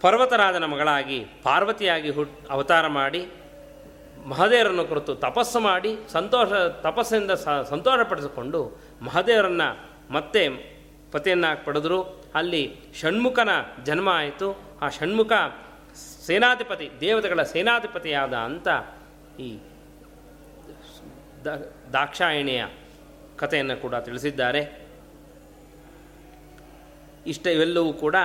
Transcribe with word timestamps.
ಪರ್ವತರಾಜನ 0.00 0.64
ಮಗಳಾಗಿ 0.64 1.26
ಪಾರ್ವತಿಯಾಗಿ 1.42 2.10
ಹುಟ್ 2.10 2.50
ಅವತಾರ 2.50 2.86
ಮಾಡಿ 2.86 3.26
ಮಹದೇವರನ್ನು 4.26 4.84
ಕುರಿತು 4.84 5.14
ತಪಸ್ಸು 5.14 5.60
ಮಾಡಿ 5.60 5.98
ಸಂತೋಷ 6.12 6.48
ತಪಸ್ಸಿಂದ 6.82 7.30
ಸ, 7.30 7.48
ಸಂತೋಷಪಡಿಸಿಕೊಂಡು 7.48 8.76
ಮಹದೇವರನ್ನು 9.00 9.88
ಮತ್ತೆ 10.12 10.48
ಪತಿಯನ್ನಾಗಿ 11.12 11.64
ಪಡೆದರು. 11.64 12.24
ಅಲ್ಲಿ 12.34 12.74
ಷಣ್ಮುಖನ 13.00 13.48
ಜನ್ಮ 13.84 14.08
ಆಯಿತು. 14.08 14.48
ಆ 14.82 14.88
ಷಣ್ಮುಖ 14.88 15.32
ಸೇನಾಧಿಪತಿ, 16.26 16.90
ದೇವತೆಗಳ 17.00 17.42
ಸೇನಾಧಿಪತಿಯಾದ 17.42 18.34
ಅಂತ 18.34 18.68
ಈ 19.40 19.58
ದಾಕ್ಷಾಯಣಿಯ 21.92 22.64
ಕಥೆಯನ್ನು 23.36 23.76
ಕೂಡ 23.76 23.94
ತಿಳಿಸಿದ್ದಾರೆ. 23.94 24.86
ಇಷ್ಟ 27.26 27.46
ಇವೆಲ್ಲವೂ 27.46 27.92
ಕೂಡ 27.92 28.16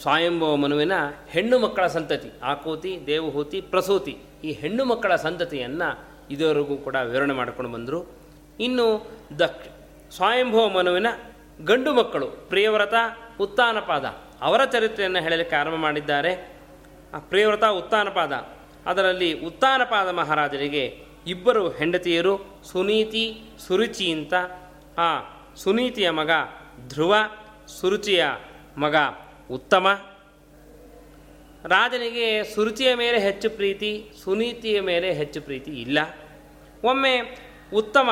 ಸ್ವಯಂಭವ 0.00 0.56
ಮನುವಿನ 0.56 0.92
ಹೆಣ್ಣು 1.28 1.58
ಮಕ್ಕಳ 1.58 1.86
ಸಂತತಿ, 1.86 2.30
ಆಕೋತಿ, 2.42 2.98
ದೇವಹೂತಿ, 3.06 3.60
ಪ್ರಸೂತಿ 3.60 4.18
ಈ 4.44 4.52
ಹೆಣ್ಣು 4.52 4.84
ಮಕ್ಕಳ 4.84 5.16
ಸಂತತಿಯನ್ನು 5.16 6.08
ಇದುವರೆಗೂ 6.30 6.76
ಕೂಡ 6.76 6.94
ವಿವರಣೆ 6.94 7.34
ಮಾಡಿಕೊಂಡು 7.34 7.70
ಬಂದರು. 7.70 8.12
ಇನ್ನು 8.60 9.06
ದಕ್ಷ 9.38 9.68
ಸ್ವಾಯಂಭವ 10.16 10.68
ಮನುವಿನ 10.68 11.06
ಗಂಡು 11.64 11.94
ಮಕ್ಕಳು 11.94 12.26
ಪ್ರಿಯವ್ರತ, 12.26 12.94
ಉತ್ತಾನಪಾದ 13.40 14.04
ಅವರ 14.42 14.64
ಚರಿತ್ರೆಯನ್ನು 14.64 15.18
ಹೇಳಲಿಕ್ಕೆ 15.18 15.56
ಆರಂಭ 15.56 15.74
ಮಾಡಿದ್ದಾರೆ. 15.74 16.58
ಆ 17.14 17.18
ಪ್ರಿಯವ್ರತ, 17.18 17.64
ಉತ್ತಾನಪಾದ 17.64 18.32
ಅದರಲ್ಲಿ 18.86 19.40
ಉತ್ತಾನಪಾದ 19.40 20.08
ಮಹಾರಾಜರಿಗೆ 20.08 21.04
ಇಬ್ಬರು 21.26 21.68
ಹೆಂಡತಿಯರು, 21.68 22.62
ಸುನೀತಿ, 22.64 23.40
ಸುರುಚಿ 23.58 24.10
ಅಂತ. 24.10 24.34
ಆ 24.98 25.08
ಸುನೀತಿಯ 25.56 26.10
ಮಗ 26.10 26.30
ಧ್ರುವ, 26.88 27.14
ಸುರುಚಿಯ 27.80 28.26
ಮಗ 28.76 28.94
ಉತ್ತಮ. 29.50 29.86
ರಾಜನಿಗೆ 31.64 32.54
ಸುರುಚಿಯ 32.54 32.94
ಮೇಲೆ 32.94 33.18
ಹೆಚ್ಚು 33.18 33.50
ಪ್ರೀತಿ, 33.50 34.10
ಸುನೀತಿಯ 34.24 34.80
ಮೇಲೆ 34.80 35.12
ಹೆಚ್ಚು 35.12 35.40
ಪ್ರೀತಿ 35.40 35.70
ಇಲ್ಲ. 35.70 35.98
ಒಮ್ಮೆ 36.84 37.38
ಉತ್ತಮ 37.74 38.10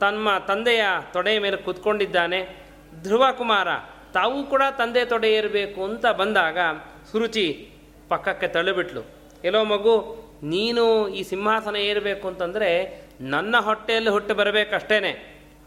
ತಮ್ಮ 0.00 0.28
ತಂದೆಯ 0.48 0.82
ತೊಡೆಯ 1.12 1.38
ಮೇಲೆ 1.38 1.56
ಕೂತ್ಕೊಂಡಿದ್ದಾನೆ. 1.56 2.66
ಧ್ರುವ 3.02 3.26
ಕುಮಾರ 3.38 3.68
ತಾವು 4.14 4.46
ಕೂಡ 4.46 4.62
ತಂದೆ 4.78 5.04
ತೊಡೆ 5.04 5.32
ಏರಬೇಕು 5.32 5.84
ಅಂತ 5.84 6.06
ಬಂದಾಗ 6.06 6.58
ಸುರುಚಿ 7.12 7.70
ಪಕ್ಕಕ್ಕೆ 8.08 8.48
ತಳ್ಳಿಬಿಟ್ಲು. 8.48 9.02
ಎಲ್ಲೋ 9.44 9.64
ಮಗು, 9.64 9.94
ನೀನು 10.42 11.08
ಈ 11.08 11.22
ಸಿಂಹಾಸನ 11.22 11.76
ಏರಬೇಕು 11.76 12.28
ಅಂತಂದರೆ 12.28 13.00
ನನ್ನ 13.20 13.56
ಹೊಟ್ಟೆಯಲ್ಲಿ 13.56 14.10
ಹುಟ್ಟು 14.10 14.34
ಬರಬೇಕಷ್ಟೇ 14.34 14.98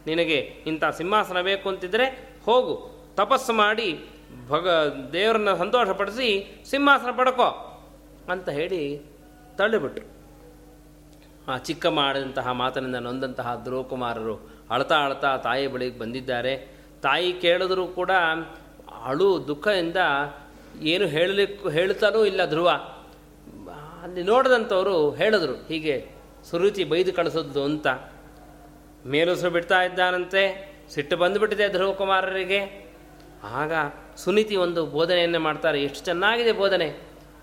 ನಿನಗೆ 0.08 0.38
ಇಂಥ 0.38 0.84
ಸಿಂಹಾಸನ 0.86 1.42
ಬೇಕು 1.42 1.70
ಅಂತಿದ್ರೆ 1.70 2.06
ಹೋಗು. 2.46 2.76
ತಪಸ್ಸು 3.16 3.54
ಮಾಡಿ 3.54 4.00
ಭಗ 4.50 4.70
ದೇವರನ್ನ 5.14 5.56
ಸಂತೋಷಪಡಿಸಿ 5.56 6.62
ಸಿಂಹಾಸನ 6.66 7.18
ಪಡ್ಕೋ 7.18 7.82
ಅಂತ 8.32 8.50
ಹೇಳಿ 8.50 9.02
ತಳ್ಳಿಬಿಟ್ರು. 9.58 10.14
ಆ 11.52 11.58
ಚಿಕ್ಕ 11.58 11.86
ಮಾಡಿದಂತಹ 11.86 12.52
ಮಾತನಿಂದ 12.52 12.96
ನೊಂದಂತಹ 12.96 13.62
ಧ್ರುವಕುಮಾರರು 13.64 14.50
ಅಳ್ತಾ 14.70 14.96
ಅಳ್ತಾ 14.96 15.38
ತಾಯಿ 15.38 15.68
ಬಳಿಗೆ 15.68 16.00
ಬಂದಿದ್ದಾರೆ. 16.00 16.78
ತಾಯಿ 17.02 17.34
ಕೇಳಿದ್ರು 17.34 17.88
ಕೂಡ 17.88 18.12
ಅಳು 19.04 19.48
ದುಃಖದಿಂದ 19.48 19.96
ಏನು 20.82 21.06
ಹೇಳಲಿಕ್ಕೂ 21.06 21.70
ಹೇಳ್ತಾನೂ 21.70 22.26
ಇಲ್ಲ 22.26 22.46
ಧ್ರುವ. 22.46 22.70
ಅಲ್ಲಿ 24.04 24.24
ನೋಡಿದಂಥವರು 24.24 25.10
ಹೇಳಿದ್ರು, 25.10 25.54
ಹೀಗೆ 25.54 26.10
ಸುರುಚಿ 26.50 26.84
ಬೈದು 26.84 27.14
ಕಳಿಸೋದು 27.14 27.64
ಅಂತ. 27.64 27.88
ಮೇಲುಸು 29.06 29.50
ಬಿಡ್ತಾ 29.50 29.84
ಇದ್ದಾನಂತೆ. 29.84 30.74
ಸಿಟ್ಟು 30.90 31.18
ಬಂದುಬಿಟ್ಟಿದೆ 31.18 31.70
ಧ್ರುವಕುಮಾರರಿಗೆ 31.70 32.83
ಆಗ 33.44 33.72
ಸುನೀತಿ 34.16 34.56
ಒಂದು 34.56 34.86
ಬೋಧನೆಯನ್ನು 34.86 35.40
ಮಾಡ್ತಾರೆ. 35.40 35.84
ಎಷ್ಟು 35.84 36.06
ಚೆನ್ನಾಗಿದೆ 36.06 36.52
ಬೋಧನೆ. 36.52 36.98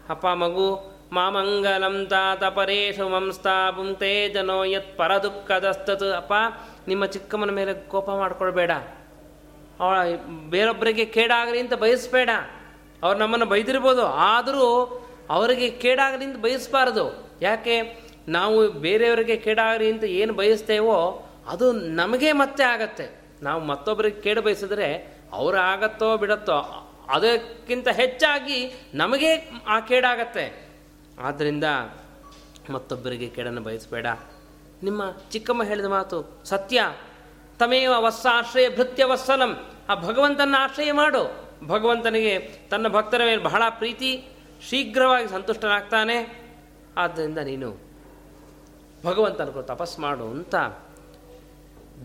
ಅಪ್ಪ, 0.09 0.27
ಮಗು 0.27 0.91
ಮಾಮಂಗಲಂ 1.13 2.07
ತಾತ 2.07 2.45
ಪರೇಶು 2.45 3.09
ಮಂಸ್ತಾ 3.09 3.71
ಪುಂಕ್ತೆ 3.71 4.29
ಜನೋ 4.29 4.65
ಯತ್ 4.65 4.99
ಪರ 4.99 5.19
ದುಃಖದಸ್ತತು. 5.19 6.13
ಅಪ್ಪ, 6.13 6.33
ನಿಮ್ಮ 6.89 7.07
ಚಿಕ್ಕಮ್ಮನ 7.07 7.51
ಮೇಲೆ 7.51 7.75
ಕೋಪ 7.75 8.11
ಮಾಡ್ಕೊಳ್ಬೇಡ. 8.11 8.71
ಅವಳ 9.81 9.97
ಬೇರೊಬ್ಬರಿಗೆ 10.51 11.05
ಕೇಡಾಗಲಿ 11.05 11.61
ಅಂತ 11.61 11.75
ಬಯಸಬೇಡ. 11.75 12.31
ಅವ್ರು 13.03 13.19
ನಮ್ಮನ್ನು 13.19 13.47
ಬೈದಿರ್ಬೋದು. 13.47 14.07
ಆದರೂ 14.07 15.03
ಅವರಿಗೆ 15.31 15.71
ಕೇಡಾಗಲಿ 15.71 16.25
ಅಂತ 16.25 16.37
ಬಯಸಬಾರದು. 16.37 17.31
ಯಾಕೆ? 17.43 18.07
ನಾವು 18.29 18.69
ಬೇರೆಯವರಿಗೆ 18.69 19.37
ಕೇಡಾಗಲಿ 19.37 19.93
ಅಂತ 19.93 20.05
ಏನು 20.05 20.33
ಬಯಸ್ತೇವೋ 20.33 21.27
ಅದು 21.47 21.73
ನಮಗೆ 21.73 22.33
ಮತ್ತೆ 22.33 22.63
ಆಗತ್ತೆ. 22.65 23.21
ನಾವು 23.43 23.65
ಮತ್ತೊಬ್ಬರಿಗೆ 23.65 24.21
ಕೇಡು 24.21 24.43
ಬಯಸಿದ್ರೆ 24.43 25.20
ಅವ್ರು 25.33 25.59
ಆಗತ್ತೋ 25.59 26.17
ಬಿಡತ್ತೋ 26.17 26.87
ಅದಕ್ಕಿಂತ 27.09 27.89
ಹೆಚ್ಚಾಗಿ 27.89 28.73
ನಮಗೆ 28.95 29.51
ಆ 29.69 29.81
ಕೇಡಾಗತ್ತೆ. 29.81 30.69
ಆದ್ದರಿಂದ 31.23 31.65
ಮತ್ತೊಬ್ಬರಿಗೆ 32.71 33.29
ಕೇಡನ್ನು 33.29 33.61
ಬಯಸಬೇಡ. 33.61 34.07
ನಿಮ್ಮ 34.83 35.03
ಚಿಕ್ಕಮ್ಮ 35.31 35.63
ಹೇಳಿದ 35.63 35.85
ಮಾತು 35.85 36.41
ಸತ್ಯ. 36.45 36.95
ತಮೇವ 37.59 37.93
ವಸ್ಸಾಶ್ರಯ 37.97 38.69
ಭೃತ್ಯ 38.69 39.05
ವತ್ಸಲಂ 39.05 39.71
ಆ 39.89 39.95
ಭಗವಂತನ 39.95 40.55
ಆಶ್ರಯ 40.59 40.93
ಮಾಡು. 40.93 41.51
ಭಗವಂತನಿಗೆ 41.67 42.39
ತನ್ನ 42.71 42.89
ಭಕ್ತರ 42.89 43.19
ಮೇಲೆ 43.19 43.43
ಬಹಳ 43.43 43.63
ಪ್ರೀತಿ. 43.71 44.29
ಶೀಘ್ರವಾಗಿ 44.69 45.29
ಸಂತುಷ್ಟನಾಗ್ತಾನೆ. 45.29 46.47
ಆದ್ದರಿಂದ 46.97 47.39
ನೀನು 47.39 47.77
ಭಗವಂತನ 49.05 49.45
ತಪಸ್ 49.45 49.99
ಮಾಡು 49.99 50.25
ಅಂತ 50.25 50.55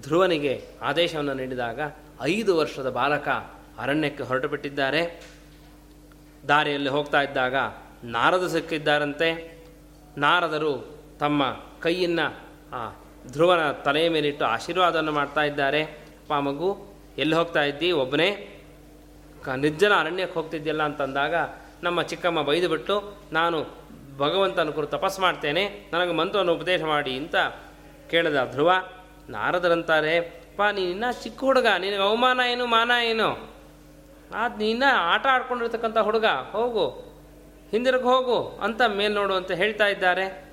ಧ್ರುವನಿಗೆ 0.02 0.68
ಆದೇಶವನ್ನು 0.82 1.34
ನೀಡಿದಾಗ 1.34 1.80
ಐದು 2.22 2.58
ವರ್ಷದ 2.58 2.90
ಬಾಲಕ 2.90 3.28
ಅರಣ್ಯಕ್ಕೆ 3.80 4.24
ಹೊರಟು 4.24 4.48
ಬಿಟ್ಟಿದ್ದಾರೆ 4.48 5.28
ದಾರಿಯಲ್ಲಿ 6.48 6.90
ಹೋಗ್ತಾ 6.90 7.22
ಇದ್ದಾಗ 7.22 7.56
ನಾರದ 8.04 8.48
ಸಿಕ್ಕಿದ್ದಾರಂತೆ. 8.48 9.56
ನಾರದರು 10.18 10.98
ತಮ್ಮ 11.20 11.44
ಕೈಯನ್ನು, 11.82 12.40
ಆ, 12.76 12.94
ಧ್ರುವನ 13.28 13.72
ತಲೆಯ 13.72 14.10
ಮೇಲಿಟ್ಟು 14.10 14.46
ಆಶೀರ್ವಾದವನ್ನು 14.46 15.12
ಮಾಡ್ತಾ 15.12 15.42
ಇದ್ದಾರೆ. 15.42 15.84
ಅಪ್ಪ, 15.84 16.34
ಮಗು, 16.34 16.78
ಎಲ್ಲಿ 17.18 17.36
ಹೋಗ್ತಾ 17.36 17.64
ಇದ್ದಿ? 17.64 17.92
ಒಬ್ಬನೇ. 17.92 18.62
ಕ, 19.44 19.50
ನಿರ್ಜನ 19.50 19.92
ಅರಣ್ಯಕ್ಕೆ 20.00 20.34
ಹೋಗ್ತಿದ್ಯಲ್ಲ 20.34 20.84
ಅಂತಂದಾಗ 20.84 21.36
ನಮ್ಮ 21.84 22.02
ಚಿಕ್ಕಮ್ಮ 22.02 22.42
ಬೈದು 22.42 22.70
ಬಿಟ್ಟು, 22.70 23.18
ನಾನು 23.32 23.66
ಭಗವಂತನ 24.18 24.70
ಕುರು 24.70 24.88
ತಪಸ್ 24.88 25.20
ಮಾಡ್ತೇನೆ, 25.20 25.90
ನನಗೆ 25.94 26.14
ಮಂತ್ರವನ್ನು 26.14 26.54
ಉಪದೇಶ 26.54 26.82
ಮಾಡಿ 26.84 27.18
ಅಂತ 27.18 27.36
ಕೇಳಿದ 28.10 28.52
ಧ್ರುವ, 28.52 28.72
ನಾರದರಂತಾರೆ. 29.30 30.45
ಪಾ 30.58 30.72
ನೀನಿನ್ನ 30.72 31.04
ಚಿಕ್ಕ 31.24 31.44
ಹುಡುಗ, 31.44 31.68
ನಿನಗೆ 31.80 32.02
ಅವಮಾನ 32.02 32.40
ಏನು, 32.52 32.66
ಮಾನ 32.66 32.92
ಏನು? 33.04 33.56
ಅದು 34.36 34.58
ನೀನ 34.58 34.84
ಆಟ 34.94 35.28
ಆಡ್ಕೊಂಡಿರ್ತಕ್ಕಂಥ 35.28 35.98
ಹುಡುಗ, 35.98 36.26
ಹೋಗು. 36.26 36.88
ಹಿಂದಿರುಗಿ 37.72 38.04
ಹೋಗು, 38.04 38.60
ಅಂತ 38.64 38.82
ಮೇಲ್ 38.82 39.14
ನೋಡು 39.14 39.34
ಅಂತ 39.34 39.52
ಹೇಳ್ತಾ 39.52 39.88
ಇದ್ದಾರೆ. 39.88 40.50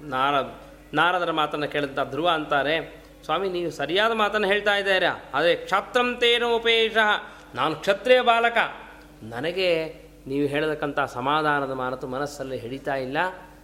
ನಾರ, 0.00 0.34
ನಾರದರ 0.94 1.30
ಮಾತನ್ನು 1.30 1.68
ಕೇಳಿದಂಥ 1.68 2.10
ಧ್ರುವ 2.10 2.28
ಅಂತಾರೆ, 2.28 3.04
ಸ್ವಾಮಿ, 3.24 3.48
ನೀವು 3.48 3.70
ಸರಿಯಾದ 3.70 4.12
ಮಾತನ್ನು 4.12 4.46
ಹೇಳ್ತಾ 4.46 4.74
ಇದ್ದೀರಾ? 4.76 5.24
ಅದೇ 5.34 5.54
ಕ್ಷತ್ರಂತೇನು 5.54 6.56
ಉಪೇಷ 6.56 6.96
ನಾನು 7.54 7.76
ಕ್ಷತ್ರಿಯ 7.76 8.20
ಬಾಲಕ. 8.20 8.58
ನನಗೆ 9.22 9.94
ನೀವು 10.26 10.46
ಹೇಳತಕ್ಕಂಥ 10.46 11.00
ಸಮಾಧಾನದ 11.00 11.70
ಮಾನತು 11.70 12.06
ಮನಸ್ಸಲ್ಲಿ 12.06 12.58
ಹಿಡಿತಾ 12.58 12.94
ಇಲ್ಲ. 12.94 13.18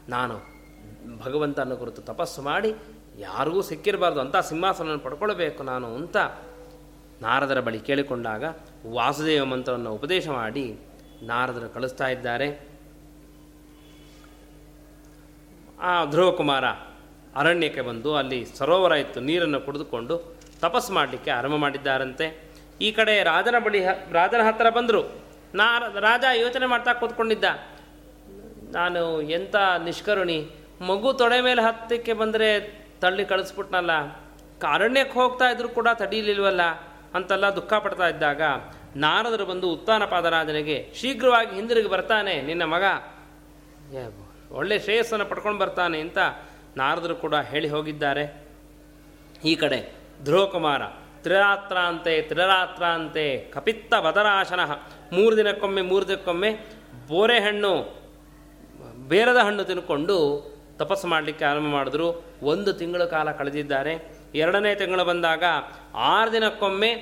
ನಾನು 0.09 0.57
ಭಗವಂತನ 1.25 1.75
ಕುರಿತು 1.75 2.03
ತಪಸ್ಸು 2.03 2.43
ಮಾಡಿ 2.43 2.75
ಯಾರಿಗೂ 3.19 3.63
ಸಿಕ್ಕಿರಬಾರ್ದು 3.63 4.21
ಅಂತ 4.21 4.37
ಸಿಂಹಾಸನವನ್ನು 4.37 4.99
ಪಡ್ಕೊಳ್ಬೇಕು 4.99 5.63
ನಾನು 5.63 5.95
ಅಂತ 5.95 6.17
ನಾರದರ 7.23 7.61
ಬಳಿ 7.61 7.81
ಕೇಳಿಕೊಂಡಾಗ 7.81 8.45
ವಾಸುದೇವ 8.93 9.45
ಮಂತ್ರವನ್ನು 9.45 9.93
ಉಪದೇಶ 9.93 10.29
ಮಾಡಿ 10.29 10.79
ನಾರದರು 11.23 11.75
ಕಳಿಸ್ತಾ 11.75 12.09
ಇದ್ದಾರೆ. 12.09 12.69
ಆ 15.81 16.05
ಧ್ರುವಕುಮಾರ 16.05 16.65
ಅರಣ್ಯಕ್ಕೆ 17.37 17.81
ಬಂದು 17.81 18.17
ಅಲ್ಲಿ 18.17 18.45
ಸರೋವರ 18.45 18.93
ಇತ್ತು 18.93 19.21
ನೀರನ್ನು 19.21 19.61
ಕುಡಿದುಕೊಂಡು 19.61 20.37
ತಪಸ್ಸು 20.61 20.93
ಮಾಡಲಿಕ್ಕೆ 20.93 21.31
ಆರಂಭ 21.31 21.55
ಮಾಡಿದ್ದಾರಂತೆ. 21.55 22.51
ಈ 22.81 22.93
ಕಡೆ 22.93 23.23
ರಾಜನ 23.23 23.55
ಬಳಿ 23.65 23.85
ರಾಜನ 24.13 24.41
ಹತ್ತಿರ 24.47 24.71
ಬಂದರು. 24.71 25.03
ನಾರ, 25.55 25.99
ರಾಜ 25.99 26.25
ಯೋಚನೆ 26.35 26.67
ಮಾಡ್ತಾ 26.67 26.93
ಕೂತ್ಕೊಂಡಿದ್ದ. 26.93 27.45
ನಾನು 28.73 29.23
ಎಂಥ 29.23 29.57
ನಿಷ್ಕರುಣಿ, 29.85 30.51
ಮಗು 30.81 31.13
ತೊಡೆ 31.13 31.41
ಮೇಲೆ 31.41 31.63
ಹತ್ತಕ್ಕೆ 31.63 32.13
ಬಂದರೆ 32.13 32.86
ತಳ್ಳಿ 33.03 33.25
ಕಳಿಸ್ಬಿಟ್ನಲ್ಲ 33.25 33.93
ಅರಣ್ಯಕ್ಕೆ 34.75 35.15
ಹೋಗ್ತಾ 35.21 35.47
ಇದ್ರು 35.51 35.69
ಕೂಡ 35.69 35.89
ತಡೀಲಿಲ್ವಲ್ಲ 36.01 36.63
ಅಂತೆಲ್ಲ 37.17 37.47
ದುಃಖ 37.57 37.75
ಪಡ್ತಾ 37.85 38.07
ಇದ್ದಾಗ 38.09 38.43
ನಾರದರು 39.05 39.45
ಬಂದು 39.47 39.67
ಉತ್ತಾನಪಾದ 39.73 40.27
ರಾಜನಿಗೆ 40.27 40.77
ಶೀಘ್ರವಾಗಿ 40.99 41.53
ಹಿಂದಿರುಗಿ 41.57 41.89
ಬರ್ತಾನೆ, 41.89 42.35
ನಿನ್ನ 42.43 42.65
ಮಗ. 42.75 42.85
ಒಳ್ಳೆ 44.59 44.77
ಶ್ರೇಯಸ್ಸನ್ನು 44.79 45.27
ಪಡ್ಕೊಂಡು 45.27 45.59
ಬರ್ತಾನೆ 45.59 45.99
ಅಂತ 46.01 46.19
ನಾರದರು 46.77 47.17
ಕೂಡ 47.17 47.35
ಹೇಳಿ 47.51 47.69
ಹೋಗಿದ್ದಾರೆ. 47.69 48.25
ಈ 49.45 49.53
ಕಡೆ 49.55 49.81
ಧ್ರುವಕುಮಾರ, 50.25 50.83
ತ್ರಿರಾತ್ರಾಂತೆ 51.23 52.15
ತ್ರಿರಾತ್ರಾಂತೆ, 52.23 53.27
ಕಪಿತ್ತ 53.55 53.95
ಬದರಾಶನ 54.07 54.61
ಮೂರು 55.13 55.37
ದಿನಕ್ಕೊಮ್ಮೆ 55.37 55.83
ಮೂರು 55.83 56.05
ದಿನಕ್ಕೊಮ್ಮೆ 56.09 56.51
ಬೋರೆ 57.09 57.39
ಹಣ್ಣು 57.41 57.73
ಬೇರದ 59.09 59.41
ಹಣ್ಣು 59.47 59.65
ತಿನ್ಕೊಂಡು 59.65 60.19
ತಪಸ್ಸು 60.77 61.07
ಮಾಡಲಿಕ್ಕೆ 61.07 61.45
ಆರಂಭ 61.45 61.67
ಮಾಡಿದ್ರು. 61.67 62.25
ಒಂದು 62.43 62.73
ತಿಂಗಳ 62.73 63.05
ಕಾಲ 63.05 63.33
ಕಳೆದಿದ್ದಾರೆ. 63.33 64.13
ಎರಡನೇ 64.35 64.75
ತಿಂಗಳು 64.75 65.05
ಬಂದಾಗ 65.05 65.45
ಆರು 65.95 66.33
ದಿನಕ್ಕೊಮ್ಮೆ 66.33 66.93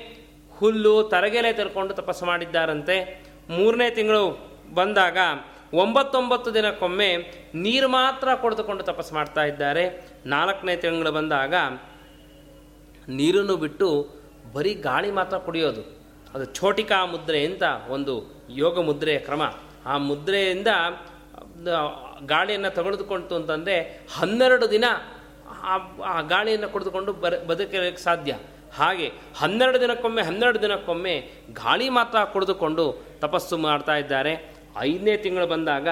ಹುಲ್ಲು 0.57 1.03
ತರಗೆಲೆ 1.03 1.53
ತರ್ಕೊಂಡು 1.53 1.93
ತಪಸ್ಸು 1.93 2.25
ಮಾಡಿದ್ದಾರಂತೆ. 2.25 3.25
ಮೂರನೇ 3.49 3.89
ತಿಂಗಳು 3.89 4.49
ಬಂದಾಗ 4.73 5.17
ಒಂಬತ್ತೊಂಬತ್ತು 5.73 6.53
ದಿನಕ್ಕೊಮ್ಮೆ 6.53 7.17
ನೀರು 7.53 7.87
ಮಾತ್ರ 7.87 8.35
ಕುಡಿದುಕೊಂಡು 8.35 8.83
ತಪಸ್ಸು 8.83 9.15
ಮಾಡ್ತಾ 9.15 9.43
ಇದ್ದಾರೆ. 9.43 10.07
ನಾಲ್ಕನೇ 10.25 10.75
ತಿಂಗಳು 10.75 11.11
ಬಂದಾಗ 11.11 11.53
ನೀರನ್ನು 13.07 13.57
ಬಿಟ್ಟು 13.57 14.09
ಬರೀ 14.53 14.73
ಗಾಳಿ 14.73 15.11
ಮಾತ್ರ 15.11 15.37
ಕುಡಿಯೋದು. 15.37 15.81
ಅದು 16.33 16.45
ಛೋಟಿಕಾ 16.45 17.05
ಮುದ್ರೆ 17.05 17.45
ಅಂತ 17.45 17.63
ಒಂದು 17.89 18.35
ಯೋಗ 18.49 18.81
ಮುದ್ರೆಯ 18.81 19.19
ಕ್ರಮ. 19.19 19.53
ಆ 19.85 19.97
ಮುದ್ರೆಯಿಂದ 19.97 20.67
ಗಾಳಿಯನ್ನು 22.25 22.69
ತಗೊಳ್ದುಕೊಂತು 22.75 23.35
ಅಂತಂದರೆ 23.35 24.07
ಹನ್ನೆರಡು 24.17 24.71
ದಿನ 24.71 24.85
ಆ 26.05 26.21
ಗಾಳಿಯನ್ನು 26.21 26.69
ಕುಡಿದುಕೊಂಡು 26.69 27.13
ಬರ, 27.13 27.33
ಬದುಕಲಿಕ್ಕೆ 27.47 28.03
ಸಾಧ್ಯ. 28.03 28.37
ಹಾಗೆ 28.75 29.11
ಹನ್ನೆರಡು 29.37 29.81
ದಿನಕ್ಕೊಮ್ಮೆ 29.81 30.21
ಹನ್ನೆರಡು 30.21 30.61
ದಿನಕ್ಕೊಮ್ಮೆ 30.61 31.29
ಗಾಳಿ 31.53 31.89
ಮಾತ್ರ 31.89 32.23
ಕುಡಿದುಕೊಂಡು 32.23 33.03
ತಪಸ್ಸು 33.19 33.57
ಮಾಡ್ತಾ 33.57 33.95
ಇದ್ದಾರೆ. 33.95 34.55
ಐದನೇ 34.77 35.17
ತಿಂಗಳು 35.17 35.47
ಬಂದಾಗ 35.47 35.87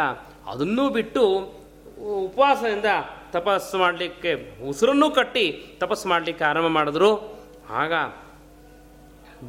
ಅದನ್ನೂ 0.48 0.90
ಬಿಟ್ಟು 0.90 1.24
ಉಪವಾಸದಿಂದ 2.26 2.86
ತಪಸ್ಸು 3.32 3.78
ಮಾಡಲಿಕ್ಕೆ 3.78 4.32
ಉಸಿರನ್ನು 4.70 5.12
ಕಟ್ಟಿ 5.12 5.46
ತಪಸ್ಸು 5.80 6.10
ಮಾಡಲಿಕ್ಕೆ 6.10 6.46
ಆರಂಭ 6.46 6.68
ಮಾಡಿದ್ರು. 6.68 7.12
ಆಗ 7.70 7.94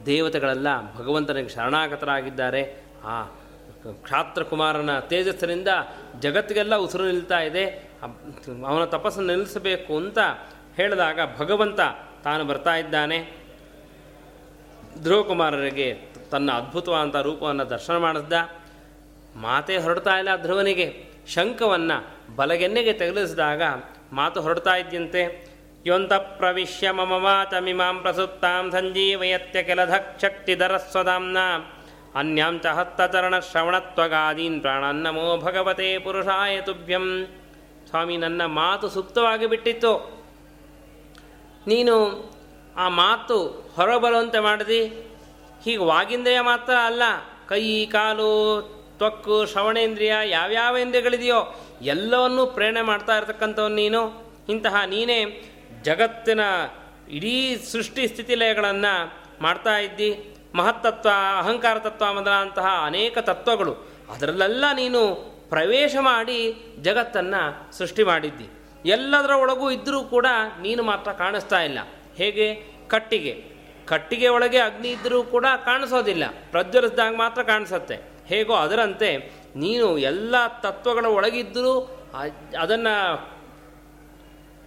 ದೇವತೆಗಳೆಲ್ಲ 0.07 0.95
ಭಗವಂತನಿಗೆ 0.95 1.49
ಶರಣಾಗತರಾಗಿದ್ದಾರೆ. 1.49 2.63
ಆ 3.05 3.23
ಕ್ಷಾತ್ರಕುಮಾರನ 3.93 4.99
ತೇಜಸ್ಸಿನಿಂದ 4.99 5.69
ಜಗತ್ತಿಗೆಲ್ಲ 6.21 6.77
ಉಸಿರು 6.77 7.05
ನಿಲ್ತಾ 7.05 7.41
ಇದೆ. 7.41 7.65
ಅವನ 8.67 8.85
ತಪಸ್ಸನ್ನು 8.85 9.29
ನಿಲ್ಲಿಸಬೇಕು 9.29 9.97
ಅಂತ 9.97 10.19
ಹೇಳಿದಾಗ 10.77 11.21
ಭಗವಂತ 11.39 11.81
ತಾನು 12.25 12.45
ಬರ್ತಾ 12.45 12.77
ಇದ್ದಾನೆ. 12.77 13.31
ಧ್ರುವಕುಮಾರರಿಗೆ 15.03 16.01
ತನ್ನ 16.31 16.53
ಅದ್ಭುತವಾದಂಥ 16.53 17.17
ರೂಪವನ್ನು 17.17 17.71
ದರ್ಶನ 17.71 17.97
ಮಾಡಿಸ್ದ. 17.97 18.33
ಮಾತೆ 19.37 19.77
ಹೊರಡ್ತಾ 19.77 20.11
ಇಲ್ಲ 20.11 20.37
ಧ್ರುವನಿಗೆ. 20.37 21.15
ಶಂಖವನ್ನು 21.29 22.15
ಬಲಗೆನ್ನೆಗೆ 22.37 22.93
ತಗಲಿಸಿದಾಗ 22.93 23.63
ಮಾತು 24.13 24.41
ಹೊರಡ್ತಾ 24.41 24.77
ಇದ್ದಂತೆ 24.77 25.55
ಯೊಂತ 25.87 26.13
ಪ್ರವಿಶ್ಯ 26.13 26.91
ಮಮ 26.91 27.19
ಮಾತಮಿಮಾಂ 27.19 28.01
ಪ್ರಸುತ್ತಾಂ 28.01 28.73
ಸಂಜೀವಯತ್ಯ 28.73 29.63
ಕೆಲಧಕ್ಷಕ್ತಿಧರಸ್ವದಾಂನ 29.63 31.39
ಅನ್ಯಾಂ 31.39 31.74
ಚ 32.63 32.67
ಹತ್ತಚರಣ 32.67 33.39
ಶ್ರವಣತ್ವಗಾದೀನ್ 33.39 34.61
ಪ್ರಾಣನ್ನಮೋ 34.61 35.39
ಭಗವತೆ 35.39 35.99
ಪುರುಷಾಯ 35.99 36.61
ತುಭ್ಯಂ. 36.61 37.27
ಸ್ವಾಮಿ, 37.89 38.17
ನನ್ನ 38.17 38.45
ಮಾತು 38.45 38.89
ಸುಪ್ತವಾಗಿ 38.89 39.47
ಬಿಟ್ಟಿತ್ತು. 39.47 40.23
ನೀನು 41.67 41.95
ಆ 42.77 42.89
ಮಾತು 42.89 43.39
ಹೊರಬರುವಂತೆ 43.77 44.39
ಮಾಡಿದಿ. 44.39 44.85
ಹೀಗೆ 45.65 45.77
ವಾಗಿಂದ್ರಿಯ 45.77 46.41
ಮಾತ್ರ 46.41 46.75
ಅಲ್ಲ, 46.85 47.03
ಕೈ, 47.49 47.87
ಕಾಲು, 47.87 48.63
ತ್ವಕ್ಕು, 48.99 49.47
ಶ್ರವಣೇಂದ್ರಿಯ 49.47 50.15
ಯಾವ್ಯಾವ 50.25 50.77
ಇಂದ್ರಿಯಗಳಿದೆಯೋ 50.77 51.61
ಎಲ್ಲವನ್ನೂ 51.83 52.47
ಪ್ರೇರಣೆ 52.47 52.83
ಮಾಡ್ತಾ 52.83 53.17
ಇರತಕ್ಕಂಥವ್ನು 53.17 53.77
ನೀನು. 53.77 54.33
ಇಂತಹ 54.49 54.75
ನೀನೇ 54.87 55.51
ಜಗತ್ತಿನ 55.83 56.41
ಇಡೀ 57.11 57.57
ಸೃಷ್ಟಿ 57.57 58.09
ಸ್ಥಿತಿಲಯಗಳನ್ನು 58.09 59.13
ಮಾಡ್ತಾ 59.43 59.79
ಇದ್ದಿ. 59.79 60.34
ಮಹತ್ತತ್ವ, 60.55 61.09
ಅಹಂಕಾರ 61.39 61.79
ತತ್ವ 61.79 62.13
ಮೊದಲಾದಂತಹ 62.13 62.67
ಅನೇಕ 62.87 63.19
ತತ್ವಗಳು. 63.19 63.73
ಅದರಲ್ಲೆಲ್ಲ 64.11 64.65
ನೀನು 64.75 65.15
ಪ್ರವೇಶ 65.49 65.97
ಮಾಡಿ 66.01 66.57
ಜಗತ್ತನ್ನು 66.81 67.73
ಸೃಷ್ಟಿ 67.73 68.03
ಮಾಡಿದ್ದಿ. 68.03 68.49
ಎಲ್ಲದರ 68.85 69.31
ಒಳಗೂ 69.31 69.71
ಇದ್ದರೂ 69.71 70.05
ಕೂಡ 70.05 70.27
ನೀನು 70.61 70.83
ಮಾತ್ರ 70.83 71.13
ಕಾಣಿಸ್ತಾ 71.13 71.61
ಇಲ್ಲ. 71.61 71.79
ಹೇಗೆ? 72.15 72.55
ಕಟ್ಟಿಗೆ. 72.89 73.45
ಕಟ್ಟಿಗೆ 73.87 74.29
ಒಳಗೆ 74.29 74.59
ಅಗ್ನಿ 74.59 74.89
ಇದ್ದರೂ 74.89 75.23
ಕೂಡ 75.23 75.47
ಕಾಣಿಸೋದಿಲ್ಲ. 75.65 76.25
ಪ್ರಜ್ವಲಿಸಿದಾಗ 76.51 77.17
ಮಾತ್ರ 77.17 77.43
ಕಾಣಿಸುತ್ತೆ. 77.43 77.97
ಹೇಗೋ 78.27 78.55
ಅದರಂತೆ 78.55 79.33
ನೀನು 79.57 79.99
ಎಲ್ಲ 79.99 80.35
ತತ್ವಗಳ 80.61 81.07
ಒಳಗಿದ್ದರೂ 81.07 82.01
ಅದನ್ನು 82.61 83.29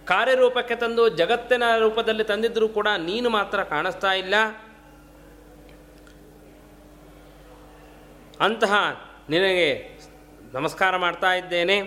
ಕಾರ್ಯರೂಪಕ್ಕೆ 0.06 0.74
ತಂದು 0.74 1.08
ಜಗತ್ತಿನ 1.08 1.62
ರೂಪದಲ್ಲಿ 1.78 2.24
ತಂದಿದ್ದರೂ 2.24 2.68
ಕೂಡ 2.68 2.88
ನೀನು 2.98 3.30
ಮಾತ್ರ 3.30 3.62
ಕಾಣಿಸ್ತಾ 3.62 4.12
ಇಲ್ಲ. 4.12 4.34
ಅಂತಹ 8.40 8.74
ನಿನಗೆ 9.30 9.98
ನಮಸ್ಕಾರ 10.54 10.96
ಮಾಡ್ತಾ 10.96 11.34
ಇದ್ದೇನೆ. 11.34 11.82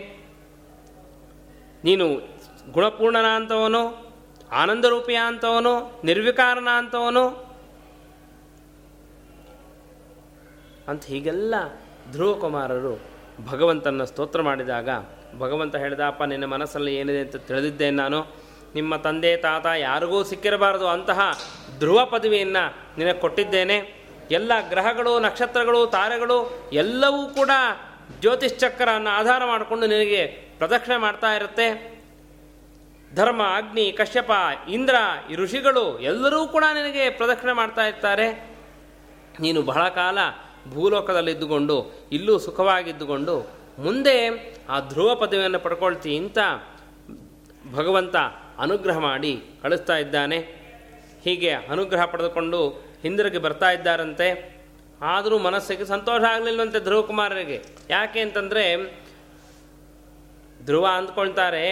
ನೀನು 1.83 2.07
ಗುಣಪೂರ್ಣನ 2.71 3.25
ಅಂತವನು 3.35 4.11
ಆನಂದರೂಪಿಯ 4.51 5.17
ಅಂತವನು 5.25 6.01
ನಿರ್ವಿಕಾರನ 6.03 6.67
ಅಂತವನು 6.77 7.51
ಅಂತ 10.87 11.05
ಹೀಗೆಲ್ಲ 11.05 11.55
ಧ್ರುವಕುಮಾರರು 12.11 12.99
ಭಗವಂತನ 13.45 14.03
ಸ್ತೋತ್ರ 14.03 14.41
ಮಾಡಿದಾಗ, 14.41 14.89
ಭಗವಂತ 15.37 15.75
ಹೇಳಿದಪ್ಪ, 15.75 16.23
ನಿನ್ನ 16.23 16.45
ಮನಸ್ಸಲ್ಲಿ 16.45 16.95
ಏನಿದೆ 16.95 17.19
ಅಂತ 17.19 17.35
ತಿಳಿದಿದ್ದೇನೆ 17.35 17.97
ನಾನು. 17.97 18.25
ನಿಮ್ಮ 18.75 18.95
ತಂದೆ, 18.95 19.37
ತಾತ 19.37 19.65
ಯಾರಿಗೂ 19.65 20.23
ಸಿಕ್ಕಿರಬಾರದು 20.23 20.87
ಅಂತಹ 20.87 21.19
ಧ್ರುವ 21.79 22.05
ಪದವಿಯನ್ನು 22.05 22.75
ನಿನಗೆ 22.97 23.19
ಕೊಟ್ಟಿದ್ದೇನೆ. 23.19 24.00
ಎಲ್ಲ 24.31 24.51
ಗ್ರಹಗಳು, 24.69 25.19
ನಕ್ಷತ್ರಗಳು, 25.19 25.87
ತಾರೆಗಳು 25.87 26.69
ಎಲ್ಲವೂ 26.73 27.25
ಕೂಡ 27.25 27.49
ಜ್ಯೋತಿಷ್ಚಕ್ರವನ್ನು 28.19 29.09
ಆಧಾರ 29.09 29.45
ಮಾಡಿಕೊಂಡು 29.45 29.87
ನಿನಗೆ 29.87 30.25
ಪ್ರದಕ್ಷಿಣೆ 30.57 30.97
ಮಾಡ್ತಾ 30.97 31.33
ಇರುತ್ತೆ. 31.35 31.67
ಧರ್ಮ, 33.15 33.41
ಅಗ್ನಿ, 33.43 33.91
ಕಶ್ಯಪ, 33.91 34.31
ಇಂದ್ರ, 34.69 34.95
ಈ 35.31 35.35
ಋಷಿಗಳು 35.35 35.99
ಎಲ್ಲರೂ 35.99 36.47
ಕೂಡ 36.47 36.63
ನಿನಗೆ 36.73 37.09
ಪ್ರದಕ್ಷಿಣೆ 37.09 37.53
ಮಾಡ್ತಾ 37.53 37.81
ಇರ್ತಾರೆ. 37.81 38.27
ನೀನು 39.39 39.61
ಬಹಳ 39.61 39.89
ಕಾಲ 39.89 40.17
ಭೂಲೋಕದಲ್ಲಿದ್ದುಕೊಂಡು, 40.73 42.07
ಇಲ್ಲೂ 42.11 42.39
ಸುಖವಾಗಿದ್ದುಕೊಂಡು, 42.39 43.49
ಮುಂದೆ 43.79 44.17
ಆ 44.69 44.79
ಧ್ರುವ 44.79 45.15
ಪದವಿಯನ್ನು 45.15 45.59
ಪಡ್ಕೊಳ್ತಿ 45.59 46.17
ಅಂತ 46.17 46.37
ಭಗವಂತ 47.73 48.15
ಅನುಗ್ರಹ 48.59 48.97
ಮಾಡಿ 48.97 49.43
ಕಳಿಸ್ತಾ 49.61 49.97
ಇದ್ದಾನೆ. 49.97 50.37
ಹೀಗೆ 51.23 51.51
ಅನುಗ್ರಹ 51.51 52.05
ಪಡೆದುಕೊಂಡು 52.05 52.90
ಹಿಂದಿರುಗಿ 53.01 53.37
ಬರ್ತಾ 53.37 53.71
ಇದ್ದಾರಂತೆ. 53.71 54.27
ಆದರೂ 55.01 55.37
ಮನಸ್ಸಿಗೆ 55.37 55.85
ಸಂತೋಷ 55.85 56.23
ಆಗಲಿಲ್ಲವಂತೆ 56.23 56.79
ಧ್ರುವ 56.79 57.01
ಕುಮಾರರಿಗೆ 57.01 57.57
ಯಾಕೆ 57.89 58.19
ಅಂತಂದರೆ, 58.19 58.65
ಧ್ರುವ 60.65 60.87
ಅಂದ್ಕೊಳ್ತಾರೆ, 60.87 61.63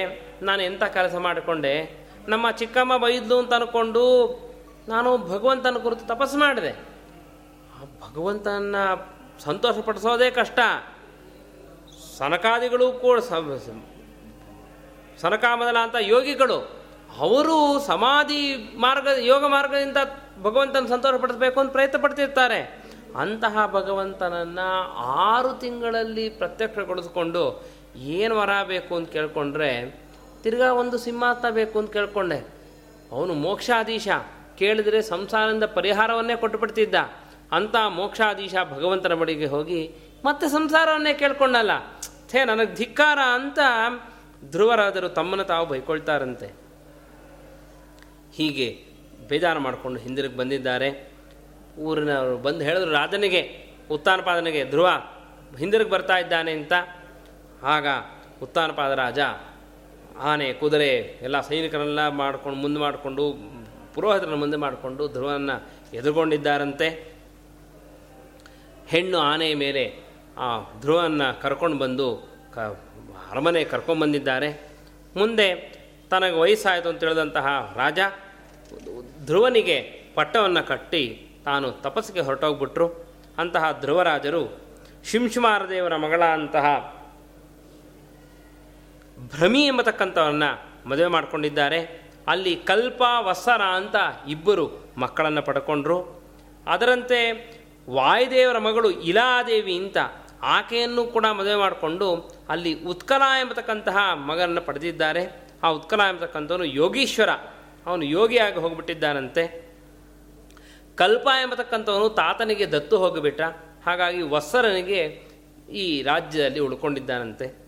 ನಾನು 0.41 0.61
ಎಂಥ 0.63 0.83
ಕೆಲಸ 0.83 1.15
ಮಾಡಿಕೊಂಡೆ? 1.15 1.73
ನಮ್ಮ 2.27 2.51
ಚಿಕ್ಕಮ್ಮ 2.51 2.97
ಬೈದ್ಲು 2.97 3.37
ಅಂತ 3.37 3.53
ಅಂದ್ಕೊಂಡು 3.53 4.03
ನಾನು 4.87 5.17
ಭಗವಂತನ 5.17 5.77
ಕುರಿತು 5.77 6.07
ತಪಸ್ಸು 6.07 6.37
ಮಾಡಿದೆ. 6.37 6.71
ಆ 7.75 7.83
ಭಗವಂತನ 8.07 8.75
ಸಂತೋಷಪಡಿಸೋದೇ 9.39 10.31
ಕಷ್ಟ. 10.31 10.59
ಸನಕಾದಿಗಳು 12.17 12.91
ಕೂಡ 12.91 13.19
ಸನಕಾಮದಲ 15.19 15.77
ಅಂತ 15.77 15.95
ಯೋಗಿಗಳು, 15.99 16.57
ಅವರು 17.17 17.79
ಸಮಾಧಿ 17.79 18.41
ಮಾರ್ಗ, 18.77 19.07
ಯೋಗ 19.19 19.45
ಮಾರ್ಗದಿಂದ 19.45 19.97
ಭಗವಂತನ 20.41 20.85
ಸಂತೋಷಪಡಿಸಬೇಕು 20.85 21.59
ಅಂತ 21.59 21.71
ಪ್ರಯತ್ನ 21.71 21.97
ಪಡ್ತಿರ್ತಾರೆ. 22.01 22.83
ಅಂತಹ 23.15 23.67
ಭಗವಂತನನ್ನು 23.71 24.93
ಆರು 24.97 25.59
ತಿಂಗಳಲ್ಲಿ 25.59 26.29
ಪ್ರತ್ಯಕ್ಷಗೊಳಿಸ್ಕೊಂಡು 26.29 27.65
ಏನು 27.95 28.37
ವರ 28.37 28.49
ಬೇಕು 28.67 28.95
ಅಂತ 28.95 29.09
ಕೇಳ್ಕೊಂಡ್ರೆ, 29.09 30.01
ತಿರ್ಗಾ 30.43 30.73
ಒಂದು 30.73 30.97
ಸಿಂಹಾಸನ 30.97 31.49
ಬೇಕು 31.49 31.79
ಅಂತ 31.79 31.93
ಕೇಳ್ಕೊಂಡೆ. 31.93 32.47
ಅವನು 33.11 33.33
ಮೋಕ್ಷಾಧೀಶ. 33.33 34.07
ಕೇಳಿದರೆ 34.57 35.01
ಸಂಸಾರದಿಂದ 35.01 35.63
ಪರಿಹಾರವನ್ನೇ 35.63 36.35
ಕೊಟ್ಟುಬಿಡ್ತಿದ್ದ. 36.35 36.95
ಅಂತ 37.51 37.75
ಮೋಕ್ಷಾಧೀಶ 37.89 38.55
ಭಗವಂತನ 38.71 39.13
ಬಳಿಗೆ 39.13 39.45
ಹೋಗಿ 39.45 39.95
ಮತ್ತೆ 40.25 40.47
ಸಂಸಾರವನ್ನೇ 40.47 41.13
ಕೇಳ್ಕೊಂಡಲ್ಲ. 41.13 41.71
ಥೇ 42.29 42.43
ನನಗೆ 42.45 42.75
ಧಿಕ್ಕಾರ 42.75 43.19
ಅಂತ 43.33 43.59
ಧ್ರುವರಾದರು 44.51 45.09
ತಮ್ಮನ್ನು 45.09 45.43
ತಾವು 45.43 45.65
ಬೈಕೊಳ್ತಾರಂತೆ. 45.65 46.45
ಹೀಗೆ 48.33 48.88
ಬೇಜಾರು 49.29 49.59
ಮಾಡಿಕೊಂಡು 49.59 49.99
ಹಿಂದಿರುಗಿ 49.99 50.37
ಬಂದಿದ್ದಾರೆ. 50.37 51.11
ಊರಿನವರು 51.79 52.37
ಬಂದು 52.37 52.61
ಹೇಳಿದ್ರು, 52.61 52.91
ರಾಜನಿಗೆ, 52.91 53.67
ಉತ್ತಾನಪಾದನಿಗೆ 53.91 54.65
ಧ್ರುವ, 54.65 54.89
ಹಿಂದಿರುಗಿ 55.57 55.89
ಬರ್ತಾ 55.89 56.17
ಇದ್ದಾನೆ 56.17 56.51
ಅಂತ. 56.51 56.73
ಆಗ 57.63 57.87
ಉತ್ತಾನಪಾದ 58.43 58.91
ರಾಜ, 58.91 59.19
ಆನೆ, 60.19 60.53
ಕುದುರೆ, 60.53 60.87
ಎಲ್ಲ 61.21 61.41
ಸೈನಿಕರೆಲ್ಲ 61.41 62.07
ಮಾಡ್ಕೊಂಡು, 62.07 62.59
ಮುಂದೆ 62.59 62.79
ಮಾಡಿಕೊಂಡು, 62.79 63.35
ಪುರೋಹಿತರನ್ನ 63.93 64.35
ಮುಂದೆ 64.35 64.57
ಮಾಡಿಕೊಂಡು 64.57 65.07
ಧ್ರುವನ 65.07 65.49
ಎದುರುಗೊಂಡಿದ್ದಾರಂತೆ. 65.93 67.13
ಹೆಣ್ಣು 68.87 69.17
ಆನೆಯ 69.17 69.55
ಮೇಲೆ 69.55 69.95
ಆ 70.37 70.59
ಧ್ರುವನ್ನ 70.81 71.31
ಕರ್ಕೊಂಡು 71.31 71.77
ಬಂದು 71.77 72.29
ಕ 72.53 72.59
ಅರಮನೆ 73.31 73.63
ಕರ್ಕೊಂಡ್ಬಂದಿದ್ದಾರೆ 73.63 74.69
ಮುಂದೆ 75.15 75.55
ತನಗೆ 76.09 76.35
ವಯಸ್ಸಾಯಿತು 76.35 76.89
ಅಂತ 76.89 76.99
ತಿಳಿದಂತಹ 76.99 77.73
ರಾಜ 77.75 77.99
ಧ್ರುವನಿಗೆ 79.25 80.03
ಪಟ್ಟವನ್ನು 80.15 80.67
ಕಟ್ಟಿ 80.67 81.27
ತಾನು 81.45 81.71
ತಪಸ್ಸಿಗೆ 81.71 82.19
ಹೊರಟೋಗ್ಬಿಟ್ರು. 82.19 83.13
ಅಂತಹ 83.37 83.77
ಧ್ರುವರಾಜರು 83.81 84.59
ಶಿಂಶುಮಾರ 85.05 85.69
ದೇವರ 85.69 85.95
ಮಗಳ 85.95 86.23
ಅಂತಹ 86.23 86.95
ಭ್ರಮಿ 89.17 89.65
ಎಂಬತಕ್ಕಂಥವನ್ನ 89.65 90.43
ಮದುವೆ 90.85 91.07
ಮಾಡಿಕೊಂಡಿದ್ದಾರೆ. 91.07 92.09
ಅಲ್ಲಿ 92.27 92.55
ಕಲ್ಪ 92.55 93.03
ವಸರ 93.19 93.61
ಅಂತ 93.61 93.95
ಇಬ್ಬರು 94.27 94.93
ಮಕ್ಕಳನ್ನು 94.97 95.41
ಪಡ್ಕೊಂಡ್ರು. 95.41 96.23
ಅದರಂತೆ 96.67 97.31
ವಾಯುದೇವರ 97.89 98.57
ಮಗಳು 98.57 98.91
ಇಲಾದೇವಿ 98.91 99.75
ಅಂತ 99.75 99.97
ಆಕೆಯನ್ನು 100.41 101.05
ಕೂಡ 101.05 101.25
ಮದುವೆ 101.25 101.55
ಮಾಡಿಕೊಂಡು 101.55 102.35
ಅಲ್ಲಿ 102.49 102.83
ಉತ್ಕಲ 102.83 103.21
ಎಂಬತಕ್ಕಂತಹ 103.41 104.13
ಮಗನನ್ನು 104.13 104.61
ಪಡೆದಿದ್ದಾರೆ. 104.61 105.49
ಆ 105.63 105.67
ಉತ್ಕಲ 105.67 106.01
ಎಂಬತಕ್ಕಂಥವನು 106.01 106.65
ಯೋಗೀಶ್ವರ. 106.65 107.29
ಅವನು 107.89 108.05
ಯೋಗಿಯಾಗಿ 108.05 108.55
ಹೋಗಿಬಿಟ್ಟಿದ್ದಾನಂತೆ. 108.55 109.69
ಕಲ್ಪ 110.95 111.27
ಎಂಬತಕ್ಕಂಥವನು 111.41 112.09
ತಾತನಿಗೆ 112.09 112.71
ದತ್ತು 112.71 112.97
ಹೋಗಿಬಿಟ್ಟ. 112.97 113.41
ಹಾಗಾಗಿ 113.85 114.21
ವತ್ಸರನಿಗೆ 114.21 115.23
ಈ 115.71 116.01
ರಾಜ್ಯದಲ್ಲಿ 116.01 116.59
ಉಳ್ಕೊಂಡಿದ್ದಾನಂತೆ. 116.59 117.67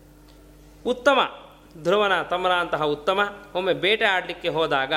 ಉತ್ತಮ. 0.86 1.18
ಧ್ರುವನ 1.82 2.22
ತಮರ 2.22 2.50
ಅಂತಹ 2.50 2.84
ಉತ್ತಮ. 2.84 3.36
ಒಮ್ಮೆ 3.54 3.72
ಬೇಟೆ 3.72 4.04
ಆಡಲಿಕ್ಕೆ 4.04 4.48
ಹೋದಾಗ 4.48 4.92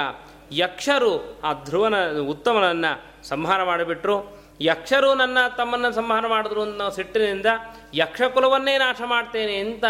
ಯಕ್ಷರು 0.51 1.41
ಆ 1.43 1.53
ಧ್ರುವನ 1.53 2.17
ಉತ್ತಮನನ್ನು 2.17 3.27
ಸಂಹಾರ 3.27 3.63
ಮಾಡಿಬಿಟ್ರು. 3.63 4.37
ಯಕ್ಷರು 4.61 5.13
ನನ್ನ 5.13 5.37
ತಮ್ಮನ್ನು 5.57 5.91
ಸಂಹಾರ 5.91 6.27
ಮಾಡಿದ್ರು 6.27 6.61
ಅನ್ನೋ 6.61 6.89
ಸಿಟ್ಟಿನಿಂದ 6.89 7.45
ಯಕ್ಷಕುಲವನ್ನೇ 7.93 8.77
ನಾಶ 8.77 9.01
ಮಾಡ್ತೇನೆ 9.05 9.55
ಅಂತ 9.57 9.85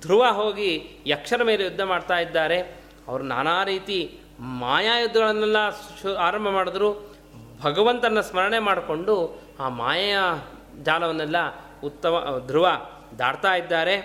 ಧ್ರುವ 0.00 0.26
ಹೋಗಿ 0.26 0.88
ಯಕ್ಷರ 1.06 1.42
ಮೇಲೆ 1.42 1.64
ಯುದ್ಧ 1.64 1.80
ಮಾಡ್ತಾ 1.80 2.18
ಇದ್ದಾರೆ. 2.18 2.60
ಅವರು 3.08 3.22
ನಾನಾ 3.22 3.64
ರೀತಿ 3.64 4.18
ಮಾಯಾ 4.40 4.98
ಯುದ್ಧಗಳನ್ನೆಲ್ಲ 4.98 5.70
ಶು 5.70 6.16
ಆರಂಭ 6.16 6.48
ಮಾಡಿದ್ರು, 6.48 7.16
ಭಗವಂತನ 7.62 8.20
ಸ್ಮರಣೆ 8.20 8.58
ಮಾಡಿಕೊಂಡು 8.58 9.40
ಆ 9.60 9.68
ಮಾಯಾ 9.68 10.48
ಜಾಲವನ್ನೆಲ್ಲ 10.82 11.36
ಉತ್ತಮ 11.84 12.42
ಧ್ರುವ 12.46 12.68
ದಾಡ್ತಾ 13.18 13.54
ಇದ್ದಾರೆ. 13.54 13.96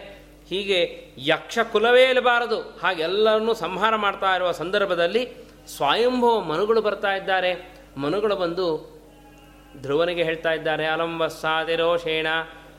ಹೀಗೆ 0.50 1.08
ಯಕ್ಷ 1.18 1.60
ಕುಲವೇ 1.72 2.10
ಇರಬಾರದು. 2.10 2.62
ಹಾಗೆಲ್ಲರನ್ನೂ 2.62 3.54
ಸಂಹಾರ 3.54 3.96
ಮಾಡ್ತಾ 3.96 4.36
ಇರುವ 4.36 4.52
ಸಂದರ್ಭದಲ್ಲಿ 4.52 5.30
ಸ್ವಯಂಭವ 5.78 6.42
ಮನುಗಳು 6.42 6.82
ಬರ್ತಾ 6.82 7.14
ಇದ್ದಾರೆ. 7.14 7.74
ಮನುಗಳು 7.98 8.36
ಬಂದು 8.36 8.94
ಧ್ರುವನಿಗೆ 9.82 10.24
ಹೇಳ್ತಾ 10.24 10.52
ಇದ್ದಾರೆ 10.52 10.86
ಅಲಂಬಸ್ಸಾದಿರೋ 10.86 11.98
ಶೇಣ 11.98 12.28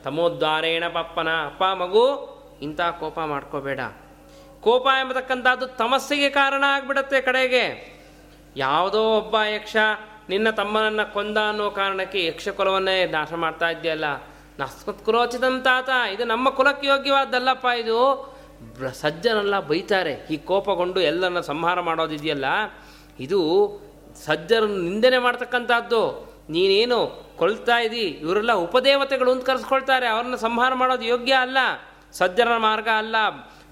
ತಮೋದ್ವಾರೇಣ 0.03 0.83
ಪಪ್ಪನ 0.93 1.27
ಅಪ್ಪ 1.45 1.63
ಮಗು 1.63 2.35
ಇಂಥ 2.61 2.81
ಕೋಪ 2.81 3.19
ಮಾಡ್ಕೋಬೇಡ. 3.19 3.79
ಕೋಪ 4.65 4.87
ಎಂಬತಕ್ಕಂಥದ್ದು 4.99 5.67
ತಮಸ್ಸಿಗೆ 5.67 6.29
ಕಾರಣ 6.29 6.63
ಆಗಿಬಿಡತ್ತೆ 6.67 7.21
ಕಡೆಗೆ. 7.21 7.65
ಯಾವುದೋ 8.57 9.01
ಒಬ್ಬ 9.17 9.35
ಯಕ್ಷ, 9.41 9.75
ನಿನ್ನ 10.29 10.49
ತಮ್ಮನನ್ನು 10.49 11.13
ಕೊಂದ 11.13 11.37
ಅನ್ನೋ 11.49 11.69
ಕಾರಣಕ್ಕೆ 11.69 12.25
ಯಕ್ಷ 12.25 12.49
ಕುಲವನ್ನೇ 12.49 13.05
ನಾಶ 13.05 13.33
ಮಾಡ್ತಾ 13.33 13.69
ಇದೆಯಲ್ಲ 13.69 14.05
ನಸ್ಮತ್ 14.59 15.05
ಕುಲೋಚಿತಂ 15.05 15.61
ತಾತ, 15.61 15.89
ಇದು 16.13 16.23
ನಮ್ಮ 16.25 16.49
ಕುಲಕ್ಕೆ 16.49 16.87
ಯೋಗ್ಯವಾದ್ದಲ್ಲಪ್ಪ 16.87 17.65
ಇದು. 17.65 17.99
ಸಜ್ಜನೆಲ್ಲ 18.93 19.59
ಬೈತಾರೆ, 19.59 20.13
ಈ 20.31 20.37
ಕೋಪಗೊಂಡು 20.37 20.99
ಎಲ್ಲರನ್ನ 20.99 21.39
ಸಂಹಾರ 21.39 21.81
ಮಾಡೋದಿದೆಯಲ್ಲ. 21.81 22.45
ಇದು 23.19 23.39
ಸಜ್ಜರನ್ನು 24.25 24.77
ನಿಂದನೆ 24.77 25.17
ಮಾಡ್ತಕ್ಕಂಥದ್ದು. 25.17 26.03
ನೀನೇನು 26.49 26.99
ಕೊಲ್ತಾ 27.37 27.77
ಇದ್ದಿ, 27.77 28.05
ಇವರೆಲ್ಲ 28.25 28.53
ಉಪದೇವತೆಗಳು 28.53 29.31
ಅಂತ 29.31 29.45
ಕರೆಸ್ಕೊಳ್ತಾರೆ, 29.45 30.07
ಅವ್ರನ್ನ 30.07 30.35
ಸಂಹಾರ 30.35 30.73
ಮಾಡೋದು 30.73 31.05
ಯೋಗ್ಯ 31.05 31.33
ಅಲ್ಲ. 31.33 31.57
ಸಜ್ಜನ 32.11 32.47
ಮಾರ್ಗ 32.57 32.87
ಅಲ್ಲ. 32.97 33.15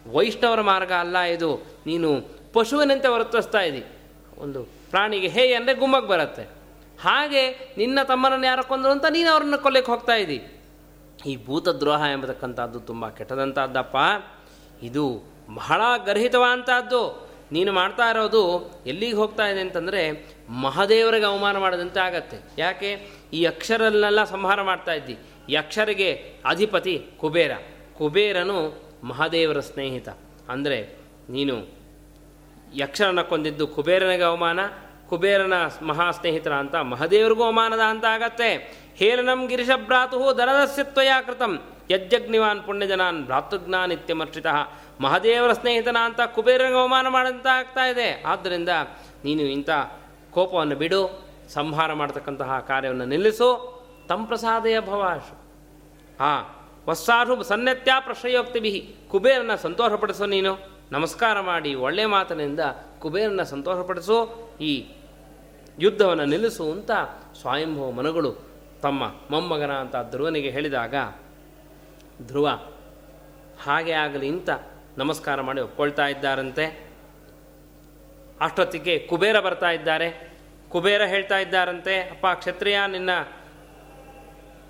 ವೈಷ್ಣವರ 0.07 0.61
ಮಾರ್ಗ 0.61 0.91
ಅಲ್ಲ 0.91 1.17
ಇದು. 1.17 1.55
ನೀನು 1.85 2.21
ಪಶುವಿನಂತೆ 2.53 3.07
ವರ್ತಿಸ್ತಾ 3.07 3.61
ಇದ್ದಿ. 3.61 3.83
ಒಂದು 4.37 4.63
ಪ್ರಾಣಿಗೆ 4.63 5.27
ಹೇ 5.27 5.53
ಅಂದರೆ 5.53 5.75
ಗುಮ್ಮಕ್ಕೆ 5.75 6.09
ಬರುತ್ತೆ. 6.09 6.43
ಹಾಗೆ 7.01 7.75
ನಿನ್ನ 7.77 7.99
ತಮ್ಮನನ್ನು 8.03 8.45
ಯಾರು 8.45 8.63
ಕೊಂದರು 8.63 8.91
ಅಂತ 8.91 9.05
ನೀನು 9.05 9.31
ಅವರನ್ನು 9.31 9.57
ಕೊಲ್ಲಕ್ಕೆ 9.57 9.91
ಹೋಗ್ತಾ 9.91 10.15
ಇದ್ದಿ. 10.15 10.63
ಈ 11.25 11.45
ಭೂತದ್ರೋಹ 11.45 12.01
ಎಂಬತಕ್ಕಂಥದ್ದು 12.11 12.79
ತುಂಬ 12.79 13.09
ಕೆಟ್ಟದಂಥದ್ದಪ್ಪ. 13.09 13.97
ಇದು 14.83 15.23
ಬಹಳ 15.55 15.81
ಗರ್ಹಿತವಾದಂಥದ್ದು. 16.05 17.33
ನೀನು 17.51 17.71
ಮಾಡ್ತಾ 17.71 18.09
ಇರೋದು 18.09 18.71
ಎಲ್ಲಿಗೆ 18.87 19.15
ಹೋಗ್ತಾ 19.15 19.47
ಇದೆ 19.47 19.59
ಅಂತಂದರೆ 19.59 20.27
ಮಹಾದೇವರಿಗೆ 20.49 21.25
ಅವಮಾನ 21.25 21.57
ಮಾಡದಂತೆ 21.57 21.99
ಆಗತ್ತೆ. 21.99 22.37
ಯಾಕೆ? 22.57 23.09
ಈ 23.33 23.45
ಅಕ್ಷರನ್ನೆಲ್ಲ 23.45 24.23
ಸಂಹಾರ 24.23 24.61
ಮಾಡ್ತಾ 24.61 24.93
ಇದ್ದಿ. 24.93 25.17
ಈ 25.49 25.55
ಅಕ್ಷರಿಗೆ 25.55 26.33
ಅಧಿಪತಿ 26.45 27.05
ಕುಬೇರ. 27.17 27.51
ಕುಬೇರನು 27.97 28.83
ಮಹಾದೇವರ 29.03 29.59
ಸ್ನೇಹಿತ. 29.59 30.09
ಅಂದರೆ 30.49 30.97
ನೀನು 31.29 31.55
ಯಕ್ಷರನ 32.75 33.21
ಕೊಂದಿದ್ದು 33.21 33.67
ಕುಬೇರನಿಗೆ 33.67 34.23
ಅವಮಾನ, 34.23 34.59
ಕುಬೇರನ 35.09 35.53
ಮಹಾ 35.81 36.11
ಸ್ನೇಹಿತರ 36.11 36.53
ಅಂತ 36.53 36.75
ಮಹದೇವರಿಗೂ 36.75 37.43
ಅವಮಾನದ 37.43 37.79
ಅಂತ 37.79 38.05
ಆಗತ್ತೆ. 38.05 38.49
ಹೇಲನಂ 38.95 39.45
ಗಿರಿಶಭ್ರಾತು 39.47 40.37
ದರದಸ್ಯತ್ವಯ 40.37 41.11
ಕೃತಂ 41.25 41.61
ಯಜ್ಜಗ್ನಿವಾನ್ 41.91 42.63
ಪುಣ್ಯಜನಾನ್ 42.63 43.25
ಭ್ರಾತೃಜ್ಞಾನ್ 43.25 43.91
ಇತ್ಯಮರ್ಷಿತ 43.91 44.47
ಮಹಾದೇವರ 45.01 45.53
ಸ್ನೇಹಿತನ 45.53 45.97
ಅಂತ 46.03 46.21
ಕುಬೇರನಿಗೆ 46.21 46.79
ಅವಮಾನ 46.79 47.07
ಮಾಡಂತ 47.07 47.47
ಆಗ್ತಾ 47.47 47.85
ಇದೆ. 47.85 48.23
ಆದ್ದರಿಂದ 48.25 48.69
ನೀನು 49.25 49.41
ಇಂಥ 49.41 49.69
ಕೋಪವನ್ನು 50.31 50.75
ಬಿಡು, 50.75 51.01
ಸಂಹಾರ 51.49 51.93
ಮಾಡತಕ್ಕಂತಹ 51.93 52.59
ಕಾರ್ಯವನ್ನು 52.59 53.05
ನಿಲ್ಲಿಸು. 53.05 53.49
ತಂಪ್ರಸಾದಯ 54.09 54.79
ಭವಾಶು. 54.79 55.35
ಆ 56.23 56.31
ವಸ್ಸಾರು 56.87 57.43
ಸನ್ಯತ್ಯಾ 57.43 57.99
ಬಿಹ 57.99 59.09
ಕುಬೇರನ 59.11 59.55
ಸಂತೋಷಪಡಿಸೋ 59.55 60.25
ನೀನು. 60.25 60.57
ನಮಸ್ಕಾರ 60.91 61.39
ಮಾಡಿ 61.39 61.75
ಒಳ್ಳೆ 61.75 62.05
ಮಾತಿನಿಂದ 62.05 62.59
ಕುಬೇರನ 62.99 63.43
ಸಂತೋಷಪಡಿಸು. 63.43 64.49
ಈ 64.61 64.85
ಯುದ್ಧವನ್ನು 65.79 66.25
ನಿಲ್ಲಿಸು 66.25 66.71
ಅಂತ 66.71 66.91
ಸ್ವಯಂಭವ 67.41 67.91
ಮನಗಳು 67.91 68.35
ತಮ್ಮ 68.81 69.03
ಮೊಮ್ಮಗನ 69.31 69.71
ಅಂತ 69.71 69.95
ಧ್ರುವನಿಗೆ 70.11 70.49
ಹೇಳಿದಾಗ, 70.49 70.95
ಧ್ರುವ, 72.27 72.49
ಹಾಗೆ 73.63 73.91
ಆಗಲಿ 73.91 74.27
ಅಂತ 74.27 74.49
ನಮಸ್ಕಾರ 74.97 75.41
ಮಾಡಿ 75.41 75.61
ಒಪ್ಕೊಳ್ತಾ 75.61 76.07
ಇದ್ದಾರಂತೆ. 76.07 76.91
ಅಷ್ಟೊತ್ತಿಗೆ 78.41 78.99
ಕುಬೇರ 78.99 79.39
ಬರ್ತಾ 79.39 79.71
ಇದ್ದಾರೆ. 79.71 80.37
ಕುಬೇರ 80.69 81.01
ಹೇಳ್ತಾ 81.03 81.37
ಇದ್ದಾರಂತೆ, 81.37 81.99
ಅಪ್ಪ, 81.99 82.27
ಕ್ಷತ್ರಿಯ, 82.27 82.79
ನಿನ್ನ 82.87 83.09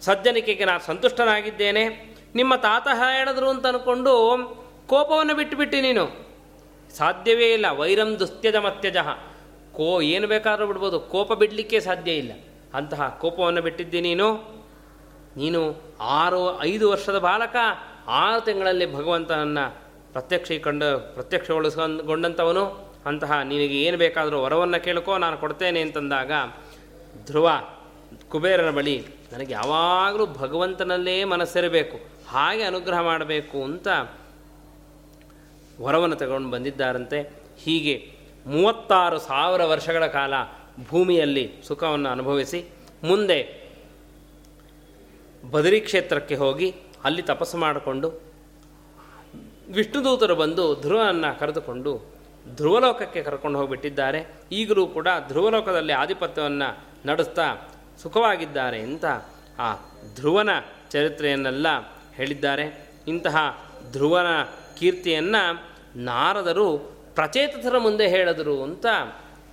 ಸಜ್ಜನಿಕೆಗೆ 0.04 0.66
ನಾನು 0.66 0.80
ಸಂತುಷ್ಟನಾಗಿದ್ದೇನೆ. 0.80 2.16
ನಿಮ್ಮ 2.36 2.56
ತಾತ 2.56 2.88
ಹೇಳಿದ್ರು 2.88 3.50
ಅಂತ 3.50 3.66
ಅಂದ್ಕೊಂಡು 3.66 4.38
ಕೋಪವನ್ನು 4.88 5.36
ಬಿಟ್ಟುಬಿಟ್ಟು 5.36 5.82
ನೀನು. 5.82 6.28
ಸಾಧ್ಯವೇ 6.98 7.54
ಇಲ್ಲ. 7.54 7.66
ವೈರಂ 7.70 8.20
ದುಸ್ತ್ಯಜ 8.20 8.56
ಮತ್ಯಜ. 8.56 8.98
ಕೋ, 9.74 10.02
ಏನು 10.02 10.28
ಬೇಕಾದರೂ 10.28 10.68
ಬಿಡ್ಬೋದು. 10.68 11.00
ಕೋಪ 11.00 11.34
ಬಿಡಲಿಕ್ಕೆ 11.34 11.80
ಸಾಧ್ಯ 11.80 12.12
ಇಲ್ಲ. 12.12 12.32
ಅಂತಹ 12.74 13.18
ಕೋಪವನ್ನು 13.22 13.62
ಬಿಟ್ಟಿದ್ದಿ 13.62 14.02
ನೀನು. 14.02 14.34
ನೀನು 15.38 15.82
ಆರು, 16.02 16.64
ಐದು 16.64 16.92
ವರ್ಷದ 16.92 17.20
ಬಾಲಕ. 17.20 17.56
ಆರು 18.08 18.42
ತಿಂಗಳಲ್ಲಿ 18.42 18.94
ಭಗವಂತನನ್ನು 18.94 19.76
ಪ್ರತ್ಯಕ್ಷೀಕಂಡು, 20.12 21.14
ಪ್ರತ್ಯಕ್ಷಗೊಳಿಸಿಕೊಂಡಂಥವನು. 21.14 22.94
ಅಂತಹ 23.06 23.32
ನಿನಗೆ 23.32 23.82
ಏನು 23.82 23.98
ಬೇಕಾದರೂ 23.98 24.42
ವರವನ್ನು 24.42 24.84
ಕೇಳ್ಕೋ, 24.84 25.18
ನಾನು 25.18 25.38
ಕೊಡ್ತೇನೆ 25.38 25.82
ಅಂತಂದಾಗ 25.82 26.32
ಧ್ರುವ 27.26 27.52
ಕುಬೇರನ 28.30 28.72
ಬಳಿ 28.72 29.06
ನನಗೆ 29.34 29.54
ಯಾವಾಗಲೂ 29.54 30.26
ಭಗವಂತನಲ್ಲೇ 30.26 31.24
ಮನಸ್ಸಿರಬೇಕು. 31.24 31.98
ಹಾಗೆ 32.28 32.64
ಅನುಗ್ರಹ 32.64 33.00
ಮಾಡಬೇಕು 33.02 33.64
ಅಂತ 33.64 33.88
ವರವನ್ನು 35.82 36.16
ತಗೊಂಡು 36.16 36.50
ಬಂದಿದ್ದಾರಂತೆ. 36.50 37.20
ಹೀಗೆ 37.58 37.96
ಮೂವತ್ತಾರು 38.46 39.20
ಸಾವಿರ 39.20 39.64
ವರ್ಷಗಳ 39.64 40.08
ಕಾಲ 40.08 40.34
ಭೂಮಿಯಲ್ಲಿ 40.90 41.52
ಸುಖವನ್ನು 41.68 42.10
ಅನುಭವಿಸಿ, 42.10 42.66
ಮುಂದೆ 43.04 43.40
ಬದರಿ 45.52 45.80
ಕ್ಷೇತ್ರಕ್ಕೆ 45.80 46.36
ಹೋಗಿ 46.36 46.76
ಅಲ್ಲಿ 47.04 47.22
ತಪಸ್ಸು 47.22 47.58
ಮಾಡಿಕೊಂಡು 47.58 48.22
ವಿಷ್ಣುದೂತರು 49.70 50.36
ಬಂದು 50.36 50.82
ಧ್ರುವನನ್ನು 50.82 51.40
ಕರೆದುಕೊಂಡು 51.40 51.92
ಧ್ರುವಲೋಕಕ್ಕೆ 52.56 53.24
ಕರ್ಕೊಂಡು 53.24 53.58
ಹೋಗಿಬಿಟ್ಟಿದ್ದಾರೆ. 53.60 54.28
ಈಗಲೂ 54.52 54.88
ಕೂಡ 54.88 55.08
ಧ್ರುವಲೋಕದಲ್ಲಿ 55.28 55.94
ಆಧಿಪತ್ಯವನ್ನು 55.94 56.70
ನಡೆಸ್ತಾ 57.08 57.46
ಸುಖವಾಗಿದ್ದಾರೆ 58.02 58.80
ಅಂತ 58.80 59.06
ಆ 59.60 59.76
ಧ್ರುವನ 60.16 60.50
ಚರಿತ್ರೆಯನ್ನೆಲ್ಲ 60.92 61.68
ಹೇಳಿದ್ದಾರೆ. 62.14 62.94
ಇಂತಹ 63.08 63.66
ಧ್ರುವನ 63.92 64.26
ಕೀರ್ತಿಯನ್ನು 64.80 65.74
ನಾರದರು 65.96 66.78
ಪ್ರಚೇತಸರ 67.16 67.78
ಮುಂದೆ 67.78 68.08
ಹೇಳಿದರು 68.08 68.64
ಅಂತ 68.64 68.86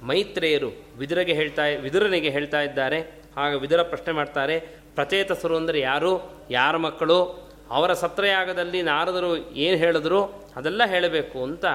ಮೈತ್ರೇಯರು 0.03 0.71
ವಿದುರಗೆ 0.99 1.33
ಹೇಳ್ತಾ, 1.33 1.63
ವಿದುರನಿಗೆ 1.67 2.31
ಹೇಳ್ತಾ 2.31 2.61
ಇದ್ದಾರೆ. 2.61 3.21
ಆಗ 3.37 3.55
ವಿದುರ 3.55 3.83
ಪ್ರಶ್ನೆ 3.83 4.13
ಮಾಡ್ತಾರೆ, 4.13 4.61
ಪ್ರಚೇತಸರು 4.95 5.57
ಅಂದರೆ 5.57 5.81
ಯಾರು, 5.81 6.13
ಯಾರ 6.51 6.77
ಮಕ್ಕಳು, 6.77 7.51
ಅವರ 7.71 7.93
ಸತ್ರಯಾಗದಲ್ಲಿ 7.93 8.83
ನಾರದರು 8.83 9.53
ಏನು 9.53 9.77
ಹೇಳಿದ್ರು, 9.77 10.25
ಅದೆಲ್ಲ 10.57 10.85
ಹೇಳಬೇಕು 10.85 11.43
ಅಂತ 11.43 11.67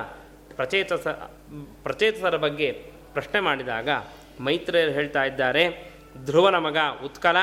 ಪ್ರಚೇತಸ, 0.56 1.08
ಪ್ರಚೇತಸರ 1.84 2.36
ಬಗ್ಗೆ 2.38 2.72
ಪ್ರಶ್ನೆ 3.14 3.40
ಮಾಡಿದಾಗ 3.40 3.90
ಮೈತ್ರೇಯರು 4.40 4.92
ಹೇಳ್ತಾ 4.92 5.24
ಇದ್ದಾರೆ 5.24 5.95
ಧ್ರುವನ 6.24 6.58
ಮಗ 6.58 6.78
ಉತ್ಕಲ 7.06 7.38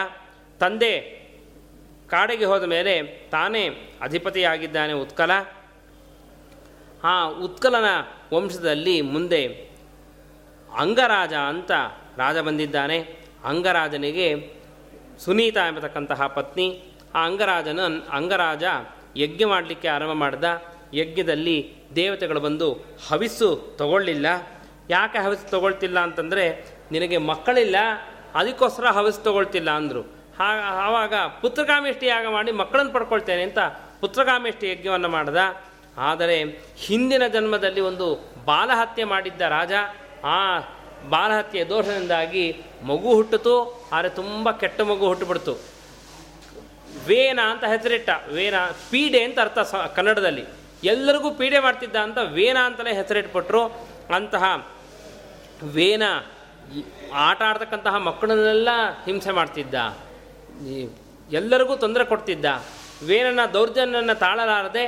ತಂದೆ 0.61 1.23
ಕಾಡಿಗೆ 2.11 2.45
ಹೋದ 2.45 2.63
ಮೇಲೆ 2.63 3.03
ತಾನೇ 3.31 3.69
ಅಧಿಪತಿಯಾಗಿದ್ದಾನೆ 4.01 4.93
ಉತ್ಕಲ. 4.93 5.31
ಆ 7.05 7.25
ಉತ್ಕಲನ 7.25 7.85
ವಂಶದಲ್ಲಿ 8.35 9.01
ಮುಂದೆ 9.01 9.47
ಅಂಗರಾಜ 10.79 11.35
ಅಂತ 11.35 11.71
ರಾಜ 12.17 12.39
ಬಂದಿದ್ದಾನೆ. 12.39 12.99
ಅಂಗರಾಜನಿಗೆ 13.45 14.53
ಸುನೀತ 15.19 15.57
ಎಂಬತಕ್ಕಂತಹ 15.57 16.27
ಪತ್ನಿ. 16.27 16.85
ಆ 17.15 17.27
ಅಂಗರಾಜನ 17.27 17.81
ಅಂಗರಾಜ 18.11 18.65
ಯಜ್ಞ 19.17 19.45
ಮಾಡಲಿಕ್ಕೆ 19.45 19.89
ಆರಂಭ 19.89 20.13
ಮಾಡಿದ. 20.13 20.45
ಯಜ್ಞದಲ್ಲಿ 20.95 21.73
ದೇವತೆಗಳು 21.97 22.41
ಬಂದು 22.41 22.73
ಹವಿಸ್ಸು 23.09 23.75
ತಗೊಳ್ಳಿಲ್ಲ. 23.77 24.27
ಯಾಕೆ 24.91 25.19
ಹವಿಸ್ಸು 25.19 25.51
ತಗೊಳ್ತಿಲ್ಲ 25.51 26.01
ಅಂತಂದರೆ 26.01 26.65
ನಿನಗೆ 26.93 27.17
ಮಕ್ಕಳಿಲ್ಲ 27.17 27.77
ಅದಕ್ಕೋಸ್ಕರ 28.35 28.87
ಹವಸ್ 28.99 29.21
ತಗೊಳ್ತಿಲ್ಲ 29.25 29.71
ಅಂದರು. 29.71 30.03
ಹಾಗ 30.39 30.59
ಆವಾಗ 30.87 31.15
ಪುತ್ರಕಾಮೇಷ್ಟಿ 31.41 32.07
ಯಾಗ 32.07 32.27
ಮಾಡಿ 32.31 32.53
ಮಕ್ಕಳನ್ನು 32.53 32.93
ಪಡ್ಕೊಳ್ತೇನೆ 32.93 33.43
ಅಂತ 33.43 33.59
ಪುತ್ರಕಾಮೇಷ್ಟಿ 34.01 34.67
ಯಜ್ಞವನ್ನು 34.71 35.09
ಮಾಡ್ದ. 35.09 35.37
ಆದರೆ 35.99 36.37
ಹಿಂದಿನ 36.77 37.25
ಜನ್ಮದಲ್ಲಿ 37.27 37.81
ಒಂದು 37.81 38.07
ಬಾಲಹತ್ಯೆ 38.45 39.05
ಮಾಡಿದ್ದ 39.05 39.41
ರಾಜ, 39.41 39.73
ಆ 40.25 40.39
ಬಾಲಹತ್ಯೆ 41.11 41.63
ದೋಷದಿಂದಾಗಿ 41.65 42.45
ಮಗು 42.83 43.15
ಹುಟ್ಟಿತು 43.15 43.55
ಆದರೆ 43.93 44.09
ತುಂಬ 44.09 44.51
ಕೆಟ್ಟ 44.51 44.81
ಮಗು 44.81 45.07
ಹುಟ್ಟುಬಿಡ್ತು. 45.07 45.55
ವೇನ 47.07 47.41
ಅಂತ 47.51 47.65
ಹೆಸರಿಟ್ಟ, 47.65 48.11
ವೇನ, 48.29 48.55
ಪೀಡೆ 48.91 49.21
ಅಂತ 49.25 49.39
ಅರ್ಥ 49.41 49.59
ಸ, 49.59 49.75
ಕನ್ನಡದಲ್ಲಿ. 49.75 50.45
ಎಲ್ಲರಿಗೂ 50.85 51.31
ಪೀಡೆ 51.31 51.59
ಮಾಡ್ತಿದ್ದ 51.59 51.97
ಅಂತ 51.97 52.19
ವೇನ 52.19 52.59
ಅಂತಲೇ 52.65 52.93
ಹೆಸರಿಟ್ಬಿಟ್ರು. 52.95 53.63
ಅಂತಹ 54.17 54.45
ವೇನ 55.75 56.03
ಆಟ 57.15 57.43
ಆಡ್ತಕ್ಕಂತಹ 57.43 57.97
ಮಕ್ಕಳನ್ನೆಲ್ಲ 57.97 58.69
ಹಿಂಸೆ 59.05 59.33
ಮಾಡ್ತಿದ್ದ. 59.33 59.75
ಎಲ್ಲರಿಗೂ 61.33 61.77
ತೊಂದರೆ 61.77 62.05
ಕೊಡ್ತಿದ್ದ. 62.05 62.47
ವೇನನ 63.07 63.41
ದೌರ್ಜನ್ಯನ 63.53 64.13
ತಾಳಲಾರದೆ 64.13 64.85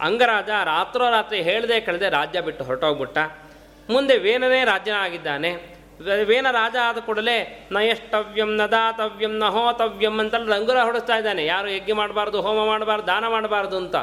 ಅಂಗರಾಜ 0.00 0.48
ರಾತ್ರೋರಾತ್ರಿ 0.64 1.42
ಹೇಳದೆ 1.42 1.80
ಕಳೆದೆ 1.80 2.08
ರಾಜ್ಯ 2.08 2.40
ಬಿಟ್ಟು 2.40 2.64
ಹೊರಟೋಗ್ಬಿಟ್ಟ. 2.64 3.18
ಮುಂದೆ 3.90 4.18
ವೇನನೇ 4.18 4.64
ರಾಜ್ಯನ 4.64 4.94
ಆಗಿದ್ದಾನೆ 4.94 5.76
ವೇನ 6.24 6.46
ರಾಜ 6.50 6.76
ಆದ 6.88 6.98
ಕೂಡಲೇ 6.98 7.68
ನ 7.72 7.76
ಎಷ್ಟವ್ಯಂ 7.76 8.56
ನ 8.56 8.66
ದಾತವ್ಯಂ 8.66 9.38
ನ 9.38 9.44
ಹೋತವ್ಯಂ 9.44 10.20
ಅಂತ 10.20 10.34
ರಂಗುರ 10.34 10.78
ಹೊಡಿಸ್ತಾ 10.78 11.16
ಇದ್ದಾನೆ. 11.16 11.46
ಯಾರು 11.46 11.68
ಯಜ್ಞ 11.70 11.92
ಮಾಡಬಾರ್ದು, 11.92 12.40
ಹೋಮ 12.40 12.66
ಮಾಡಬಾರ್ದು, 12.66 13.06
ದಾನ 13.06 13.28
ಮಾಡಬಾರ್ದು 13.28 13.76
ಅಂತ. 13.76 13.96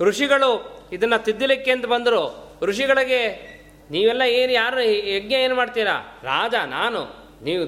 ಋಷಿಗಳು 0.00 0.50
ಇದನ್ನು 0.92 1.24
ತಿದ್ದಲಿಕ್ಕೆ 1.24 1.70
ಅಂತ 1.70 1.86
ಬಂದರು. 1.86 2.22
ಋಷಿಗಳಿಗೆ 2.62 3.57
ನೀವೆಲ್ಲ 3.90 4.22
ಏನು 4.22 4.52
ಯಾರು 4.52 4.82
ಯಜ್ಞ 4.82 5.32
ಏನು 5.32 5.54
ಮಾಡ್ತೀರಾ? 5.54 6.20
ರಾಜ, 6.22 6.54
ನಾನು. 6.66 7.28
ನೀವು 7.42 7.64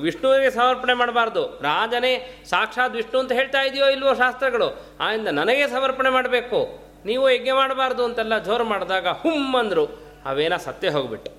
ವಿಷ್ಣುವಿಗೆ 0.00 0.50
ಸಮರ್ಪಣೆ 0.50 0.94
ಮಾಡಬಾರ್ದು. 0.94 1.60
ರಾಜನೇ 1.62 2.42
ಸಾಕ್ಷಾತ್ 2.44 2.94
ವಿಷ್ಣು 2.94 3.18
ಅಂತ 3.18 3.32
ಹೇಳ್ತಾ 3.32 3.62
ಇದೆಯೋ 3.62 3.86
ಇಲ್ವೋ 3.86 4.14
ಶಾಸ್ತ್ರಗಳು? 4.14 4.86
ಆಯಿಂದ 5.00 5.28
ನನಗೆ 5.28 5.66
ಸಮರ್ಪಣೆ 5.66 6.10
ಮಾಡಬೇಕು. 6.10 6.78
ನೀವು 7.04 7.30
ಯಜ್ಞ 7.30 7.50
ಮಾಡಬಾರ್ದು 7.52 8.04
ಅಂತೆಲ್ಲ 8.04 8.38
ಜೋರು 8.38 8.64
ಮಾಡಿದಾಗ 8.64 9.08
ಹುಮ್ 9.08 9.56
ಅಂದರು. 9.56 10.02
ಅವೇನ 10.24 10.56
ಸತ್ಯ 10.56 10.88
ಹೋಗ್ಬಿಟ್ಟು. 10.88 11.30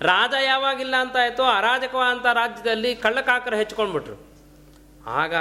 ರಾಜ 0.00 0.34
ಯಾವಾಗಿಲ್ಲ 0.44 0.96
ಅಂತ 0.96 1.16
ಆಯಿತು 1.16 1.42
ಅಂತ 1.98 2.26
ರಾಜ್ಯದಲ್ಲಿ 2.26 2.96
ಕಳ್ಳಕಾಕರ 2.96 3.54
ಹೆಚ್ಕೊಂಡ್ಬಿಟ್ರು. 3.54 4.26
ಆಗ 5.06 5.34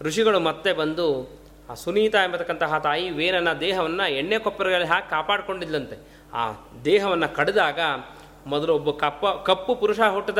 ಋಷಿಗಳು 0.00 0.40
ಮತ್ತೆ 0.40 0.72
ಬಂದು 0.72 1.38
ಆ 1.70 1.74
ಸುನೀತ 1.74 2.14
ಎಂಬತಕ್ಕಂತಹ 2.14 2.78
ತಾಯಿ 2.78 3.10
ವೇರನ 3.10 3.52
ದೇಹವನ್ನು 3.52 4.10
ಎಣ್ಣೆ 4.10 4.38
ಕೊಪ್ಪರಗಳಲ್ಲಿ 4.38 4.88
ಹಾಕಿ 4.88 5.10
ಕಾಪಾಡಿಕೊಂಡಿದ್ಲಂತೆ. 5.10 6.15
ಆ 6.36 6.52
ದೇಹವನ್ನು 6.84 7.28
ಕಡಿದಾಗ 7.34 7.80
ಮೊದಲು 8.46 8.74
ಒಬ್ಬ 8.74 8.90
ಕಪ್ಪ, 8.90 9.26
ಕಪ್ಪು 9.26 9.74
ಪುರುಷ 9.74 10.00
ಹುಟ್ಟದ, 10.00 10.38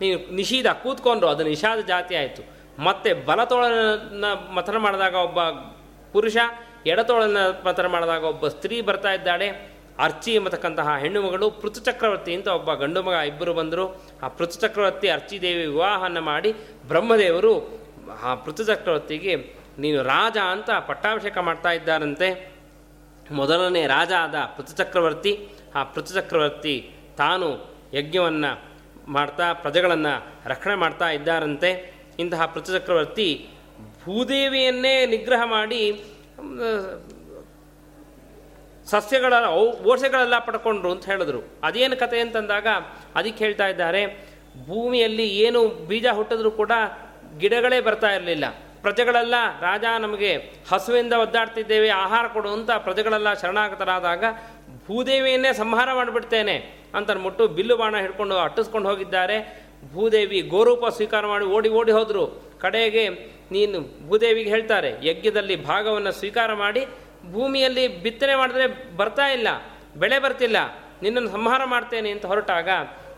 ನೀನು 0.00 0.34
ನಿಷೀದ 0.34 0.66
ಕೂತ್ಕೊಂಡ್ರು, 0.66 1.28
ಅದು 1.28 1.44
ನಿಷಾದ 1.44 1.80
ಜಾತಿ 1.80 2.14
ಆಯಿತು. 2.16 2.42
ಮತ್ತೆ 2.82 3.12
ಬಲತೋಳನ 3.12 4.24
ಮಥನ 4.54 4.76
ಮಾಡಿದಾಗ 4.76 5.14
ಒಬ್ಬ 5.14 5.40
ಪುರುಷ, 6.12 6.36
ಎಡತೋಳನ 6.86 7.36
ಮಥನ 7.66 7.86
ಮಾಡಿದಾಗ 7.86 8.24
ಒಬ್ಬ 8.24 8.48
ಸ್ತ್ರೀ 8.48 8.80
ಬರ್ತಾ 8.80 9.12
ಇದ್ದಾಳೆ. 9.12 9.72
ಅರ್ಚಿ 9.98 10.34
ಎಂಬತಕ್ಕಂತಹ 10.34 10.96
ಹೆಣ್ಣು 10.96 11.22
ಮಗಳು 11.22 11.50
ಪೃಥು 11.50 11.80
ಚಕ್ರವರ್ತಿ 11.80 12.34
ಅಂತ 12.34 12.48
ಒಬ್ಬ 12.48 12.74
ಗಂಡು 12.74 13.02
ಮಗ 13.02 13.12
ಇಬ್ಬರು 13.12 13.54
ಬಂದರು. 13.54 14.02
ಆ 14.22 14.28
ಪೃಥು 14.28 14.60
ಚಕ್ರವರ್ತಿ 14.60 15.08
ಅರ್ಚಿದೇವಿ 15.08 15.66
ವಿವಾಹವನ್ನು 15.66 16.20
ಮಾಡಿ 16.20 16.52
ಬ್ರಹ್ಮದೇವರು, 16.88 17.80
ಆ 18.22 18.34
ಪೃಥು 18.34 18.64
ಚಕ್ರವರ್ತಿಗೆ, 18.64 19.36
ನೀನು 19.78 20.02
ರಾಜ 20.02 20.36
ಅಂತ 20.36 20.70
ಪಟ್ಟಾಭಿಷೇಕ 20.70 21.38
ಮಾಡ್ತಾ 21.38 21.70
ಇದ್ದಾರಂತೆ. 21.70 22.51
ಮೊದಲನೇ 23.32 23.82
ರಾಜ 23.86 24.12
ಆದ 24.20 24.34
ಪೃಥುಚಕ್ರವರ್ತಿ 24.56 25.32
ಆ 25.74 25.82
ಪೃಥುಚಕ್ರವರ್ತಿ 25.84 26.74
ತಾನು 27.18 27.48
ಯಜ್ಞವನ್ನು 27.94 28.50
ಮಾಡ್ತಾ, 29.08 29.46
ಪ್ರಜೆಗಳನ್ನು 29.52 30.12
ರಕ್ಷಣೆ 30.48 30.74
ಮಾಡ್ತಾ 30.74 31.08
ಇದ್ದಾರಂತೆ. 31.10 31.70
ಇಂತಹ 32.18 32.46
ಪೃಥುಚಕ್ರವರ್ತಿ 32.46 33.28
ಭೂದೇವಿಯನ್ನೇ 34.04 34.94
ನಿಗ್ರಹ 35.06 35.42
ಮಾಡಿ 35.44 35.82
ಸಸ್ಯಗಳ 38.90 39.34
ಓಷೆಗಳೆಲ್ಲ 39.90 40.38
ಪಡ್ಕೊಂಡ್ರು 40.38 40.90
ಅಂತ 40.90 41.04
ಹೇಳಿದ್ರು. 41.04 41.40
ಅದೇನು 41.62 41.96
ಕತೆ 41.96 42.18
ಅಂತಂದಾಗ 42.20 42.66
ಅದಕ್ಕೆ 43.14 43.44
ಹೇಳ್ತಾ 43.44 43.66
ಇದ್ದಾರೆ, 43.68 44.02
ಭೂಮಿಯಲ್ಲಿ 44.66 45.26
ಏನು 45.44 45.60
ಬೀಜ 45.88 46.06
ಹುಟ್ಟಿದ್ರೂ 46.12 46.50
ಕೂಡ 46.50 46.72
ಗಿಡಗಳೇ 47.38 47.80
ಬರ್ತಾ 47.80 48.10
ಇರಲಿಲ್ಲ. 48.16 48.46
ಪ್ರಜೆಗಳೆಲ್ಲ, 48.82 49.34
ರಾಜ 49.60 49.84
ನಮಗೆ 50.00 50.30
ಹಸುವಿಂದ 50.70 51.14
ಒದ್ದಾಡ್ತಿದ್ದೇವೆ, 51.24 51.88
ಆಹಾರ 52.04 52.24
ಕೊಡು 52.26 52.50
ಅಂತ 52.56 52.70
ಪ್ರಜೆಗಳೆಲ್ಲ 52.86 53.28
ಶರಣಾಗತರಾದಾಗ 53.40 54.24
ಭೂದೇವಿಯನ್ನೇ 54.86 55.50
ಸಂಹಾರ 55.52 55.88
ಮಾಡಿಬಿಡ್ತೇನೆ 55.92 56.56
ಅಂತನ್ಬಿಟ್ಟು 56.94 57.44
ಬಿಲ್ಲು 57.48 57.76
ಬಾಣ 57.76 57.94
ಹಿಡ್ಕೊಂಡು 57.98 58.36
ಅಟ್ಟಿಸ್ಕೊಂಡು 58.36 58.88
ಹೋಗಿದ್ದಾರೆ. 58.88 59.36
ಭೂದೇವಿ 59.92 60.40
ಗೋರೂಪ 60.54 60.86
ಸ್ವೀಕಾರ 60.96 61.26
ಮಾಡಿ 61.26 61.44
ಓಡಿ 61.56 61.70
ಓಡಿ 61.80 61.92
ಹೋದರು. 61.92 62.24
ಕಡೆಗೆ 62.60 63.04
ನೀನು 63.54 63.78
ಭೂದೇವಿಗೆ 64.08 64.50
ಹೇಳ್ತಾರೆ, 64.50 64.90
ಯಜ್ಞದಲ್ಲಿ 65.08 65.56
ಭಾಗವನ್ನು 65.64 66.12
ಸ್ವೀಕಾರ 66.12 66.50
ಮಾಡಿ 66.54 66.82
ಭೂಮಿಯಲ್ಲಿ 67.32 67.84
ಬಿತ್ತನೆ 68.02 68.34
ಮಾಡಿದ್ರೆ 68.34 68.66
ಬರ್ತಾ 68.96 69.26
ಇಲ್ಲ, 69.28 69.48
ಬೆಳೆ 69.96 70.18
ಬರ್ತಿಲ್ಲ, 70.18 70.58
ನಿನ್ನನ್ನು 71.02 71.30
ಸಂಹಾರ 71.30 71.62
ಮಾಡ್ತೇನೆ 71.64 72.10
ಅಂತ 72.10 72.26
ಹೊರಟಾಗ 72.26 72.68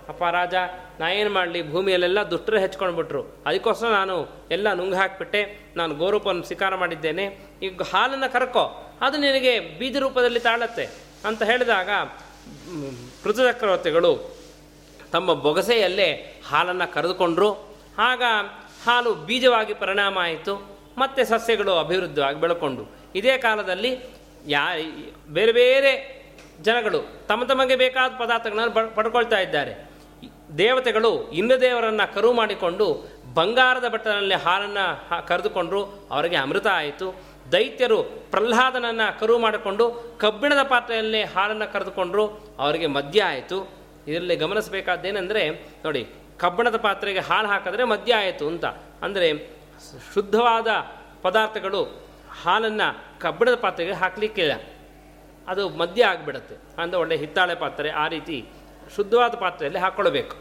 ಅಪ್ಪ 0.08 0.24
ರಾಜ, 0.24 0.54
ನಾ 1.00 1.10
ಏನು 1.10 1.30
ಮಾಡಲಿ? 1.30 1.70
ಭೂಮಿಯಲ್ಲೆಲ್ಲ 1.70 2.22
ದುಷ್ಟರು 2.22 2.58
ಹೆಚ್ಕೊಂಡ್ಬಿಟ್ರು. 2.58 3.22
ಅದಕ್ಕೋಸ್ಕರ 3.46 3.86
ನಾನು 3.86 4.28
ಎಲ್ಲ 4.50 4.72
ನುಂಗ್ 4.72 4.94
ಹಾಕಿಬಿಟ್ಟೆ. 4.94 5.72
ನಾನು 5.76 5.94
ಗೋರೂಪವನ್ನು 5.94 6.42
ಸ್ವೀಕಾರ 6.42 6.74
ಮಾಡಿದ್ದೇನೆ. 6.74 7.38
ಈಗ 7.62 7.82
ಹಾಲನ್ನು 7.92 8.32
ಕರ್ಕೋ. 8.32 8.96
ಅದು 9.00 9.18
ನಿನಗೆ 9.18 9.60
ಬೀಜ 9.60 9.96
ರೂಪದಲ್ಲಿ 9.96 10.40
ತಾಳತ್ತೆ. 10.40 10.88
ಅಂತ 11.24 11.42
ಹೇಳಿದಾಗ 11.42 11.88
ಕೃತಚಕ್ರವರ್ತಿಗಳು 13.22 13.52
ಚಕ್ರವರ್ತಿಗಳು 13.52 14.36
ತಮ್ಮ 15.12 15.34
ಬೊಗಸೆಯಲ್ಲೇ 15.34 16.40
ಹಾಲನ್ನು 16.48 16.92
ಕರೆದುಕೊಂಡ್ರು. 16.92 17.76
ಆಗ 17.98 18.22
ಹಾಲು 18.84 19.14
ಬೀಜವಾಗಿ 19.14 19.74
ಪರಿಣಾಮ 19.74 20.18
ಆಯಿತು. 20.18 20.78
ಮತ್ತೆ 20.98 21.24
ಸಸ್ಯಗಳು 21.24 21.78
ಅಭಿವೃದ್ಧಿಯಾಗಿ 21.78 22.40
ಬೆಳ್ಕೊಂಡು 22.40 22.90
ಇದೇ 23.14 23.38
ಕಾಲದಲ್ಲಿ 23.38 23.98
ಯಾ, 24.46 24.68
ಬೇರೆ 25.28 25.52
ಬೇರೆ 25.52 26.24
ಜನಗಳು 26.62 27.26
ತಮ್ಮ 27.28 27.44
ತಮಗೆ 27.44 27.76
ಬೇಕಾದ 27.76 28.10
ಪದಾರ್ಥಗಳನ್ನು 28.18 28.94
ಪಡ್ಕೊಳ್ತಾ 28.94 29.38
ಇದ್ದಾರೆ. 29.38 29.93
ದೇವತೆಗಳು 30.58 31.30
ಇಂದ್ರ 31.30 31.60
ದೇವರನ್ನು 31.60 32.14
ಕರು 32.14 32.32
ಮಾಡಿಕೊಂಡು 32.32 33.08
ಬಂಗಾರದ 33.34 33.88
ಬಟ್ಟನಲ್ಲಿ 33.88 34.34
ಹಾಲನ್ನು 34.34 35.26
ಕರೆದುಕೊಂಡ್ರು, 35.26 36.08
ಅವರಿಗೆ 36.10 36.36
ಅಮೃತ 36.36 36.66
ಆಯಿತು. 36.66 37.14
ದೈತ್ಯರು 37.52 38.02
ಪ್ರಹ್ಲಾದನನ್ನು 38.02 39.20
ಕರು 39.20 39.38
ಮಾಡಿಕೊಂಡು 39.38 40.16
ಕಬ್ಬಿಣದ 40.20 40.62
ಪಾತ್ರೆಯಲ್ಲಿ 40.62 41.22
ಹಾಲನ್ನು 41.22 41.72
ಕರೆದುಕೊಂಡ್ರು, 41.72 42.26
ಅವರಿಗೆ 42.58 42.86
ಮದ್ಯ 42.86 43.24
ಆಯಿತು. 43.24 43.70
ಇದರಲ್ಲಿ 44.08 44.36
ಗಮನಿಸಬೇಕಾದ್ದೇನೆಂದರೆ, 44.36 45.50
ನೋಡಿ, 45.84 46.06
ಕಬ್ಬಿಣದ 46.38 46.76
ಪಾತ್ರೆಗೆ 46.76 47.18
ಹಾಲು 47.18 47.48
ಹಾಕಿದ್ರೆ 47.48 47.84
ಮದ್ಯ 47.84 48.14
ಆಯಿತು 48.14 48.46
ಅಂತ. 48.46 48.64
ಅಂದರೆ, 49.02 49.50
ಶುದ್ಧವಾದ 50.14 50.66
ಪದಾರ್ಥಗಳು 51.22 52.06
ಹಾಲನ್ನು 52.42 53.20
ಕಬ್ಬಿಣದ 53.20 53.54
ಪಾತ್ರೆಗೆ 53.54 53.92
ಹಾಕಲಿಕ್ಕಿಲ್ಲ. 53.92 54.52
ಅದು 55.48 55.68
ಮದ್ಯ 55.68 56.04
ಆಗಿಬಿಡುತ್ತೆ. 56.04 56.82
ಅಂದರೆ 56.82 57.00
ಒಳ್ಳೆ 57.00 57.16
ಹಿತ್ತಾಳೆ 57.16 57.54
ಪಾತ್ರೆ 57.54 57.90
ಆ 57.90 58.08
ರೀತಿ 58.08 58.46
ಶುದ್ಧವಾದ 58.96 59.34
ಪಾತ್ರೆಯಲ್ಲಿ 59.34 59.80
ಹಾಕ್ಕೊಳ್ಬೇಕು 59.80 60.36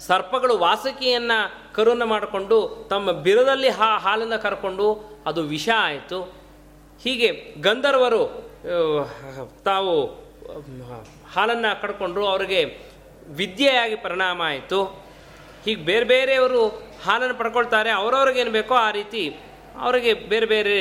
ಸರ್ಪಗಳು 0.00 0.54
ವಾಸಕಿಯನ್ನು 0.58 1.38
ಕರುನ 1.74 2.02
ಮಾಡಿಕೊಂಡು 2.02 2.58
ತಮ್ಮ 2.90 3.12
ಬಿರದಲ್ಲಿ 3.26 3.68
ಹಾ 3.68 3.88
ಹಾಲನ್ನು 3.98 4.38
ಕರ್ಕೊಂಡು 4.42 4.86
ಅದು 5.26 5.42
ವಿಷ 5.42 5.68
ಆಯಿತು. 5.76 6.18
ಹೀಗೆ 7.02 7.28
ಗಂಧರ್ವರು 7.60 8.22
ತಾವು 9.64 9.94
ಹಾಲನ್ನು 11.34 11.80
ಕಡ್ಕೊಂಡ್ರು 11.82 12.26
ಅವರಿಗೆ 12.26 12.60
ವಿದ್ಯೆಯಾಗಿ 13.28 13.96
ಪರಿಣಾಮ 13.96 14.42
ಆಯಿತು. 14.44 14.80
ಹೀಗೆ 15.64 15.80
ಬೇರೆ 15.82 16.04
ಬೇರೆಯವರು 16.04 16.62
ಹಾಲನ್ನು 17.04 17.34
ಪಡ್ಕೊಳ್ತಾರೆ 17.34 17.90
ಅವರವ್ರಿಗೇನು 17.90 18.50
ಬೇಕೋ 18.50 18.74
ಆ 18.74 18.90
ರೀತಿ 18.90 19.22
ಅವರಿಗೆ 19.80 20.14
ಬೇರೆ 20.14 20.46
ಬೇರೆ 20.46 20.76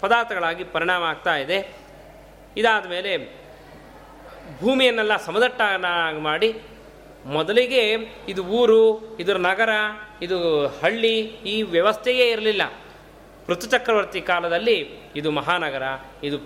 ಪದಾರ್ಥಗಳಾಗಿ 0.00 0.64
ಪರಿಣಾಮ 0.64 1.02
ಆಗ್ತಾ 1.02 1.34
ಇದೆ. 1.36 1.58
ಇದಾದ 2.56 2.86
ಮೇಲೆ 2.86 3.12
ಭೂಮಿಯನ್ನೆಲ್ಲ 4.60 5.16
ಸಮದಟ್ಟನಾಗಿ 5.16 6.20
ಮಾಡಿ 6.20 6.54
ಮೊದಲಿಗೆ 7.26 7.92
ಇದು 8.28 8.44
ಊರು 8.44 9.16
ಇದರ 9.16 9.36
ನಗರ, 9.36 9.68
ಇದು 10.22 10.66
ಹಳ್ಳಿ 10.66 11.18
ಈ 11.26 11.62
ವ್ಯವಸ್ಥೆಯೇ 11.62 12.30
ಇರಲಿಲ್ಲ. 12.30 12.62
ಋತುಚಕ್ರವರ್ತಿ 13.48 14.20
ಚಕ್ರವರ್ತಿ 14.20 14.20
ಕಾಲದಲ್ಲಿ 14.20 14.88
ಇದು 15.16 15.30
ಮಹಾನಗರ, 15.30 15.82
ಇದು 16.22 16.38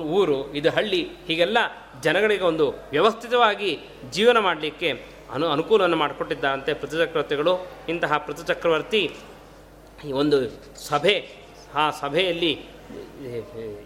ಊರು, 0.00 0.52
ಇದು 0.52 0.70
ಹಳ್ಳಿ 0.70 1.08
ಹೀಗೆಲ್ಲ 1.26 1.58
ಜನಗಳಿಗೆ 2.02 2.44
ಒಂದು 2.44 2.74
ವ್ಯವಸ್ಥಿತವಾಗಿ 2.90 3.78
ಜೀವನ 4.10 4.38
ಮಾಡಲಿಕ್ಕೆ 4.38 5.02
ಅನು, 5.34 5.48
ಅನುಕೂಲವನ್ನು 5.48 5.96
ಮಾಡಿಕೊಟ್ಟಿದ್ದಂತೆ 5.96 6.74
ಪೃಥು 6.74 6.96
ಚಕ್ರವರ್ತಿಗಳು. 6.96 7.66
ಇಂತಹ 7.88 8.18
ಪೃಥು 8.18 8.42
ಚಕ್ರವರ್ತಿ 8.42 9.10
ಒಂದು 10.12 10.48
ಸಭೆ, 10.88 11.28
ಆ 11.74 11.90
ಸಭೆಯಲ್ಲಿ 11.90 12.52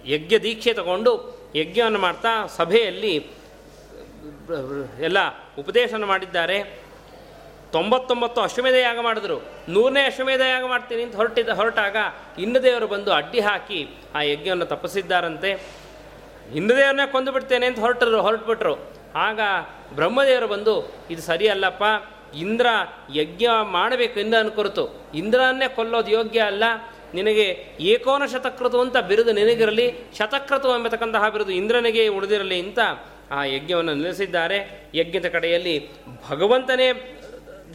ಯಜ್ಞ 0.06 0.36
ದೀಕ್ಷೆ 0.38 0.72
ತಗೊಂಡು 0.72 1.33
ಯಜ್ಞವನ್ನು 1.54 1.98
ಮಾಡ್ತಾ 1.98 2.46
ಸಭೆಯಲ್ಲಿ 2.46 3.26
ಎಲ್ಲ 5.00 5.18
ಉಪದೇಶನ 5.58 6.04
ಮಾಡಿದ್ದಾರೆ. 6.04 6.84
ತೊಂಬತ್ತೊಂಬತ್ತು 7.72 8.40
ಅಶ್ವಮೇಧ 8.40 8.74
ಯಾಗ 8.74 8.98
ಮಾಡಿದ್ರು. 9.00 9.42
ನೂರನೇ 9.68 10.04
ಅಶ್ವಮೇಧ 10.04 10.40
ಯಾಗ 10.40 10.64
ಮಾಡ್ತೀನಿ 10.66 11.02
ಅಂತ 11.02 11.16
ಹೊರಟಿದ್ದ, 11.16 11.48
ಹೊರಟಾಗ 11.48 11.96
ಇಂದ್ರದೇವರು 12.38 12.86
ಬಂದು 12.86 13.12
ಅಡ್ಡಿ 13.12 13.40
ಹಾಕಿ 13.40 13.88
ಆ 14.14 14.22
ಯಜ್ಞವನ್ನು 14.22 14.66
ತಪ್ಪಿಸಿದ್ದಾರಂತೆ 14.66 15.50
ಇಂದ್ರದೇವರನ್ನೇ 16.54 17.12
ಕೊಂದು 17.12 17.32
ಬಿಡ್ತೇನೆ 17.32 17.66
ಅಂತ 17.66 17.78
ಹೊರಟರು, 17.78 18.22
ಹೊರಟುಬಿಟ್ರು. 18.22 18.74
ಆಗ 19.14 19.40
ಬ್ರಹ್ಮದೇವರು 19.94 20.46
ಬಂದು, 20.46 20.92
ಇದು 21.10 21.22
ಸರಿಯಲ್ಲಪ್ಪ, 21.22 21.84
ಇಂದ್ರ 22.36 22.66
ಯಜ್ಞ 23.14 23.46
ಮಾಡಬೇಕು 23.62 24.20
ಇಂದ್ರನ 24.20 24.48
ಕುರಿತು. 24.48 25.04
ಇಂದ್ರನ್ನೇ 25.14 25.68
ಕೊಲ್ಲೋದು 25.68 26.10
ಯೋಗ್ಯ 26.10 26.40
ಅಲ್ಲ. 26.40 26.64
ನಿನಗೆ 27.14 27.76
ಏಕೋನ 27.80 28.22
ಶತಕೃತು 28.26 28.80
ಅಂತ 28.80 28.96
ಬಿರುದು 28.96 29.32
ನಿನಗಿರಲಿ, 29.32 29.92
ಶತಕೃತು 30.18 30.68
ಎಂಬತಕ್ಕಂತಹ 30.68 31.28
ಬಿರುದು 31.28 31.52
ಇಂದ್ರನಿಗೆ 31.52 32.08
ಉಳಿದಿರಲಿ 32.08 32.60
ಅಂತ 32.60 32.78
ಆ 33.30 33.44
ಯಜ್ಞವನ್ನು 33.44 33.94
ನಿಲ್ಲಿಸಿದ್ದಾರೆ. 33.94 34.90
ಯಜ್ಞದ 34.94 35.28
ಕಡೆಯಲ್ಲಿ 35.28 35.90
ಭಗವಂತನೇ 36.30 37.20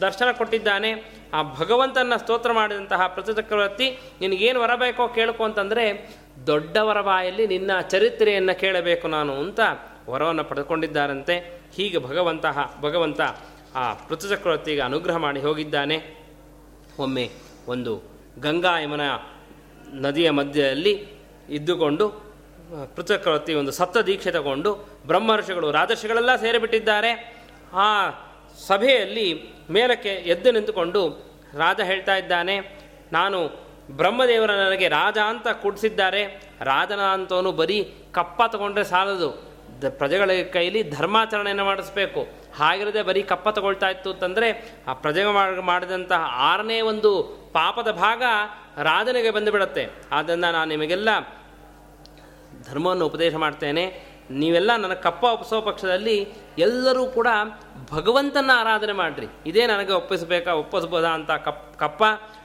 ದರ್ಶನ 0.00 0.32
ಕೊಟ್ಟಿದ್ದಾನೆ. 0.32 1.20
ಆ 1.32 1.42
ಭಗವಂತನ 1.42 2.12
ಸ್ತೋತ್ರ 2.16 2.52
ಮಾಡಿದಂತಹ 2.52 3.06
ಪ್ರತಿಚಕ್ರವರ್ತಿ 3.06 3.98
ನಿನಗೇನು 4.20 4.60
ವರ 4.60 4.74
ಬೇಕೋ 4.74 5.08
ಕೇಳ್ಕೊ 5.08 5.44
ಅಂತಂದರೆ 5.44 6.16
ದೊಡ್ಡವರ 6.46 7.00
ಬಾಯಲ್ಲಿ 7.00 7.46
ನಿನ್ನ 7.46 7.80
ಚರಿತ್ರೆಯನ್ನು 7.80 8.60
ಕೇಳಬೇಕು 8.60 9.08
ನಾನು 9.08 9.34
ಅಂತ 9.34 9.60
ವರವನ್ನು 10.10 10.44
ಪಡೆದುಕೊಂಡಿದ್ದಾರಂತೆ. 10.44 11.60
ಹೀಗೆ 11.76 11.98
ಭಗವಂತ 11.98 12.46
ಭಗವಂತ 12.80 13.20
ಆ 13.74 13.94
ಪೃಥುಚಕ್ರವರ್ತಿಗೆ 13.94 14.80
ಅನುಗ್ರಹ 14.80 15.16
ಮಾಡಿ 15.16 15.40
ಹೋಗಿದ್ದಾನೆ. 15.40 16.26
ಒಮ್ಮೆ 16.98 17.30
ಒಂದು 17.68 18.09
ಗಂಗಾ 18.38 18.78
ಯಮನ 18.78 19.00
ನದಿಯ 19.94 20.30
ಮಧ್ಯದಲ್ಲಿ 20.30 20.94
ಇದ್ದುಕೊಂಡು 21.48 22.08
ಪೃಥುಚಕ್ರವರ್ತಿ 22.94 23.54
ಒಂದು 23.54 23.70
ಸಪ್ತ 23.70 23.98
ದೀಕ್ಷೆ 23.98 24.30
ತಗೊಂಡು 24.30 24.70
ಬ್ರಹ್ಮರ್ಷಿಗಳು, 25.06 25.70
ರಾಜರ್ಷಿಗಳೆಲ್ಲ 25.70 26.36
ಸೇರಿಬಿಟ್ಟಿದ್ದಾರೆ. 26.36 27.10
ಆ 27.72 28.10
ಸಭೆಯಲ್ಲಿ 28.66 29.26
ಮೇಲಕ್ಕೆ 29.70 30.08
ಎದ್ದು 30.08 30.52
ನಿಂತುಕೊಂಡು 30.52 31.02
ರಾಜ 31.58 31.80
ಹೇಳ್ತಾ 31.80 32.16
ಇದ್ದಾನೆ, 32.16 32.56
ನಾನು 33.12 33.38
ಬ್ರಹ್ಮದೇವರ 33.90 34.50
ನನಗೆ 34.50 34.88
ರಾಜ 34.88 35.18
ಅಂತ 35.18 35.48
ಕೂಡಿಸಿದ್ದಾರೆ. 35.48 36.22
ರಾಜನ 36.60 37.00
ಅಂತವನು 37.00 37.52
ಬರೀ 37.52 37.94
ಕಪ್ಪ 38.12 38.42
ತಗೊಂಡ್ರೆ 38.52 38.84
ಸಾಲದು. 38.84 39.30
ದ 39.82 39.84
ಪ್ರಜೆಗಳ 39.88 40.30
ಕೈಲಿ 40.52 40.90
ಧರ್ಮಾಚರಣೆಯನ್ನು 40.90 41.64
ಮಾಡಿಸ್ಬೇಕು. 41.64 42.39
ಹಾಗಿರದೆ 42.56 43.02
ಬರೀ 43.02 43.22
ಕಪ್ಪ 43.22 43.48
ತಗೊಳ್ತಾ 43.48 43.88
ಇತ್ತು 43.88 44.10
ಅಂತಂದರೆ 44.12 44.76
ಆ 44.88 44.92
ಪ್ರಜೆ 44.92 45.24
ಮಾಡಿದಂತಹ 45.60 46.20
ಆರನೇ 46.32 46.80
ಒಂದು 46.80 47.22
ಪಾಪದ 47.52 47.90
ಭಾಗ 47.90 48.22
ರಾಜನಿಗೆ 48.82 49.30
ಬಂದುಬಿಡತ್ತೆ. 49.30 49.88
ಆದ್ದರಿಂದ 50.12 50.44
ನಾನು 50.44 50.68
ನಿಮಗೆಲ್ಲ 50.68 51.08
ಧರ್ಮವನ್ನು 52.68 53.06
ಉಪದೇಶ 53.06 53.34
ಮಾಡ್ತೇನೆ. 53.34 54.10
ನೀವೆಲ್ಲ 54.30 54.76
ನನ್ನ 54.76 54.94
ಕಪ್ಪ 54.94 55.24
ಒಪ್ಪಿಸೋ 55.24 55.60
ಪಕ್ಷದಲ್ಲಿ 55.60 56.28
ಎಲ್ಲರೂ 56.58 57.06
ಕೂಡ 57.06 57.26
ಭಗವಂತನ 57.90 58.50
ಆರಾಧನೆ 58.54 58.92
ಮಾಡಿರಿ. 58.92 59.26
ಇದೇ 59.46 59.66
ನನಗೆ 59.66 59.92
ಒಪ್ಪಿಸಬೇಕಾ 59.92 60.52
ಒಪ್ಪಿಸ್ಬೋದಾ 60.52 61.08
ಅಂತ 61.08 61.30
ಕಪ್, 61.30 61.78
ಕಪ್ಪ 61.78 62.02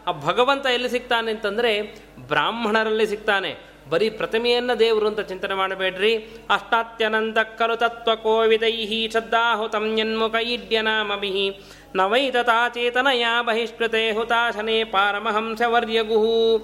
ಆ 0.08 0.12
ಭಗವಂತ 0.12 0.66
ಎಲ್ಲಿ 0.66 0.90
ಸಿಗ್ತಾನೆ 0.90 1.32
ಅಂತಂದರೆ 1.32 2.00
ಬ್ರಾಹ್ಮಣರಲ್ಲಿ 2.20 3.08
ಸಿಗ್ತಾನೆ. 3.08 3.75
ಬರೀ 3.90 4.10
ಪ್ರತಿಮೆಯನ್ನ 4.10 4.74
ದೇವರು 4.74 5.08
ಅಂತ 5.08 5.20
ಚಿಂತನೆ 5.20 5.54
ಮಾಡಬೇಡ್ರಿ. 5.54 6.16
ಅಷ್ಟಾತ್ಯನಂದ 6.50 7.38
ಕಲುತತ್ವ 7.38 8.16
ಕೋವಿದೈಹಿ 8.16 9.08
ಶ್ರದ್ಧಾಹುತಂ 9.12 9.98
ಯನ್ಮುಖ 10.00 10.36
ಈಡ್ಯನಾಮಭಿ 10.36 11.60
ನವೈತತಾ 11.96 12.70
ಯಾ 13.12 13.42
ಬಹಿಷ್ಕೃತೆ 13.42 14.12
ಹುತಾಶನೆ 14.12 14.84
ಪಾರಮಹಂಸವರ್ಯಗು 14.84 16.58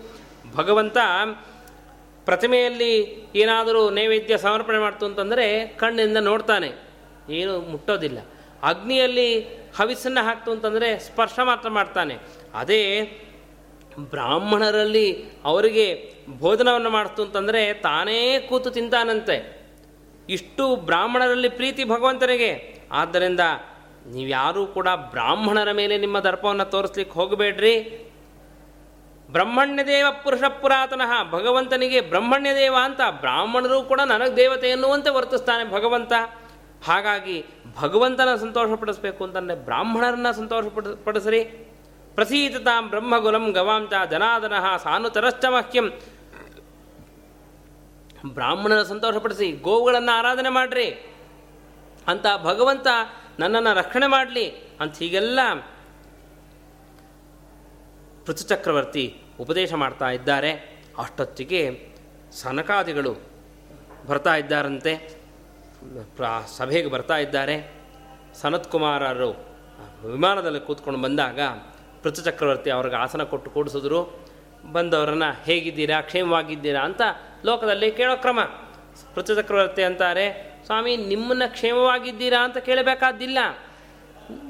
ಭಗವಂತ 0.55 0.97
ಪ್ರತಿಮೆಯಲ್ಲಿ 2.25 3.25
ಏನಾದರೂ 3.36 3.89
ನೈವೇದ್ಯ 3.89 4.38
ಸಮರ್ಪಣೆ 4.38 4.79
ಮಾಡ್ತು 4.79 5.05
ಅಂತಂದರೆ 5.05 5.67
ಕಣ್ಣಿಂದ 5.67 6.17
ನೋಡ್ತಾನೆ. 6.17 6.71
ಏನು 7.29 7.60
ಮುಟ್ಟೋದಿಲ್ಲ. 7.60 8.17
ಅಗ್ನಿಯಲ್ಲಿ 8.63 9.39
ಹವಿಸ್ಸನ್ನು 9.77 10.25
ಹಾಕ್ತು 10.25 10.51
ಅಂತಂದರೆ 10.51 10.99
ಸ್ಪರ್ಶ 10.99 11.39
ಮಾತ್ರ 11.43 11.69
ಮಾಡ್ತಾನೆ. 11.69 12.17
ಅದೇ 12.53 13.12
ಬ್ರಾಹ್ಮಣರಲ್ಲಿ 13.99 15.23
ಅವರಿಗೆ 15.43 16.13
ಭೋಜನವನ್ನು 16.38 16.89
ಮಾಡ್ತು 16.89 17.21
ಅಂತಂದರೆ 17.21 17.73
ತಾನೇ 17.73 18.39
ಕೂತು 18.39 18.71
ತಿಂತಾನಂತೆ. 18.71 19.62
ಇಷ್ಟು 20.30 20.75
ಬ್ರಾಹ್ಮಣರಲ್ಲಿ 20.75 21.49
ಪ್ರೀತಿ 21.49 21.84
ಭಗವಂತನಿಗೆ. 21.84 22.82
ಆದ್ದರಿಂದ 22.91 23.39
ನೀವ್ಯಾರೂ 24.13 24.65
ಕೂಡ 24.65 24.88
ಬ್ರಾಹ್ಮಣರ 24.88 25.71
ಮೇಲೆ 25.71 25.97
ನಿಮ್ಮ 25.97 26.19
ದರ್ಪವನ್ನು 26.19 26.65
ತೋರಿಸ್ಲಿಕ್ಕೆ 26.65 27.13
ಹೋಗಬೇಡ್ರಿ. 27.19 28.08
ಬ್ರಹ್ಮಣ್ಯ 29.32 29.84
ದೇವ 29.84 30.06
ಪುರುಷ 30.23 30.43
ಪುರಾತನಃ, 30.62 31.32
ಭಗವಂತನಿಗೆ 31.32 32.01
ಬ್ರಹ್ಮಣ್ಯ 32.01 32.56
ದೇವ 32.56 32.75
ಅಂತ 32.84 33.01
ಬ್ರಾಹ್ಮಣರು 33.19 33.82
ಕೂಡ 33.82 34.01
ನನಗೆ 34.01 34.36
ದೇವತೆ 34.36 34.69
ಎನ್ನುವಂತೆ 34.69 35.10
ವರ್ತಿಸ್ತಾನೆ 35.10 35.71
ಭಗವಂತ. 35.71 36.13
ಹಾಗಾಗಿ 36.84 37.45
ಭಗವಂತನ 37.82 38.36
ಸಂತೋಷಪಡಿಸ್ಬೇಕು 38.36 39.23
ಅಂತಂದರೆ 39.23 39.56
ಬ್ರಾಹ್ಮಣರನ್ನ 39.56 40.32
ಸಂತೋಷ 40.32 40.65
ಪಡಿಸ್ರಿ. 41.04 41.70
ಪ್ರಸೀತತಾಂ 42.15 42.89
ಬ್ರಹ್ಮಗುಲಂ 42.89 43.52
ಗವಾಂಚ 43.52 43.93
ಜನಾದನಃ 44.12 44.78
ಸಾನುತರಶ್ಚ 44.78 45.45
ಮಹ್ಯಂ 45.45 45.88
ಬ್ರಾಹ್ಮಣನ 48.34 48.84
ಸಂತೋಷಪಡಿಸಿ 48.84 49.52
ಗೋವುಗಳನ್ನು 49.52 50.12
ಆರಾಧನೆ 50.12 50.50
ಮಾಡ್ರಿ. 50.50 50.88
ಅಂತ 52.08 52.26
ಭಗವಂತ 52.43 52.88
ನನ್ನನ್ನು 53.39 53.78
ರಕ್ಷಣೆ 53.78 54.08
ಮಾಡಲಿ 54.08 54.52
ಅಂತ 54.80 54.97
ಹೀಗೆಲ್ಲ 54.97 55.39
ಪೃಥುಚಕ್ರವರ್ತಿ 58.26 59.21
ಉಪದೇಶ 59.39 59.74
ಮಾಡ್ತಾ 59.74 60.10
ಇದ್ದಾರೆ. 60.10 60.52
ಅಷ್ಟೊತ್ತಿಗೆ 60.97 61.62
ಸನಕಾದಿಗಳು 62.32 63.13
ಬರ್ತಾ 64.08 64.36
ಇದ್ದಾರಂತೆ. 64.36 64.93
ಸಭೆಗೆ 66.58 66.89
ಬರ್ತಾ 66.89 67.17
ಇದ್ದಾರೆ. 67.17 67.58
ಸನತ್ಕುಮಾರರು 68.34 69.30
ವಿಮಾನದಲ್ಲಿ 70.08 70.60
ಕೂತ್ಕೊಂಡು 70.60 71.02
ಬಂದಾಗ 71.02 71.39
ಪೃಥುಚಕ್ರವರ್ತಿ 72.03 72.69
ಅವ್ರಿಗೆ 72.69 72.95
ಆಸನ 72.95 73.23
ಕೊಟ್ಟು 73.23 73.51
ಕೂಡಿಸಿದ್ರು. 73.51 74.31
ಬಂದವರನ್ನು 74.71 75.43
ಹೇಗಿದ್ದೀರಾ, 75.43 76.01
ಕ್ಷೇಮವಾಗಿದ್ದೀರಾ 76.01 76.81
ಅಂತ 76.81 77.01
ಲೋಕದಲ್ಲಿ 77.45 77.91
ಕೇಳೋ 77.91 78.15
ಕ್ರಮ. 78.15 78.39
ಪೃಥುಚಕ್ರವರ್ತಿ 79.15 79.83
ಅಂತಾರೆ, 79.83 80.57
ಸ್ವಾಮಿ, 80.65 80.97
ನಿಮ್ಮನ್ನು 80.97 81.51
ಕ್ಷೇಮವಾಗಿದ್ದೀರಾ 81.51 82.43
ಅಂತ 82.43 82.57
ಕೇಳಬೇಕಾದ್ದಿಲ್ಲ. 82.57 83.37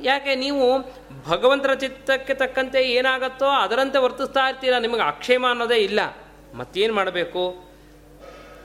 ಯಾಕೆ, 0.02 0.36
ನೀವು 0.36 0.80
ಭಗವಂತರ 1.30 1.74
ಚಿತ್ತಕ್ಕೆ 1.74 2.34
ತಕ್ಕಂತೆ 2.34 2.82
ಏನಾಗತ್ತೋ 2.84 3.46
ಅದರಂತೆ 3.46 4.00
ವರ್ತಿಸ್ತಾ 4.00 4.50
ಇರ್ತೀರ, 4.50 4.78
ನಿಮಗೆ 4.78 5.08
ಅಕ್ಷೇಮ 5.08 5.46
ಅನ್ನೋದೇ 5.50 5.76
ಇಲ್ಲ. 5.76 6.00
ಮತ್ತೇನು 6.54 6.94
ಮಾಡಬೇಕು? 6.94 7.72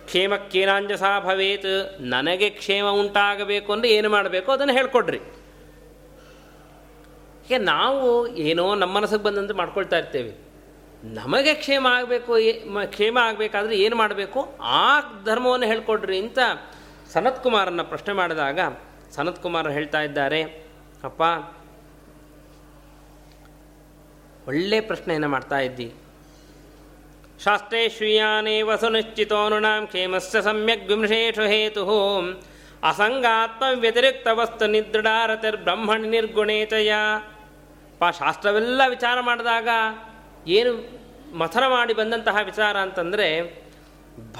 ಕ್ಷೇಮಕ್ಕೇನಾಂಜಸ 0.06 1.02
ಭವೇತ್ 1.20 2.00
ನನಗೆ 2.00 2.50
ಕ್ಷೇಮ 2.50 2.86
ಉಂಟಾಗಬೇಕು 2.86 3.72
ಅಂದರೆ 3.72 3.90
ಏನು 3.90 4.08
ಮಾಡಬೇಕು? 4.08 4.52
ಅದನ್ನು 4.52 4.72
ಹೇಳ್ಕೊಡ್ರಿ. 4.72 5.20
ಹೀಗೆ 7.46 7.58
ನಾವು 7.64 8.06
ಏನೋ 8.48 8.64
ನಮ್ಮ 8.74 8.92
ಮನಸ್ಸಿಗೆ 8.96 9.22
ಬಂದಂತೆ 9.22 9.54
ಮಾಡ್ಕೊಳ್ತಾ 9.54 9.98
ಇರ್ತೇವೆ? 9.98 10.32
ನಮಗೆ 11.14 11.52
ಕ್ಷೇಮ 11.54 11.86
ಆಗಬೇಕು 11.90 12.32
ಕ್ಷೇಮ 12.86 13.18
ಆಗಬೇಕಾದ್ರೆ 13.22 13.74
ಏನು 13.78 13.96
ಮಾಡಬೇಕು? 13.96 14.40
ಆ 14.60 14.86
ಧರ್ಮವನ್ನು 15.24 15.66
ಹೇಳ್ಕೊಡ್ರಿ 15.66 16.18
ಅಂತ 16.18 16.38
ಸನತ್ 17.12 17.42
ಕುಮಾರನ್ನು 17.42 17.84
ಪ್ರಶ್ನೆ 17.84 18.14
ಮಾಡಿದಾಗ 18.14 18.60
ಸನತ್ 19.14 19.42
ಕುಮಾರ್ 19.42 19.68
ಹೇಳ್ತಾ 19.68 20.00
ಇದ್ದಾರೆ, 20.00 20.40
ಅಪ್ಪ, 21.04 21.22
ಒಳ್ಳೆ 24.48 24.80
ಪ್ರಶ್ನೆಯನ್ನು 24.80 25.28
ಮಾಡ್ತಾ 25.28 25.58
ಇದ್ದಿ. 25.58 25.88
ಶಾಸ್ತ್ರೇ 27.44 27.88
ಶ್ರೀಯಾನೇವ 27.88 28.76
ಸುನಿಶ್ಚಿತೋ 28.76 29.40
ಕ್ಷೇಮಸ್ಯ 29.86 30.42
ಸಮ್ಯಕ್ 30.42 30.84
ವಿಮೃಷೇಷು 30.88 31.42
ಹೇತು. 31.42 31.84
ಅಸಂಗಾತ್ಮ 32.88 33.64
ವ್ಯತಿರಿಕ್ತ 33.80 34.28
ವಸ್ತು 34.32 34.66
ನಿದೃಢಾರತಿರ್ಬ್ರಹ್ಮಣಿ 34.66 36.08
ನಿರ್ಗುಣೇ 36.08 36.58
ಚಯ 36.64 36.92
ಪಾ, 37.98 38.10
ಶಾಸ್ತ್ರವೆಲ್ಲ 38.10 38.82
ವಿಚಾರ 38.88 39.20
ಮಾಡಿದಾಗ 39.20 39.68
ಏನು 40.48 41.06
ಮಥನ 41.36 41.62
ಮಾಡಿ 41.68 41.94
ಬಂದಂತಹ 41.94 42.36
ವಿಚಾರ 42.44 42.76
ಅಂತಂದರೆ, 42.76 43.62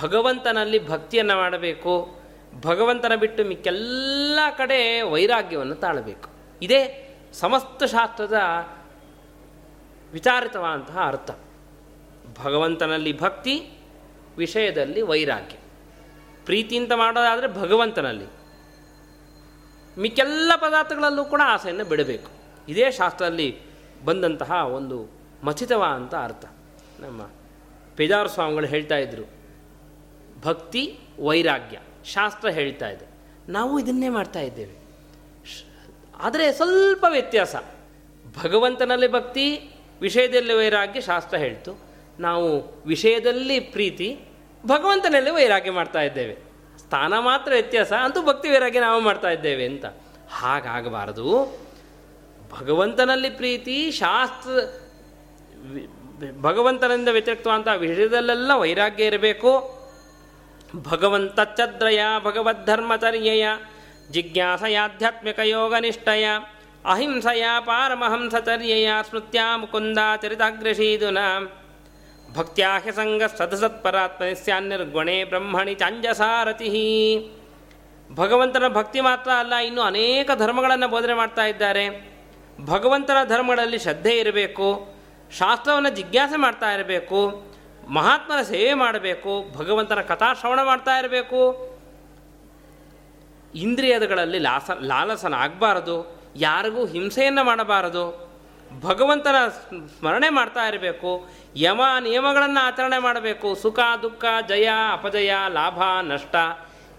ಭಗವಂತನಲ್ಲಿ 0.03 0.89
ಭಕ್ತಿಯನ್ನು 0.89 1.37
ಮಾಡಬೇಕು, 1.37 2.17
ಭಗವಂತನ 2.63 3.15
ಬಿಟ್ಟು 3.15 3.45
ಮಿಕ್ಕೆಲ್ಲ 3.45 4.39
ಕಡೆ 4.59 5.03
ವೈರಾಗ್ಯವನ್ನು 5.03 5.75
ತಾಳಬೇಕು. 5.75 6.31
ಇದೇ 6.63 7.03
ಸಮಸ್ತ 7.33 7.85
ಶಾಸ್ತ್ರದ 7.85 8.35
ವಿಚಾರಿತವಾದಂತಹ 10.13 10.99
ಅರ್ಥ. 11.07 11.31
ಭಗವಂತನಲ್ಲಿ 12.41 13.21
ಭಕ್ತಿ, 13.21 13.71
ವಿಷಯದಲ್ಲಿ 14.37 15.03
ವೈರಾಗ್ಯ. 15.03 15.57
ಪ್ರೀತಿಯಿಂದ 16.45 16.93
ಮಾಡೋದಾದರೆ 16.93 17.49
ಭಗವಂತನಲ್ಲಿ. 17.49 18.27
ಮಿಕ್ಕೆಲ್ಲ 20.01 20.53
ಪದಾರ್ಥಗಳಲ್ಲೂ 20.57 21.25
ಕೂಡ 21.25 21.41
ಆಸೆಯನ್ನು 21.45 21.85
ಬಿಡಬೇಕು. 21.85 22.46
ಇದೇ 22.69 22.91
ಶಾಸ್ತ್ರದಲ್ಲಿ 22.91 23.59
ಬಂದಂತಹ 24.05 24.51
ಒಂದು 24.51 25.11
ಮಥಿತವಾದಂಥ 25.45 26.15
ಅರ್ಥ. 26.15 26.45
ನಮ್ಮ 27.01 27.23
ಪೇಜಾರ 27.97 28.27
ಸ್ವಾಮಿಗಳು 28.27 28.67
ಹೇಳ್ತಾ 28.67 28.97
ಇದ್ರು, 28.97 29.23
ಭಕ್ತಿ 30.43 30.99
ವೈರಾಗ್ಯ, 31.21 31.79
ಶಾಸ್ತ್ರ 32.05 32.49
ಹೇಳ್ತಾ 32.49 32.89
ಇದೆ. 32.89 33.07
ನಾವು 33.49 33.79
ಇದನ್ನೇ 33.79 34.09
ಮಾಡ್ತಾ 34.09 34.41
ಇದ್ದೇವೆ. 34.41 34.87
ಆದರೆ 36.21 36.53
ಸ್ವಲ್ಪ 36.53 37.07
ವ್ಯತ್ಯಾಸ. 37.09 37.57
ಭಗವಂತನಲ್ಲಿ 38.43 39.13
ಭಕ್ತಿ, 39.13 39.71
ವಿಷಯದಲ್ಲಿ 40.01 40.55
ವೈರಾಗ್ಯ, 40.55 41.01
ಶಾಸ್ತ್ರ 41.01 41.39
ಹೇಳ್ತು. 41.39 41.79
ನಾವು 42.19 42.75
ವಿಷಯದಲ್ಲಿ 42.87 43.61
ಪ್ರೀತಿ, 43.61 44.21
ಭಗವಂತನಲ್ಲಿ 44.67 45.31
ವೈರಾಗ್ಯ 45.31 45.71
ಮಾಡ್ತಾ 45.71 46.01
ಇದ್ದೇವೆ. 46.01 46.37
ಸ್ಥಾನ 46.79 47.19
ಮಾತ್ರ 47.19 47.53
ವ್ಯತ್ಯಾಸ, 47.53 47.93
ಅಂತೂ 47.93 48.27
ಭಕ್ತಿ 48.27 48.51
ವೈರಾಗ್ಯ 48.51 48.81
ನಾವು 48.81 49.01
ಮಾಡ್ತಾ 49.01 49.29
ಇದ್ದೇವೆ 49.29 49.67
ಅಂತ. 49.67 49.85
ಹಾಗಾಗಬಾರದು. 50.31 51.66
ಭಗವಂತನಲ್ಲಿ 52.51 53.31
ಪ್ರೀತಿ, 53.31 53.91
ಶಾಸ್ತ್ರ 53.91 54.51
ಭಗವಂತನಿಂದ 56.41 57.09
ಅಂತ 57.55 57.69
ವಿಷಯದಲ್ಲೆಲ್ಲ 57.77 58.53
ವೈರಾಗ್ಯ 58.55 59.05
ಇರಬೇಕು. 59.05 59.53
ಭಗವಂತಚ್ಛದ್ರಯ 60.91 62.01
ಭಗವದ್ಧರ್ಮಚರ್ಯಯ 62.25 63.47
ಜಿಜ್ಞಾಸಯಾಧ್ಯಾತ್ಮಿಕ 64.11 65.39
ಯೋಗ 65.45 65.75
ನಿಷ್ಠಯ, 65.79 66.27
ಅಹಿಂಸೆಯ 66.85 67.45
ಪಾರಮಹಂಸಚರ್ಯೆಯ 67.61 68.89
ಸ್ಮೃತ್ಯ 69.09 69.41
ಮುಕುಂದಾಚರಿತಾಗ್ರಶೀದುನ 69.57 71.19
ಭಕ್ತ್ಯಾ 72.35 72.79
ಹ್ಯಸಂಗ 72.79 73.23
ಸದಸತ್ಪರಾತ್ಮನಿ 73.39 74.35
ಸ್ಯಾನ್ನಿರ್ಗುಣೆ 74.35 75.25
ಬ್ರಹ್ಮಣಿ 75.25 75.75
ಚಾಂಜಸಾರತಿ 75.75 76.69
ಭಗವಂತನ 78.15 78.67
ಭಕ್ತಿ 78.69 79.01
ಮಾತ್ರ 79.01 79.31
ಅಲ್ಲ, 79.39 79.55
ಇನ್ನೂ 79.55 79.83
ಅನೇಕ 79.83 80.31
ಧರ್ಮಗಳನ್ನು 80.37 80.89
ಬೋಧನೆ 80.89 81.15
ಮಾಡ್ತಾ 81.15 81.45
ಇದ್ದಾರೆ. 81.47 82.16
ಭಗವಂತನ 82.61 83.17
ಧರ್ಮಗಳಲ್ಲಿ 83.29 83.79
ಶ್ರದ್ಧೆ 83.79 84.19
ಇರಬೇಕು, 84.19 84.97
ಶಾಸ್ತ್ರವನ್ನು 85.31 85.91
ಜಿಜ್ಞಾಸೆ 85.91 86.37
ಮಾಡ್ತಾ 86.37 86.73
ಇರಬೇಕು, 86.73 87.43
ಮಹಾತ್ಮನ 87.89 88.43
ಸೇವೆ 88.43 88.75
ಮಾಡಬೇಕು, 88.75 89.59
ಭಗವಂತನ 89.59 90.01
ಕಥಾಶ್ರವಣ 90.01 90.61
ಮಾಡ್ತಾ 90.63 90.99
ಇರಬೇಕು. 90.99 91.77
ಇಂದ್ರಿಯದಗಳಲ್ಲಿ 93.55 94.39
ಲಾಸ 94.39 94.71
ಲಾಲಸನ 94.71 95.35
ಆಗಬಾರದು 95.35 96.21
ಯಾರಿಗೂ 96.37 96.87
ಹಿಂಸೆಯನ್ನು 96.87 97.45
ಮಾಡಬಾರದು. 97.45 98.27
ಭಗವಂತನ 98.81 99.49
ಸ್ಮರಣೆ 99.99 100.29
ಮಾಡ್ತಾ 100.29 100.69
ಇರಬೇಕು, 100.69 101.29
ಯಮ 101.57 101.81
ನಿಯಮಗಳನ್ನು 102.01 102.67
ಆಚರಣೆ 102.67 102.99
ಮಾಡಬೇಕು. 102.99 103.55
ಸುಖ, 103.55 103.79
ದುಃಖ, 104.03 104.25
ಜಯ, 104.49 104.71
ಅಪಜಯ, 104.93 105.35
ಲಾಭ, 105.49 105.83
ನಷ್ಟ, 106.03 106.37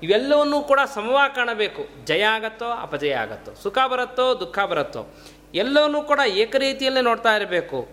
ಇವೆಲ್ಲವನ್ನೂ 0.04 0.62
ಕೂಡ 0.62 0.80
ಸಮವಾಗಿ 0.93 1.36
ಕಾಣಬೇಕು. 1.36 2.06
ಜಯ 2.06 2.22
ಆಗತ್ತೋ, 2.22 2.70
ಅಪಜಯ 2.72 3.13
ಆಗತ್ತೋ. 3.13 3.54
ಸುಖ 3.54 3.78
ಬರುತ್ತೋ, 3.88 4.36
ದುಃಖ 4.39 4.60
ಬರುತ್ತೋ. 4.60 5.15
ಎಲ್ಲವನ್ನೂ 5.53 6.01
ಕೂಡ 6.01 6.19
ಏಕರೀತಿಯಲ್ಲೇ 6.27 7.01
ನೋಡ್ತಾ 7.01 7.36
ಇರಬೇಕು. 7.36 7.88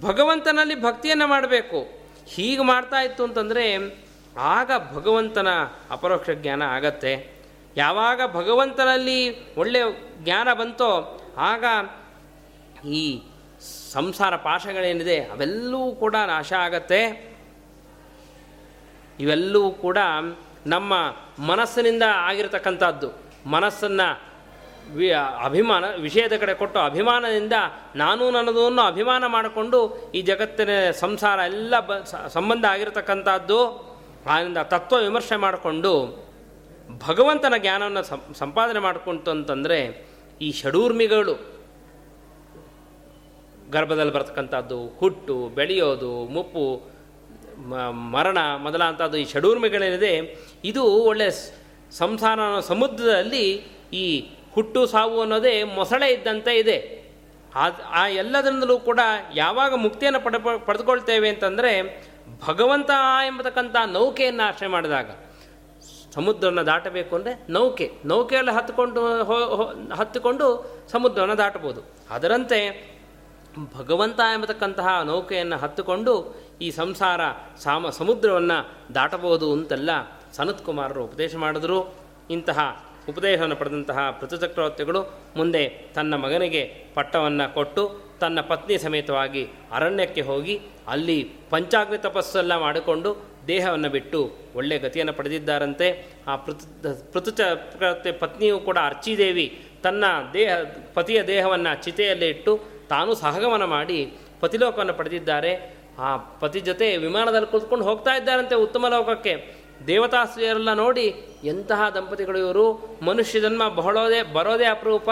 ಭಗವಂತನಲ್ಲಿ 0.00 0.82
ಭಕ್ತಿಯನ್ನು 0.82 1.26
ಮಾಡಬೇಕು. 1.26 2.04
ಹೀಗೆ 2.26 2.62
ಮಾಡ್ತಾ 2.62 2.96
ಇತ್ತು 2.96 3.24
ಅಂತಂದರೆ 3.24 3.94
ಆಗ 4.38 4.70
ಭಗವಂತನ 4.92 5.48
ಅಪರೋಕ್ಷ 5.90 6.30
ಜ್ಞಾನ 6.30 6.62
ಆಗತ್ತೆ. 6.62 7.34
ಯಾವಾಗ 7.76 8.20
ಭಗವಂತನಲ್ಲಿ 8.32 9.54
ಒಳ್ಳೆಯ 9.54 9.82
ಜ್ಞಾನ 10.18 10.52
ಬಂತೋ 10.52 11.20
ಆಗ 11.36 11.64
ಈ 12.88 13.22
ಸಂಸಾರ 13.92 14.36
ಪಾಶಗಳೇನಿದೆ 14.36 15.20
ಅವೆಲ್ಲವೂ 15.20 15.92
ಕೂಡ 15.92 16.16
ನಾಶ 16.26 16.52
ಆಗತ್ತೆ. 16.52 17.34
ಇವೆಲ್ಲವೂ 19.20 19.70
ಕೂಡ 19.70 19.98
ನಮ್ಮ 20.66 20.94
ಮನಸ್ಸಿನಿಂದ 21.38 22.02
ಆಗಿರತಕ್ಕಂಥದ್ದು. 22.16 23.10
ಮನಸ್ಸನ್ನು 23.50 24.33
ವಿ 24.96 25.08
ಅಭಿಮಾನ, 25.44 25.84
ವಿಷಯದ 25.96 26.34
ಕಡೆ 26.42 26.54
ಕೊಟ್ಟು 26.54 26.78
ಅಭಿಮಾನದಿಂದ 26.80 27.56
ನಾನು 27.96 28.24
ನನ್ನದನ್ನು 28.30 28.82
ಅಭಿಮಾನ 28.82 29.24
ಮಾಡಿಕೊಂಡು 29.26 29.78
ಈ 30.14 30.22
ಜಗತ್ತಿನ 30.22 30.68
ಸಂಸಾರ 31.00 31.38
ಎಲ್ಲ 31.52 31.74
ಬ 31.80 31.92
ಸಂಬಂಧ 32.36 32.64
ಆಗಿರತಕ್ಕಂಥದ್ದು 32.64 33.58
ಆದ್ದರಿಂದ 34.26 34.58
ತತ್ವ 34.58 34.96
ವಿಮರ್ಶೆ 34.96 35.36
ಮಾಡಿಕೊಂಡು 35.36 35.92
ಭಗವಂತನ 37.08 37.54
ಜ್ಞಾನವನ್ನು 37.56 38.02
ಸಂಪಾದನೆ 38.38 38.78
ಮಾಡಿಕೊಂತು 38.78 39.30
ಅಂತಂದರೆ 39.30 39.78
ಈ 40.40 40.52
ಷಡೂರ್ಮಿಗಳು, 40.52 41.34
ಗರ್ಭದಲ್ಲಿ 43.70 44.12
ಬರ್ತಕ್ಕಂಥದ್ದು, 44.12 44.78
ಹುಟ್ಟು, 45.00 45.36
ಬೆಳೆಯೋದು, 45.48 46.12
ಮುಪ್ಪು 46.26 46.64
ಮರಣ 48.14 48.38
ಮೊದಲಾದಂಥದ್ದು 48.56 49.16
ಈ 49.16 49.24
ಷಡೂರ್ಮಿಗಳೇನಿದೆ, 49.24 50.14
ಇದು 50.64 50.84
ಒಳ್ಳೆಯ 50.84 51.30
ಸಂಸಾರ 51.92 52.38
ಸಮುದ್ರದಲ್ಲಿ 52.60 53.44
ಈ 53.92 54.06
ಹುಟ್ಟು 54.54 54.80
ಸಾವು 54.86 55.16
ಅನ್ನೋದೇ 55.20 55.54
ಮೊಸಳೆ 55.78 56.08
ಇದ್ದಂತೆ 56.12 56.52
ಇದೆ. 56.62 56.78
ಆ 58.00 58.02
ಎಲ್ಲದರಿಂದಲೂ 58.20 58.76
ಕೂಡ 58.88 59.00
ಯಾವಾಗ 59.34 59.72
ಮುಕ್ತಿಯನ್ನು 59.74 60.20
ಪಡ 60.20 60.36
ಪಡೆದುಕೊಳ್ತೇವೆ 60.66 61.28
ಅಂತಂದರೆ 61.28 61.72
ಭಗವಂತ 62.46 62.90
ಎಂಬತಕ್ಕಂಥ 63.26 63.76
ನೌಕೆಯನ್ನು 63.92 64.42
ಆಶ್ರಯ 64.48 64.68
ಮಾಡಿದಾಗ. 64.68 65.10
ಸಮುದ್ರವನ್ನು 66.14 66.64
ದಾಟಬೇಕು 66.66 67.12
ಅಂದರೆ 67.16 67.32
ನೌಕೆ. 67.52 67.86
ನೌಕೆಯಲ್ಲಿ 68.04 68.52
ಹತ್ತುಕೊಂಡು 68.54 69.00
ಹತ್ತಿಕೊಂಡು 70.00 70.46
ಸಮುದ್ರವನ್ನು 70.92 71.36
ದಾಟಬೋದು 71.38 71.80
ಅದರಂತೆ 72.10 72.58
ಭಗವಂತ 73.78 74.20
ಎಂಬತಕ್ಕಂತಹ 74.34 74.88
ನೌಕೆಯನ್ನು 75.04 75.56
ಹತ್ತುಕೊಂಡು 75.56 76.12
ಈ 76.60 76.68
ಸಂಸಾರ 76.70 77.20
ಸಾಮ, 77.64 77.90
ಸಮುದ್ರವನ್ನು 77.90 78.58
ದಾಟಬಹುದು 78.94 79.48
ಅಂತೆಲ್ಲ 79.52 79.90
ಸನತ್ 80.36 80.64
ಕುಮಾರರು 80.66 81.02
ಉಪದೇಶ 81.04 81.34
ಮಾಡಿದ್ರು. 81.36 81.78
ಇಂತಹ 82.30 82.58
ಉಪದೇಶವನ್ನು 83.08 83.56
ಪಡೆದಂತಹ 83.56 84.10
ಪೃಥುಚಕ್ರವರ್ತಿಗಳು 84.10 85.00
ಮುಂದೆ 85.36 85.68
ತನ್ನ 85.94 86.14
ಮಗನಿಗೆ 86.14 86.62
ಪಟ್ಟವನ್ನು 86.94 87.54
ಕೊಟ್ಟು 87.54 87.82
ತನ್ನ 88.20 88.40
ಪತ್ನಿ 88.40 88.78
ಸಮೇತವಾಗಿ 88.78 89.48
ಅರಣ್ಯಕ್ಕೆ 89.72 90.20
ಹೋಗಿ 90.20 90.60
ಅಲ್ಲಿ 90.88 91.30
ಪಂಚಾಗ್ನಿ 91.50 91.98
ತಪಸ್ಸೆಲ್ಲ 91.98 92.56
ಮಾಡಿಕೊಂಡು 92.56 93.16
ದೇಹವನ್ನು 93.48 93.88
ಬಿಟ್ಟು 93.88 94.32
ಒಳ್ಳೆಯ 94.56 94.78
ಗತಿಯನ್ನು 94.78 95.12
ಪಡೆದಿದ್ದಾರಂತೆ. 95.12 95.88
ಆ 96.26 96.36
ಪೃಥು 96.36 97.12
ಪೃಥುಚಕ್ರವರ್ತಿ 97.12 98.12
ಪತ್ನಿಯೂ 98.12 98.58
ಕೂಡ 98.58 98.78
ಅರ್ಚಿದೇವಿ 98.82 99.66
ತನ್ನ 99.82 100.04
ದೇಹ, 100.32 100.50
ಪತಿಯ 100.94 101.22
ದೇಹವನ್ನು 101.22 101.82
ಚಿತೆಯಲ್ಲಿ 101.82 102.28
ಇಟ್ಟು 102.28 102.60
ತಾನು 102.88 103.14
ಸಹಗಮನ 103.14 103.64
ಮಾಡಿ 103.64 104.12
ಪತಿಲೋಕವನ್ನು 104.40 104.94
ಪಡೆದಿದ್ದಾರೆ. 104.94 105.52
ಆ 105.98 106.16
ಪತಿ 106.16 106.60
ಜೊತೆ 106.60 106.96
ವಿಮಾನದಲ್ಲಿ 106.96 107.46
ಕುಳಿತುಕೊಂಡು 107.46 107.84
ಹೋಗ್ತಾ 107.84 108.16
ಇದ್ದಾರಂತೆ 108.16 108.54
ಉತ್ತಮ 108.54 108.86
ಲೋಕಕ್ಕೆ. 108.88 109.63
ದೇವತಾಶ್ರೀಯರೆಲ್ಲ 109.86 110.72
ನೋಡಿ 110.72 111.14
ಎಂತಹ 111.44 111.88
ದಂಪತಿಗಳು 111.88 112.38
ಇವರು? 112.38 112.98
ಮನುಷ್ಯ 113.02 113.40
ಜನ್ಮ 113.40 113.68
ಬಹಳೋದೇ, 113.68 114.22
ಬರೋದೇ 114.22 114.64
ಅಪರೂಪ. 114.64 115.10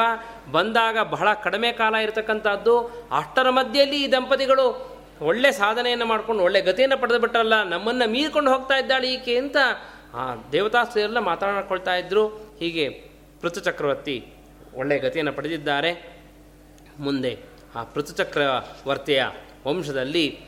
ಬಂದಾಗ 0.51 0.99
ಬಹಳ 1.03 1.33
ಕಡಿಮೆ 1.33 1.73
ಕಾಲ 1.73 1.95
ಇರತಕ್ಕಂಥದ್ದು. 1.95 2.81
ಅಷ್ಟರ 3.17 3.51
ಮಧ್ಯೆಯಲ್ಲಿ 3.51 4.05
ಈ 4.05 4.13
ದಂಪತಿಗಳು 4.13 4.93
ಒಳ್ಳೆ 5.23 5.53
ಸಾಧನೆಯನ್ನು 5.53 6.07
ಮಾಡ್ಕೊಂಡು, 6.07 6.45
ಒಳ್ಳೆ 6.45 6.61
ಗತಿಯನ್ನು 6.61 6.99
ಪಡೆದು 6.99 7.19
ಬಿಟ್ಟರಲ್ಲ, 7.19 7.63
ನಮ್ಮನ್ನು 7.63 8.11
ಮೀರಿಕೊಂಡು 8.11 8.53
ಹೋಗ್ತಾ 8.53 8.79
ಇದ್ದಾಳೆ 8.79 9.15
ಈಕೆ 9.15 9.37
ಅಂತ 9.37 9.57
ಆ 10.15 10.35
ದೇವತಾಸ್ತ್ರೀಯರೆಲ್ಲ 10.53 11.19
ಮಾತನಾಡ್ಕೊಳ್ತಾ 11.19 11.95
ಇದ್ದರು 11.97 12.29
ಹೀಗೆ 12.59 12.89
ಪೃಥು 13.41 13.61
ಚಕ್ರವರ್ತಿ 13.61 14.27
ಒಳ್ಳೆಯ 14.75 14.99
ಗತಿಯನ್ನು 14.99 15.33
ಪಡೆದಿದ್ದಾರೆ. 15.33 16.19
ಮುಂದೆ 16.99 17.39
ಆ 17.77 17.83
ಪೃಥುಚಕ್ರವರ್ತಿಯ 17.85 19.25
ವಂಶದಲ್ಲಿ 19.67 20.41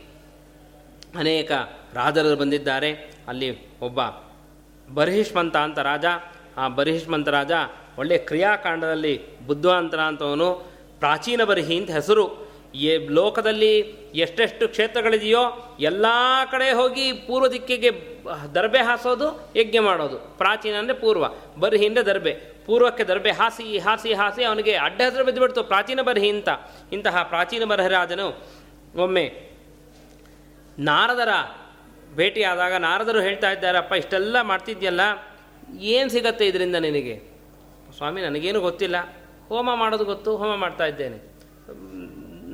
ಅನೇಕ 1.18 1.52
ರಾಜರು 1.98 2.36
ಬಂದಿದ್ದಾರೆ. 2.42 2.90
ಅಲ್ಲಿ 3.30 3.48
ಒಬ್ಬ 3.80 4.00
ಬರಹಿಷ್ಮಂತ 4.94 5.56
ಅಂತ 5.66 5.78
ರಾಜ, 5.90 6.06
ಆ 6.60 6.64
ಬರಿಹಿಷ್ಮಂತ 6.78 7.28
ರಾಜ 7.38 7.52
ಒಳ್ಳೆಯ 7.98 8.18
ಕ್ರಿಯಾಕಾಂಡದಲ್ಲಿ 8.30 9.14
ಬುದ್ಧವಂತರ 9.46 10.00
ಅಂತವನು 10.10 10.48
ಪ್ರಾಚೀನ 11.02 11.40
ಬರಿಹಿ 11.50 11.76
ಅಂತ 11.80 11.90
ಹೆಸರು. 11.90 12.24
ಈ 12.74 12.86
ಲೋಕದಲ್ಲಿ 13.18 13.72
ಎಷ್ಟೆಷ್ಟು 14.24 14.64
ಕ್ಷೇತ್ರಗಳಿದೆಯೋ 14.68 15.42
ಎಲ್ಲ 15.80 16.06
ಕಡೆ 16.52 16.68
ಹೋಗಿ 16.72 17.04
ಪೂರ್ವ 17.26 17.48
ದಿಕ್ಕಿಗೆ 17.48 17.90
ದರ್ಬೆ 18.54 18.80
ಹಾಸೋದು, 18.88 19.26
ಯಜ್ಞ 19.56 19.78
ಮಾಡೋದು. 19.78 20.16
ಪ್ರಾಚೀನ 20.40 20.74
ಅಂದರೆ 20.78 20.96
ಪೂರ್ವ, 21.02 21.24
ಬರ್ಹಿ 21.60 21.86
ಅಂದರೆ 21.86 22.04
ದರ್ಬೆ. 22.10 22.32
ಪೂರ್ವಕ್ಕೆ 22.66 23.04
ದರ್ಬೆ 23.04 23.32
ಹಾಸಿ 23.40 23.66
ಹಾಸಿ 23.78 24.12
ಹಾಸಿ 24.20 24.42
ಅವನಿಗೆ 24.44 24.74
ಅಡ್ಡ 24.86 24.98
ಹೆಸರು 25.06 25.24
ಬಿದ್ದುಬಿಡ್ತು, 25.24 25.62
ಪ್ರಾಚೀನ 25.72 26.00
ಬರ್ಹಿ 26.02 26.30
ಅಂತ. 26.36 26.50
ಇಂತಹ 26.92 27.22
ಪ್ರಾಚೀನ 27.32 27.64
ಬರಹರಾಜನು 27.72 28.28
ಒಮ್ಮೆ 29.04 29.26
ನಾರದರ 30.88 31.32
ಭೇಟಿಯಾದಾಗ 32.16 32.74
ನಾರದರು 32.74 33.20
ಹೇಳ್ತಾ 33.20 33.50
ಇದ್ದಾರಪ್ಪ, 33.50 33.92
ಇಷ್ಟೆಲ್ಲ 33.92 34.40
ಮಾಡ್ತಿದ್ಯಲ್ಲ, 34.42 35.00
ಏನು 35.80 36.10
ಸಿಗತ್ತೆ 36.10 36.46
ಇದರಿಂದ 36.46 36.76
ನಿನಗೆ? 36.76 37.14
ಸ್ವಾಮಿ, 37.96 38.20
ನನಗೇನು 38.20 38.60
ಗೊತ್ತಿಲ್ಲ. 38.60 38.96
ಹೋಮ 39.48 39.74
ಮಾಡೋದು 39.74 40.04
ಗೊತ್ತು, 40.04 40.36
ಹೋಮ 40.36 40.54
ಮಾಡ್ತಾ 40.54 40.86
ಇದ್ದೇನೆ. 40.86 41.18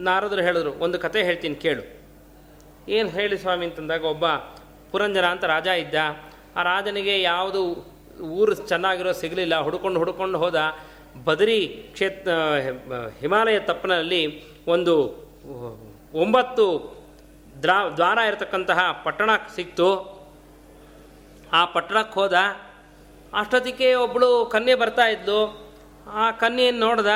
ನಾರದರು 0.02 0.42
ಹೇಳಿದ್ರು, 0.42 0.72
ಒಂದು 0.72 0.98
ಕತೆ 0.98 1.22
ಹೇಳ್ತೀನಿ, 1.22 1.54
ಕೇಳು. 1.54 1.82
ಏನು 2.88 3.08
ಹೇಳಿ 3.08 3.38
ಸ್ವಾಮಿ? 3.38 3.66
ಅಂತಂದಾಗ 3.66 4.04
ಒಬ್ಬ 4.04 4.26
ಪುರಂಜನ 4.92 5.24
ಅಂತ 5.24 5.44
ರಾಜ 5.44 5.66
ಇದ್ದ. 5.66 5.94
ಆ 6.56 6.62
ರಾಜನಿಗೆ 6.62 7.22
ಯಾವುದು 7.22 7.60
ಊರು 8.20 8.54
ಚೆನ್ನಾಗಿರೋ 8.54 9.12
ಸಿಗಲಿಲ್ಲ. 9.12 9.60
ಹುಡ್ಕೊಂಡು 9.60 9.98
ಹುಡ್ಕೊಂಡು 9.98 10.38
ಹೋದ 10.38 10.60
ಬದರಿ 11.24 11.66
ಕ್ಷೇತ್ರ 11.66 12.30
ಹಿಮಾಲಯ 13.20 13.58
ತಪ್ಪನಲ್ಲಿ 13.58 14.22
ಒಂದು 14.66 14.94
ಒಂಬತ್ತು 16.14 16.99
ದ್ರಾ 17.62 17.88
ದ್ವಾರ 17.88 18.18
ಇರತಕ್ಕಂತಹ 18.18 19.02
ಪಟ್ಟಣ 19.04 19.30
ಸಿಕ್ತು. 19.54 20.20
ಆ 21.52 21.64
ಪಟ್ಟಣಕ್ಕೆ 21.64 22.14
ಹೋದ. 22.14 22.34
ಅಷ್ಟೊತ್ತಿಗೆ 23.38 23.94
ಒಬ್ಬಳು 23.94 24.46
ಕನ್ಯೆ 24.46 24.74
ಬರ್ತಾ 24.74 25.06
ಇದ್ಲು. 25.06 25.72
ಆ 26.12 26.30
ಕನ್ಯೆಯನ್ನು 26.30 26.86
ನೋಡ್ದ? 26.86 27.06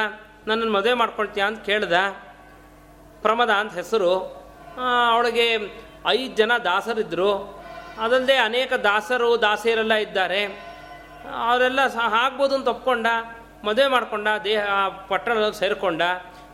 ನನ್ನನ್ನು 0.47 0.73
ಮದುವೆ 0.73 0.93
ಮಾಡ್ಕೊಳ್ತೀಯ 0.93 1.43
ಅಂತ 1.43 1.65
ಕೇಳ್ದ. 1.65 1.93
ಪ್ರಮದ 3.23 3.51
ಅಂತ 3.51 3.75
ಹೆಸರು. 3.75 4.19
ಅವಳಿಗೆ 5.13 5.59
ಐದು 6.07 6.37
ಜನ 6.37 6.53
ದಾಸರಿದ್ದರು 6.65 7.65
ಅದಲ್ಲದೆ 7.99 8.37
ಅನೇಕ 8.37 8.73
ದಾಸರು, 8.73 9.43
ದಾಸಿಯರೆಲ್ಲ 9.43 9.95
ಇದ್ದಾರೆ. 9.95 10.45
ಅವರೆಲ್ಲ 11.49 11.87
ಸಹ 11.87 12.15
ಆಗ್ಬೋದು 12.19 12.55
ಅಂತ 12.55 12.69
ಒಪ್ಕೊಂಡ. 12.69 13.07
ಮದುವೆ 13.65 13.87
ಮಾಡ್ಕೊಂಡ, 13.87 14.29
ದೇಹ 14.45 14.65
ಪಟ್ಟಣದಲ್ಲಿ 15.09 15.59
ಸೇರಿಕೊಂಡ. 15.59 16.03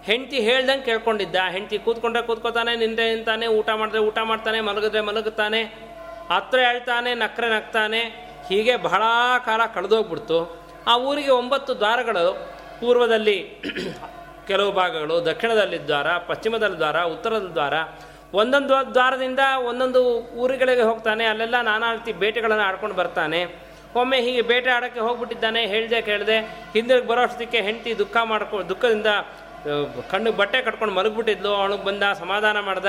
ಹೆಂಡತಿ 0.05 0.41
ಹೇಳ್ದಂಗೆ 0.41 0.85
ಕೇಳ್ಕೊಂಡಿದ್ದ. 0.85 1.37
ಹೆಂಡತಿ 1.51 1.79
ಕೂತ್ಕೊಂಡ್ರೆ 1.79 2.23
ಕೂತ್ಕೋತಾನೆ, 2.23 2.77
ನಿಂದೆ 2.77 3.15
ನಿಂತಾನೆ, 3.15 3.47
ಊಟ 3.47 3.71
ಮಾಡಿದ್ರೆ 3.71 4.01
ಊಟ 4.01 4.19
ಮಾಡ್ತಾನೆ, 4.19 4.61
ಮಲಗಿದ್ರೆ 4.61 5.01
ಮಲಗುತ್ತಾನೆ, 5.01 5.63
ಹತ್ರ 6.31 6.59
ಹೇಳ್ತಾನೆ, 6.59 7.15
ನಕ್ರೆ 7.15 7.49
ನಗ್ತಾನೆ. 7.49 8.01
ಹೀಗೆ 8.49 8.77
ಬಹಳ 8.77 9.03
ಕಾಲ 9.47 9.61
ಕಳೆದೋಗ್ಬಿಡ್ತು. 9.75 10.39
ಆ 10.87 10.97
ಊರಿಗೆ 10.99 11.31
ಒಂಬತ್ತು 11.31 11.79
ದ್ವಾರಗಳು, 11.79 12.25
ಪೂರ್ವದಲ್ಲಿ 12.81 13.39
ಕೆಲವು 14.47 14.73
ಭಾಗಗಳು, 14.73 15.27
ದಕ್ಷಿಣದಲ್ಲಿ 15.27 15.87
ದ್ವಾರ, 15.87 16.17
ಪಶ್ಚಿಮದಲ್ಲಿ 16.19 16.79
ದ್ವಾರ 16.79 16.99
ಉತ್ತರದ 17.03 17.49
ದ್ವಾರ. 17.53 17.75
ಒಂದೊಂದು 18.35 18.95
ದ್ವಾರದಿಂದ 18.95 19.39
ಒಂದೊಂದು 19.65 20.01
ಊರುಗಳಿಗೆ 20.43 20.83
ಹೋಗ್ತಾನೆ. 20.83 21.25
ಅಲ್ಲೆಲ್ಲ 21.25 21.61
ನಾನಾ 21.61 21.93
ರೀತಿ 21.93 22.13
ಬೇಟೆಗಳನ್ನು 22.13 22.65
ಆಡ್ಕೊಂಡು 22.65 22.97
ಬರ್ತಾನೆ. 22.97 23.71
ಒಮ್ಮೆ 23.97 24.19
ಹೀಗೆ 24.21 24.43
ಬೇಟೆ 24.43 24.71
ಆಡೋಕ್ಕೆ 24.71 25.01
ಹೋಗ್ಬಿಟ್ಟಿದ್ದಾನೆ. 25.01 25.67
ಹೇಳಿದೆ 25.67 26.03
ಕೇಳಿದೆ, 26.03 26.39
ಹಿಂದಿರುಗಿ 26.75 27.07
ಬರೋ 27.07 27.23
ಅಷ್ಟಕ್ಕೆ 27.23 27.61
ಹೆಂಡತಿ 27.61 27.99
ದುಃಖ 27.99 28.17
ಮಾಡ್ಕೊ, 28.25 28.63
ದುಃಖದಿಂದ 28.69 29.07
ಆ, 29.61 30.01
ಕಣ್ಣಿಗೆ 30.11 30.37
ಬಟ್ಟೆ 30.37 30.62
ಕಟ್ಕೊಂಡು 30.62 30.94
ಮಲಗಿಬಿಟ್ಟಿದ್ಲು 30.94 31.49
ಅವನಿಗೆ 31.49 31.85
ಬಂದ 31.85 32.03
ಸಮಾಧಾನ 32.18 32.61
ಮಾಡ್ದ. 32.61 32.87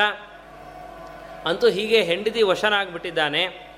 ಅಂತೂ 1.46 1.70
ಹೀಗೆ 1.70 2.02
ಹೆಂಡತಿ 2.02 2.44
ವಶನಾಗ್ಬಿಟ್ಟಿದ್ದಾನೆ. 2.44 3.72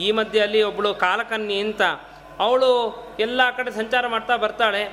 ಈ 0.00 0.12
ಮಧ್ಯೆ 0.12 0.42
ಅಲ್ಲಿ 0.42 0.62
ಒಬ್ಬಳು 0.62 0.94
ಕಾಲಕನ್ನಿ 0.94 1.58
ಅಂತ 1.60 1.82
ಅವಳು 2.38 2.94
ಎಲ್ಲ 3.20 3.50
ಕಡೆ 3.56 3.70
ಸಂಚಾರ 3.70 4.06
ಮಾಡ್ತಾ 4.06 4.36
ಬರ್ತಾಳೆ. 4.36 4.84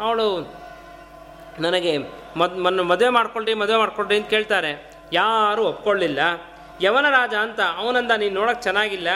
ಅವಳು 0.00 0.54
ನನಗೆ 1.60 1.98
ಮದ್ 2.36 2.58
ಮನ್ನ 2.58 2.80
ಮದುವೆ 2.80 3.10
ಮಾಡ್ಕೊಳ್ರಿ 3.10 3.54
ಮದುವೆ 3.54 3.78
ಮಾಡ್ಕೊಳ್ರಿ 3.78 4.16
ಅಂತ 4.16 4.28
ಕೇಳ್ತಾರೆ. 4.28 4.90
ಯಾರೂ 5.12 5.64
ಒಪ್ಕೊಳ್ಳಿಲ್ಲ. 5.64 6.18
ಯವನ 6.82 7.08
ರಾಜ 7.10 7.34
ಅಂತ 7.34 7.60
ಅವನಂದ 7.60 8.10
ನೀನು 8.10 8.34
ನೋಡೋಕೆ 8.34 8.62
ಚೆನ್ನಾಗಿಲ್ಲ. 8.62 9.08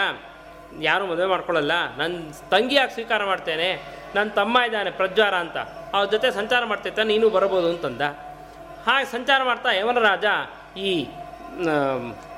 ಯಾರೂ 0.80 1.06
ಮದುವೆ 1.06 1.26
ಮಾಡ್ಕೊಳ್ಳಲ್ಲ 1.26 1.96
ನನ್ನ 1.96 2.30
ತಂಗಿಯಾಗಿ 2.50 2.90
ಸ್ವೀಕಾರ 2.90 3.24
ಮಾಡ್ತೇನೆ. 3.24 3.99
ನನ್ನ 4.14 4.30
ತಮ್ಮ 4.30 4.58
ಇದ್ದಾನೆ 4.58 4.90
ಪ್ರಜ್ವಾರ 4.90 5.34
ಅಂತ. 5.34 5.56
ಅವ್ರ 5.94 6.10
ಜೊತೆ 6.10 6.30
ಸಂಚಾರ 6.30 6.64
ಮಾಡ್ತೈತ 6.64 6.98
ನೀನು 6.98 7.30
ಬರ್ಬೋದು 7.30 7.68
ಅಂತಂದ. 7.68 8.00
ಹಾಗೆ 8.86 9.12
ಸಂಚಾರ 9.12 9.42
ಮಾಡ್ತಾ 9.42 9.72
ಯವನ 9.72 9.98
ರಾಜ 9.98 10.24
ಈ 10.76 11.04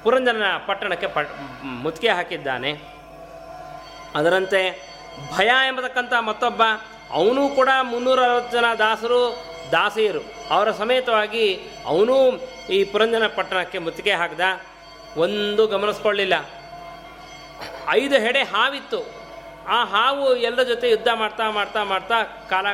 ಪುರಂಜನ 0.02 0.42
ಪಟ್ಟಣಕ್ಕೆ 0.66 1.06
ಪಟ್ 1.06 1.30
ಮುತ್ತಿಗೆ 1.64 2.12
ಹಾಕಿದ್ದಾನೆ. 2.12 2.72
ಅದರಂತೆ 4.14 4.92
ಭಯ 5.36 5.46
ಎಂಬತಕ್ಕಂಥ 5.46 6.12
ಮತ್ತೊಬ್ಬ, 6.20 6.62
ಅವನು 7.10 7.48
ಕೂಡ 7.48 7.68
ಮುನ್ನೂರ 7.82 8.22
ಅರವತ್ತು 8.22 8.58
ಜನ 8.58 8.64
ದಾಸರು, 8.78 9.44
ದಾಸಿಯರು. 9.72 10.20
ಅವರ 10.50 10.70
ಸಮೇತವಾಗಿ 10.70 11.60
ಅವನೂ 11.86 12.16
ಈ 12.70 12.84
ಪುರಂಜನ 12.84 13.26
ಪಟ್ಟಣಕ್ಕೆ 13.26 13.78
ಮುತ್ತಿಗೆ 13.78 14.12
ಹಾಕಿದ. 14.12 14.40
ಒಂದು 15.16 15.66
ಗಮನಿಸ್ಕೊಳ್ಳಿಲ್ಲ. 15.66 16.34
ಐದು 17.88 18.14
ಹೆಡೆ 18.14 18.42
ಹಾವಿತ್ತು. 18.42 19.21
ಆ 19.68 19.84
ಹಾವು 19.84 20.36
ಎಲ್ಲರ 20.36 20.62
ಜೊತೆ 20.62 20.90
ಯುದ್ಧ 20.90 21.08
ಮಾಡ್ತಾ 21.14 21.50
ಮಾಡ್ತಾ 21.50 21.84
ಮಾಡ್ತಾ 21.84 22.22
ಕಾಲ 22.22 22.66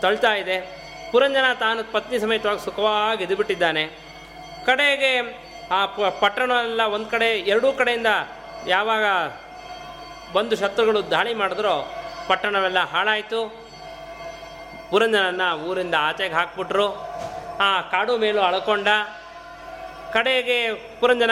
ತಳ್ತಾ 0.00 0.34
ಇದೆ. 0.34 0.86
ಪುರಂಜನ 1.12 1.52
ತಾನು 1.60 1.92
ಪತ್ನಿ 1.92 2.18
ಸಮೇತವಾಗಿ 2.18 2.64
ಸುಖವಾಗಿ 2.64 3.22
ಇದ್ದುಬಿಟ್ಟಿದ್ದಾನೆ 3.22 3.86
ಕಡೆಗೆ 4.66 5.46
ಆ 5.70 5.86
ಪಟ್ಟಣ 6.20 6.50
ಎಲ್ಲ 6.50 6.82
ಒಂದು 6.82 7.06
ಕಡೆ, 7.06 7.30
ಎರಡೂ 7.30 7.72
ಕಡೆಯಿಂದ 7.72 8.06
ಯಾವಾಗ 8.66 9.04
ಬಂದು 10.32 10.56
ಶತ್ರುಗಳು 10.56 11.10
ದಾಳಿ 11.10 11.34
ಮಾಡಿದ್ರೋ 11.34 11.92
ಪಟ್ಟಣವೆಲ್ಲ 12.28 12.78
ಹಾಳಾಯಿತು. 12.78 13.68
ಪುರಂಜನನ್ನ 14.90 15.62
ಊರಿಂದ 15.66 15.94
ಆಚೆಗೆ 15.98 16.34
ಹಾಕ್ಬಿಟ್ರು. 16.34 16.94
ಆ 17.60 17.80
ಕಾಡು 17.80 18.16
ಮೇಲೂ 18.16 18.42
ಅಳ್ಕೊಂಡ. 18.42 18.88
ಕಡೆಗೆ 20.12 20.72
ಪುರಂಜನ 21.00 21.30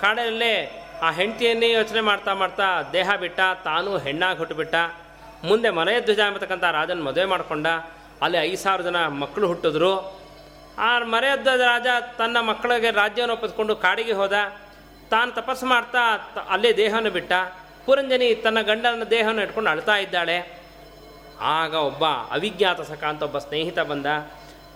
ಕಾಡಲ್ಲೇ 0.00 0.83
ಆ 1.02 1.10
ಹೆಂಡತಿಯನ್ನೇ 1.10 1.70
ಯೋಚನೆ 1.70 2.00
ಮಾಡ್ತಾ 2.00 2.34
ಮಾಡ್ತಾ 2.34 2.82
ದೇಹ 2.92 3.10
ಬಿಟ್ಟ, 3.20 3.40
ತಾನು 3.64 3.98
ಹೆಣ್ಣಾಗಿ 3.98 4.38
ಹುಟ್ಟುಬಿಟ್ಟ 4.38 4.74
ಮುಂದೆ 5.44 5.70
ಮನೆಯ 5.70 6.00
ಧ್ವಜ 6.00 6.18
ಎಂಬತಕ್ಕಂಥ 6.18 6.64
ರಾಜನ 6.64 7.02
ಮದುವೆ 7.02 7.24
ಮಾಡಿಕೊಂಡ. 7.24 7.66
ಅಲ್ಲಿ 8.22 8.38
ಐದು 8.38 8.56
ಸಾವಿರ 8.56 8.80
ಜನ 8.80 9.06
ಮಕ್ಕಳು 9.06 9.46
ಹುಟ್ಟಿದ್ರು. 9.46 10.24
ಆ 10.78 10.98
ಮರೆಯದ್ದ 10.98 11.46
ರಾಜ 11.46 11.86
ತನ್ನ 12.18 12.40
ಮಕ್ಕಳಿಗೆ 12.40 12.90
ರಾಜ್ಯವನ್ನು 12.90 13.32
ಒಪ್ಪಿಸ್ಕೊಂಡು 13.32 13.76
ಕಾಡಿಗೆ 13.76 14.12
ಹೋದ. 14.12 14.32
ತಾನು 15.10 15.32
ತಪಸ್ಸು 15.32 15.66
ಮಾಡ್ತಾ 15.66 16.32
ಅಲ್ಲೇ 16.48 16.76
ದೇಹವನ್ನು 16.76 17.10
ಬಿಟ್ಟ. 17.10 17.32
ಪುರಂಜನಿ 17.86 18.34
ತನ್ನ 18.34 18.60
ಗಂಡನ 18.60 19.02
ದೇಹವನ್ನು 19.10 19.42
ಇಟ್ಕೊಂಡು 19.42 19.70
ಅಳ್ತಾ 19.70 19.96
ಇದ್ದಾಳೆ. 19.96 20.62
ಆಗ 21.40 21.74
ಒಬ್ಬ 21.74 22.04
ಅವಿಜ್ಞಾತ 22.04 22.80
ಸಖ 22.80 23.04
ಅಂತ 23.04 23.22
ಒಬ್ಬ 23.22 23.38
ಸ್ನೇಹಿತ 23.38 23.78
ಬಂದ. 23.78 24.06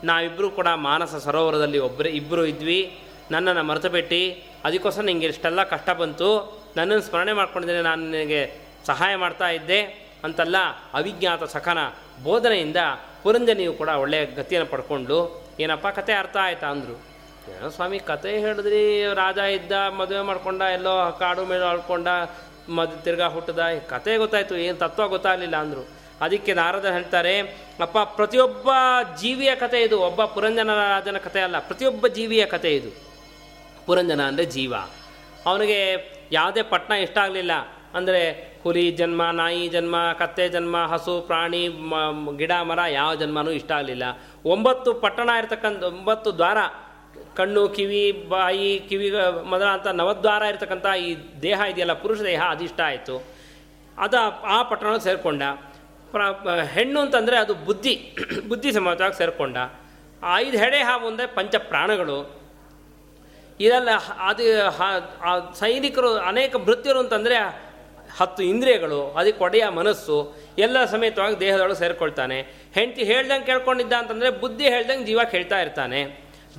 ನಾವಿಬ್ಬರು 0.05 0.51
ಕೂಡ 0.51 0.69
ಮಾನಸ 0.69 1.15
ಸರೋವರದಲ್ಲಿ 1.15 1.79
ಒಬ್ಬರೇ 1.79 2.09
ಇಬ್ಬರು 2.09 2.47
ಇದ್ವಿ. 2.47 2.99
ನನ್ನನ್ನು 3.31 3.63
ಮರೆತು 3.63 3.89
ಬಿಟ್ಟು 3.89 4.21
ಅದಕ್ಕೋಸ್ಕರ 4.65 5.03
ನಿಂಗೆ 5.03 5.27
ಇಷ್ಟೆಲ್ಲ 5.27 5.63
ಕಷ್ಟ 5.63 5.91
ಬಂತು, 5.91 6.29
ನನ್ನನ್ನು 6.77 7.05
ಸ್ಮರಣೆ 7.05 7.33
ಮಾಡ್ಕೊಂಡಿದ್ದೇನೆ, 7.33 7.83
ನಾನು 7.83 8.11
ನಿನಗೆ 8.11 8.61
ಸಹಾಯ 8.87 9.17
ಮಾಡ್ತಾ 9.17 9.49
ಇದ್ದೆ 9.51 9.81
ಅಂತಲ್ಲ 10.25 10.57
ಅವಿಜ್ಞಾತ 10.95 11.45
ಸಖನ 11.45 11.79
ಬೋಧನೆಯಿಂದ 12.23 12.77
ಪುರಂಜನಿಯು 13.23 13.73
ಕೂಡ 13.73 13.89
ಒಳ್ಳೆಯ 13.89 14.25
ಗತಿಯನ್ನು 14.25 14.71
ಪಡ್ಕೊಂಡು, 14.71 15.47
ಏನಪ್ಪ 15.61 15.87
ಕತೆ 15.89 16.13
ಅರ್ಥ 16.13 16.37
ಆಯ್ತಾ 16.41 16.67
ಅಂದರು. 16.67 16.97
ಏನೋ 17.57 17.69
ಸ್ವಾಮಿ, 17.69 17.99
ಕತೆ 17.99 18.41
ಹೇಳಿದ್ರಿ, 18.41 19.05
ರಾಜ 19.15 19.39
ಇದ್ದ, 19.39 19.73
ಮದುವೆ 19.73 20.21
ಮಾಡ್ಕೊಂಡ, 20.21 20.63
ಎಲ್ಲೋ 20.63 21.13
ಕಾಡು 21.13 21.45
ಮೇಲೆ 21.45 21.65
ಆಳ್ಕೊಂಡ, 21.65 22.09
ಮದ್ 22.69 23.05
ತಿರ್ಗಾ 23.05 23.29
ಹುಟ್ಟದ 23.29 23.61
ಕತೆ 23.89 24.17
ಗೊತ್ತಾಯ್ತು, 24.17 24.57
ಏನು 24.57 24.77
ತತ್ವ 24.77 25.09
ಗೊತ್ತಾಗಲಿಲ್ಲ 25.09 25.57
ಅಂದರು. 25.57 25.99
ಅದಕ್ಕೆ 26.21 26.55
ನಾರದ 26.55 26.87
ಹೇಳ್ತಾರೆ, 26.93 27.41
ಅಪ್ಪ, 27.81 27.99
ಪ್ರತಿಯೊಬ್ಬ 27.99 28.71
ಜೀವಿಯ 29.21 29.55
ಕತೆ 29.55 29.83
ಇದು, 29.83 30.01
ಒಬ್ಬ 30.01 30.25
ಪುರಂಜನ 30.25 30.75
ರಾಜನ 30.75 31.19
ಕತೆ 31.19 31.41
ಅಲ್ಲ, 31.41 31.59
ಪ್ರತಿಯೊಬ್ಬ 31.59 32.07
ಜೀವಿಯ 32.07 32.47
ಕತೆ 32.47 32.75
ಇದು. 32.75 33.08
ಪುರಂಜನ 33.89 34.23
ಅಂದರೆ 34.31 34.45
ಜೀವ. 34.57 34.75
ಅವನಿಗೆ 35.51 35.81
ಯಾವುದೇ 36.33 36.63
ಪಟ್ಟಣ 36.73 36.95
ಇಷ್ಟ 37.07 37.19
ಆಗಲಿಲ್ಲ. 37.19 37.53
ಅಂದರೆ 37.97 38.23
ಹುಲಿ 38.63 38.85
ಜನ್ಮ, 38.91 39.23
ನಾಯಿ 39.31 39.63
ಜನ್ಮ, 39.69 39.97
ಕತ್ತೆ 40.19 40.47
ಜನ್ಮ, 40.55 40.77
ಹಸು, 40.93 41.15
ಪ್ರಾಣಿ 41.29 41.63
ಗಿಡ, 42.37 42.53
ಮರ 42.71 42.81
ಯಾವ 42.91 43.11
ಜನ್ಮನೂ 43.15 43.51
ಇಷ್ಟ 43.51 43.71
ಆಗಲಿಲ್ಲ. 43.73 44.05
ಒಂಬತ್ತು 44.45 44.91
ಪಟ್ಟಣ 44.95 45.29
ಇರತಕ್ಕಂಥ, 45.39 45.83
ಒಂಬತ್ತು 45.83 46.31
ದ್ವಾರ, 46.37 46.59
ಕಣ್ಣು, 47.37 47.63
ಕಿವಿ, 47.69 48.03
ಬಾಯಿ 48.29 48.69
ಕಿವಿ 48.89 49.09
ಅಂತ 49.73 49.87
ನವದ್ವಾರ 50.01 50.43
ಇರತಕ್ಕಂಥ 50.43 50.87
ಈ 51.07 51.09
ದೇಹ 51.43 51.61
ಇದೆಯಲ್ಲ, 51.73 51.95
ಪುರುಷ 52.05 52.21
ದೇಹ, 52.21 52.43
ಅದು 52.51 52.65
ಇಷ್ಟ 52.65 52.81
ಆಯಿತು. 52.85 53.17
ಅದ 53.99 54.15
ಆ 54.57 54.59
ಪಟ್ಟಣ 54.63 54.97
ಸೇರಿಕೊಂಡ. 55.07 55.43
ಪ್ರ, 56.13 56.23
ಹೆಣ್ಣು 56.75 56.99
ಅಂತಂದರೆ 57.01 57.37
ಅದು 57.37 57.55
ಬುದ್ಧಿ 57.69 57.95
ಬುದ್ಧಿ 58.49 58.71
ಸಮಾಜವಾಗಿ 58.73 59.17
ಸೇರಿಕೊಂಡ. 59.19 59.57
ಐದು 60.35 60.57
ಹೆಡೆ 60.59 60.79
ಹಾವು 60.83 61.07
ಅಂದರೆ 61.07 61.27
ಪಂಚ 61.35 61.55
ಪ್ರಾಣಗಳು 61.73 62.38
ಇದೆಲ್ಲ 63.65 63.91
ಅದು 64.29 64.45
ಸೈನಿಕರು 65.61 66.11
ಅನೇಕ 66.31 66.57
ಭೃತ್ಯರು 66.67 67.01
ಅಂತಂದರೆ 67.05 67.39
ಹತ್ತು 68.19 68.43
ಇಂದ್ರಿಯಗಳು, 68.53 69.01
ಅದಕ್ಕೆ 69.19 69.41
ಒಡೆಯ 69.47 69.65
ಮನಸ್ಸು, 69.79 70.17
ಎಲ್ಲ 70.65 70.77
ಸಮೇತವಾಗಿ 70.93 71.37
ದೇಹದೊಳಗೆ 71.43 71.79
ಸೇರಿಕೊಳ್ತಾನೆ. 71.83 72.39
ಹೆಂಡತಿ 72.77 73.03
ಹೇಳ್ದಂಗೆ 73.11 73.47
ಕೇಳ್ಕೊಂಡಿದ್ದ 73.51 73.95
ಅಂತಂದರೆ 74.03 74.31
ಬುದ್ಧಿ 74.43 74.67
ಹೇಳ್ದಂಗೆ 74.75 75.07
ಜೀವ 75.11 75.21
ಕೇಳ್ತಾ 75.35 75.59
ಇರ್ತಾನೆ. 75.65 76.01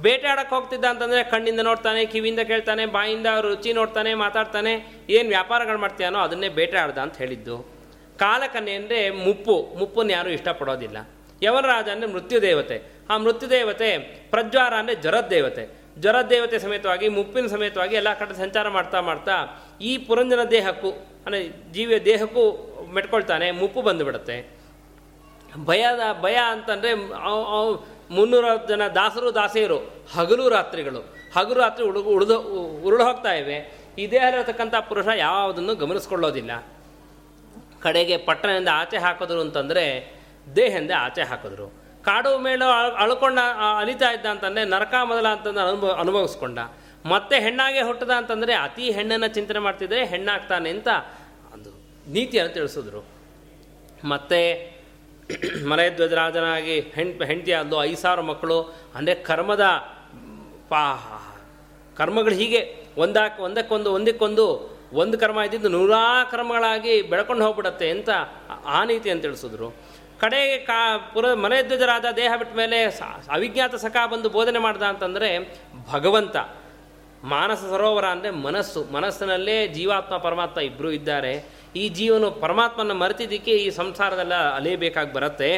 ಬೇಟೆಯಾಡಕ್ಕೆ 0.06 0.54
ಹೋಗ್ತಿದ್ದ 0.56 0.86
ಅಂತಂದರೆ 0.94 1.22
ಕಣ್ಣಿಂದ 1.32 1.62
ನೋಡ್ತಾನೆ, 1.70 2.02
ಕಿವಿಯಿಂದ 2.14 2.42
ಕೇಳ್ತಾನೆ, 2.52 2.84
ಬಾಯಿಂದ 2.98 3.30
ರುಚಿ 3.48 3.72
ನೋಡ್ತಾನೆ, 3.80 4.12
ಮಾತಾಡ್ತಾನೆ. 4.24 4.74
ಏನು 5.16 5.28
ವ್ಯಾಪಾರಗಳು 5.36 5.80
ಮಾಡ್ತೀಯಾನೋ 5.86 6.20
ಅದನ್ನೇ 6.28 6.50
ಬೇಟೆ 6.60 6.78
ಆಡ್ದ 6.84 7.00
ಅಂತ 7.06 7.18
ಹೇಳಿದ್ದು. 7.24 7.58
ಕಾಲಕನ್ನೆ 8.24 8.76
ಅಂದರೆ 8.82 9.00
ಮುಪ್ಪು, 9.26 9.58
ಮುಪ್ಪನ್ನು 9.80 10.14
ಯಾರೂ 10.18 10.30
ಇಷ್ಟಪಡೋದಿಲ್ಲ. 10.38 10.98
ಯವನ 11.48 11.66
ರಾಜ 11.74 11.88
ಅಂದರೆ 11.96 12.10
ಮೃತ್ಯು 12.16 12.40
ದೇವತೆ 12.48 12.78
ಆ 13.10 13.18
ಮೃತ್ಯುದೇವತೆ 13.26 13.90
ಪ್ರಜ್ವಾರ 14.34 14.74
ಅಂದರೆ 14.82 14.96
ಜ್ವರದ 15.04 15.28
ದೇವತೆ 15.36 15.64
ಜ್ವರದ 16.02 16.28
ದೇವತೆ 16.30 16.60
ಸಮೇತವಾಗಿ, 16.60 17.08
ಮುಪ್ಪಿನ 17.18 17.48
ಸಮೇತವಾಗಿ 17.48 17.96
ಎಲ್ಲ 17.96 18.14
ಕಡೆ 18.20 18.34
ಸಂಚಾರ 18.34 18.68
ಮಾಡ್ತಾ 18.70 19.00
ಮಾಡ್ತಾ 19.02 19.36
ಈ 19.82 19.92
ಪುರಂಜನ 19.98 20.44
ದೇಹಕ್ಕೂ, 20.44 20.92
ಅಂದರೆ 21.26 21.72
ಜೀವಿಯ 21.74 22.00
ದೇಹಕ್ಕೂ 22.00 22.44
ಮೆಟ್ಕೊಳ್ತಾನೆ, 22.94 23.52
ಮುಪ್ಪು 23.52 23.82
ಬಂದುಬಿಡುತ್ತೆ. 23.82 24.38
ಭಯದ 25.66 26.04
ಭಯ 26.22 26.38
ಅಂತಂದರೆ 26.52 26.94
ಮುನ್ನೂರ 28.16 28.46
ಜನ 28.70 28.84
ದಾಸರು 28.96 29.30
ದಾಸಿಯರು, 29.36 29.80
ಹಗಲು 30.16 30.50
ರಾತ್ರಿಗಳು, 30.50 31.02
ಹಗಲು 31.36 31.60
ರಾತ್ರಿ 31.60 31.84
ಉಳುಗು 31.86 32.10
ಉಳಿದು 32.10 32.38
ಉರುಳು 32.88 33.04
ಹೋಗ್ತಾ 33.04 33.34
ಇವೆ. 33.34 33.58
ಈ 34.00 34.12
ದೇಹದಲ್ಲಿರತಕ್ಕಂಥ 34.12 34.76
ಪುರುಷ 34.90 35.08
ಯಾವುದನ್ನು 35.18 35.76
ಗಮನಿಸ್ಕೊಳ್ಳೋದಿಲ್ಲ. 35.76 36.52
ಕಡೆಗೆ 37.82 38.18
ಪಟ್ಟಣದಿಂದ 38.18 38.72
ಆಚೆ 38.74 38.98
ಹಾಕಿದ್ರು 38.98 39.42
ಅಂತಂದರೆ 39.42 39.84
ದೇಹದಿಂದ 40.56 40.94
ಆಚೆ 41.00 41.22
ಹಾಕಿದ್ರು. 41.22 41.68
ಕಾಡು 42.06 42.38
ಮೇಳು 42.38 42.66
ಅಳ್- 42.66 42.96
ಅಳ್ಕೊಂಡ 42.98 43.40
ಅಲಿತಾ 43.80 44.12
ಇದ್ದ 44.12 44.26
ಅಂತಂದರೆ 44.26 44.66
ನರಕ 44.66 44.94
ಮೊದಲ 45.04 45.28
ಅಂತಂದು 45.28 45.60
ಅನುಭವ 45.60 45.92
ಅನುಭವಿಸ್ಕೊಂಡ. 46.00 46.60
ಮತ್ತೆ 47.06 47.40
ಹೆಣ್ಣಾಗೆ 47.40 47.82
ಹುಟ್ಟದ 47.82 48.12
ಅಂತಂದರೆ 48.12 48.54
ಅತಿ 48.54 48.92
ಹೆಣ್ಣನ್ನು 48.92 49.34
ಚಿಂತನೆ 49.34 49.60
ಮಾಡ್ತಿದ್ರೆ 49.60 50.06
ಹೆಣ್ಣಾಗ್ತಾನೆ 50.06 50.70
ಅಂತ 50.70 50.88
ಒಂದು 51.54 51.70
ನೀತಿಯನ್ನು 52.12 52.54
ತಿಳಿಸಿದ್ರು. 52.54 53.06
ಮತ್ತು 54.08 54.80
ಮಲಯಧ್ವಜರಾಜನಾಗಿ 55.70 56.80
ಹೆಣ್, 56.80 57.24
ಹೆಂಡತಿ 57.24 57.52
ಆದ್ಲು, 57.52 57.84
ಐದು 57.84 57.98
ಸಾವಿರ 57.98 58.22
ಮಕ್ಕಳು. 58.22 58.62
ಅಂದರೆ 58.96 59.16
ಕರ್ಮದ, 59.16 59.64
ಪಾ, 60.70 60.96
ಕರ್ಮಗಳು 61.98 62.34
ಹೀಗೆ 62.34 62.86
ಒಂದಾಕ್, 62.98 63.40
ಒಂದಕ್ಕೊಂದು 63.40 63.94
ಒಂದಕ್ಕೊಂದು, 63.94 64.80
ಒಂದು 64.94 65.18
ಕರ್ಮ 65.18 65.40
ಇದ್ದಿದ್ದು 65.40 65.70
ನೂರಾ 65.70 66.24
ಕರ್ಮಗಳಾಗಿ 66.32 67.02
ಬೆಳ್ಕೊಂಡು 67.02 67.46
ಹೋಗ್ಬಿಡತ್ತೆ 67.46 67.90
ಅಂತ 67.90 68.10
ಆ- 68.66 68.84
ನೀತಿ 68.84 69.10
ಅಂತ 69.10 69.22
ತಿಳಿಸಿದ್ರು. 69.22 69.89
ಕಡೆಗೆ 70.22 70.58
ಕಾ, 70.70 70.80
ಪುರ 71.14 71.26
ಮನೆದ್ವಜರಾದ 71.44 72.08
ದೇಹ 72.22 72.32
ಬಿಟ್ಟ 72.40 72.54
ಮೇಲೆ 72.62 72.78
ಅವಿಜ್ಞಾತ 73.36 73.76
ಸಖ 73.84 73.96
ಬಂದು 74.14 74.30
ಬೋಧನೆ 74.38 74.60
ಮಾಡ್ದ 74.66 74.84
ಅಂತಂದರೆ 74.94 75.30
ಭಗವಂತ, 75.94 76.36
ಮಾನಸ 77.34 77.62
ಸರೋವರ 77.72 78.06
ಅಂದರೆ 78.16 78.30
ಮನಸ್ಸು. 78.48 78.82
ಮನಸ್ಸಿನಲ್ಲೇ 78.96 79.56
ಜೀವಾತ್ಮ, 79.78 80.18
ಪರಮಾತ್ಮ 80.18 80.60
ಇಬ್ಬರೂ 80.68 80.92
ಇದ್ದಾರೆ. 80.98 81.34
ಈ 81.76 81.84
ಜೀವನು 81.98 82.28
ಪರಮಾತ್ಮನ 82.44 82.94
ಮರೆತಿದ್ದಕ್ಕೆ 83.02 83.54
ಈ 83.64 83.68
ಸಂಸಾರದೆಲ್ಲ 83.80 84.36
ಅಲೆಯಬೇಕಾಗಿ 84.56 85.12
ಬರುತ್ತೆ. 85.14 85.50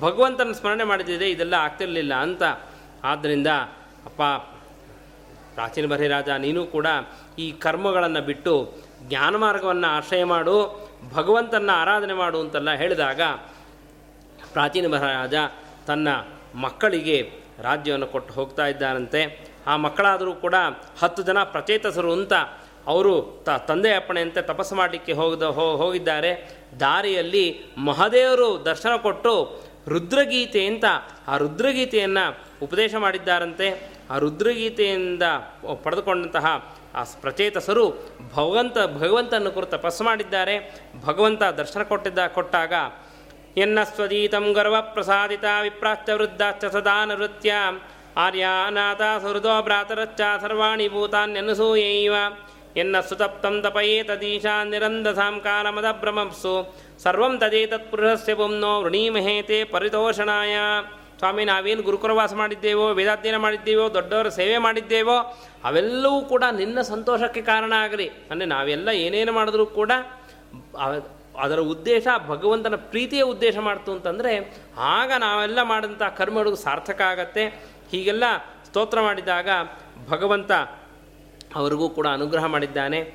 ಭಗವಂತನ 0.00 0.52
ಸ್ಮರಣೆ 0.60 0.84
ಮಾಡಿದ್ದಿದೆ, 0.84 1.28
ಇದೆಲ್ಲ 1.34 1.54
ಆಗ್ತಿರಲಿಲ್ಲ 1.66 2.14
ಅಂತ. 2.26 2.42
ಆದ್ದರಿಂದ 3.04 3.50
ಅಪ್ಪ, 4.08 4.22
ಪ್ರಾಚೀನ 5.56 5.86
ರಾಜ, 6.16 6.30
ನೀನು 6.46 6.62
ಕೂಡ 6.76 6.88
ಈ 7.38 7.46
ಕರ್ಮಗಳನ್ನು 7.64 8.22
ಬಿಟ್ಟು 8.30 8.54
ಜ್ಞಾನ 9.08 9.34
ಮಾರ್ಗವನ್ನು 9.36 9.88
ಆಶ್ರಯ 9.96 10.24
ಮಾಡು 10.24 10.56
ಭಗವಂತನ 11.14 11.70
ಆರಾಧನೆ 11.82 12.14
ಮಾಡು 12.20 12.38
ಅಂತೆಲ್ಲ 12.40 12.70
ಹೇಳಿದಾಗ 12.82 13.22
ಪ್ರಾಚೀನ 14.54 14.86
ಮಹಾರಾಜ 14.94 15.34
ತನ್ನ 15.86 16.08
ಮಕ್ಕಳಿಗೆ 16.54 17.18
ರಾಜ್ಯವನ್ನು 17.62 18.06
ಕೊಟ್ಟು 18.06 18.34
ಹೋಗ್ತಾ 18.34 18.66
ಇದ್ದಾನಂತೆ. 18.66 19.22
ಆ 19.66 19.76
ಮಕ್ಕಳಾದರೂ 19.76 20.32
ಕೂಡ 20.34 20.54
ಹತ್ತು 21.00 21.22
ಜನ 21.22 21.38
ಪ್ರಚೇತಸರು 21.44 22.12
ಅಂತ 22.12 22.32
ಅವರು 22.86 23.44
ತ 23.46 23.48
ತಂದೆ 23.48 23.94
ಅಪ್ಪಣೆಯಂತೆ 23.94 24.42
ತಪಸ್ಸು 24.42 24.74
ಮಾಡಲಿಕ್ಕೆ 24.74 25.12
ಹೋಗದ 25.12 25.42
ಹೋಗಿದ್ದಾರೆ. 25.42 26.32
ದಾರಿಯಲ್ಲಿ 26.80 27.46
ಮಹಾದೇವರು 27.78 28.64
ದರ್ಶನ 28.64 28.96
ಕೊಟ್ಟು 28.96 29.34
ರುದ್ರಗೀತೆ 29.88 30.66
ಅಂತ 30.66 30.84
ಆ 31.28 31.36
ರುದ್ರಗೀತೆಯನ್ನು 31.36 32.24
ಉಪದೇಶ 32.62 32.94
ಮಾಡಿದ್ದಾರಂತೆ. 32.94 33.68
ಆ 34.10 34.18
ರುದ್ರಗೀತೆಯಿಂದ 34.18 35.22
ಪಡೆದುಕೊಂಡಂತಹ 35.82 36.46
ಆ 36.94 37.02
ಪ್ರಚೇತಸರು 37.20 37.84
ಭಗವಂತ 38.34 38.78
ಭಗವಂತನ 38.94 39.48
ಕುರಿತು 39.48 39.72
ತಪಸ್ಸು 39.72 40.04
ಮಾಡಿದ್ದಾರೆ. 40.04 40.56
ಭಗವಂತ 41.04 41.42
ದರ್ಶನ 41.42 41.82
ಕೊಟ್ಟಿದ್ದ 41.82 42.18
ಕೊಟ್ಟಾಗ 42.26 42.72
ಎನ್ನ 43.56 43.78
ಸ್ವದೀತಂ 43.82 44.52
ಗರ್ವ 44.52 44.76
ಪ್ರಸಾದಿತ 44.80 45.44
ವಿಪ್ರಾಶ್ಚ 45.62 46.10
ವೃದ್ಧಾಶ್ಚ 46.10 46.64
ಸದಾ 46.64 47.04
ನೃತ್ಯ 47.04 47.54
ಆರ್ಯಾನಾಥ 48.16 49.02
ಸುಹೃದೋ 49.22 49.62
ಭ್ರಾತರಶ್ಚ 49.62 50.20
ಸರ್ವಾಣಿ 50.42 50.88
ಭೂತಾನ್ಯನುಸೂಯೈವ 50.88 52.14
ಎನ್ನ 52.76 53.00
ಸುತಪ್ತಂ 53.00 53.62
ತಪಯೇತದೀಶಾ 53.62 54.64
ನಿರಂದಸಾಂ 54.64 55.40
ಕಾಲಮದ 55.40 55.84
ಭ್ರಮಪ್ಸು 56.00 56.74
ಸರ್ವಂ 57.02 57.38
ತದೇತತ್ 57.38 57.90
ಪುರುಷಸ್ಯ 57.90 58.32
ವೃಣೀಮಹೇ 58.32 59.42
ತೇ 59.42 59.64
ಪರಿತೋಷಣಾಯ. 59.64 60.56
ಸ್ವಾಮಿ, 61.18 61.44
ನಾವೇನು 61.44 61.82
ಗುರುಕುರವಾಸ 61.82 62.34
ಮಾಡಿದ್ದೇವೋ, 62.34 62.86
ವೇದಾಧ್ಯಯನ 62.88 63.36
ಮಾಡಿದ್ದೇವೋ, 63.36 63.94
ದೊಡ್ಡವರ 63.94 64.28
ಸೇವೆ 64.28 64.58
ಮಾಡಿದ್ದೇವೋ, 64.58 65.16
ಅವೆಲ್ಲವೂ 65.64 66.20
ಕೂಡ 66.20 66.44
ನಿನ್ನ 66.52 66.80
ಸಂತೋಷಕ್ಕೆ 66.80 67.42
ಕಾರಣ 67.42 67.72
ಆಗಲಿ. 67.76 68.08
ಅಂದರೆ 68.30 68.46
ನಾವೆಲ್ಲ 68.46 68.88
ಏನೇನು 68.88 69.32
ಮಾಡಿದ್ರೂ 69.32 69.66
ಕೂಡ 69.66 69.92
ಅದರ 71.38 71.58
ಉದ್ದೇಶ 71.58 72.06
ಭಗವಂತನ 72.26 72.74
ಪ್ರೀತಿಯ 72.76 73.22
ಉದ್ದೇಶ 73.22 73.58
ಮಾಡ್ತು 73.58 73.92
ಅಂತಂದರೆ, 73.92 74.56
ಆಗ 74.78 75.12
ನಾವೆಲ್ಲ 75.18 75.62
ಮಾಡಿದಂಥ 75.62 76.02
ಕರ್ಮಗಳು 76.02 76.56
ಸಾರ್ಥಕ 76.56 77.00
ಆಗತ್ತೆ. 77.00 77.46
ಹೀಗೆಲ್ಲ 77.90 78.24
ಸ್ತೋತ್ರ 78.64 79.00
ಮಾಡಿದಾಗ 79.00 79.48
ಭಗವಂತ 80.08 80.52
ಅವರಿಗೂ 81.54 81.88
ಕೂಡ 81.88 82.06
ಅನುಗ್ರಹ 82.06 82.44
ಮಾಡಿದ್ದಾನೆ. 82.44 83.14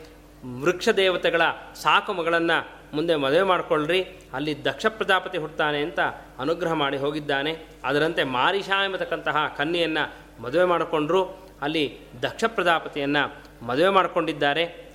ವೃಕ್ಷ 0.62 0.90
ದೇವತೆಗಳ 0.90 1.42
ಸಾಕು 1.76 2.14
ಮಗಳನ್ನು 2.14 2.80
ಮುಂದೆ 2.94 3.16
ಮದುವೆ 3.16 3.42
ಮಾಡಿಕೊಳ್ಳ್ರಿ 3.42 4.08
ಅಲ್ಲಿ 4.34 4.66
ದಕ್ಷ 4.66 4.86
ಪ್ರಜಾಪತಿ 4.86 5.38
ಹುಡ್ತಾನೆ 5.38 5.82
ಅಂತ 5.82 6.00
ಅನುಗ್ರಹ 6.40 6.74
ಮಾಡಿ 6.74 6.98
ಹೋಗಿದ್ದಾನೆ. 6.98 7.58
ಅದರಂತೆ 7.84 8.24
ಮಾರಿಷಾ 8.24 8.86
ಎಂಬತಕ್ಕಂತಹ 8.86 9.54
ಕನ್ಯೆಯನ್ನು 9.58 10.16
ಮದುವೆ 10.44 10.64
ಮಾಡಿಕೊಂಡ್ರು. 10.64 11.26
ಅಲ್ಲಿ 11.62 12.00
ದಕ್ಷ 12.24 12.44
ಪ್ರಜಾಪತಿಯನ್ನು 12.48 13.36
ಮದುವೆ 13.66 13.90
ಮಾಡಿಕೊಂಡಿದ್ದಾರೆ. 13.90 14.89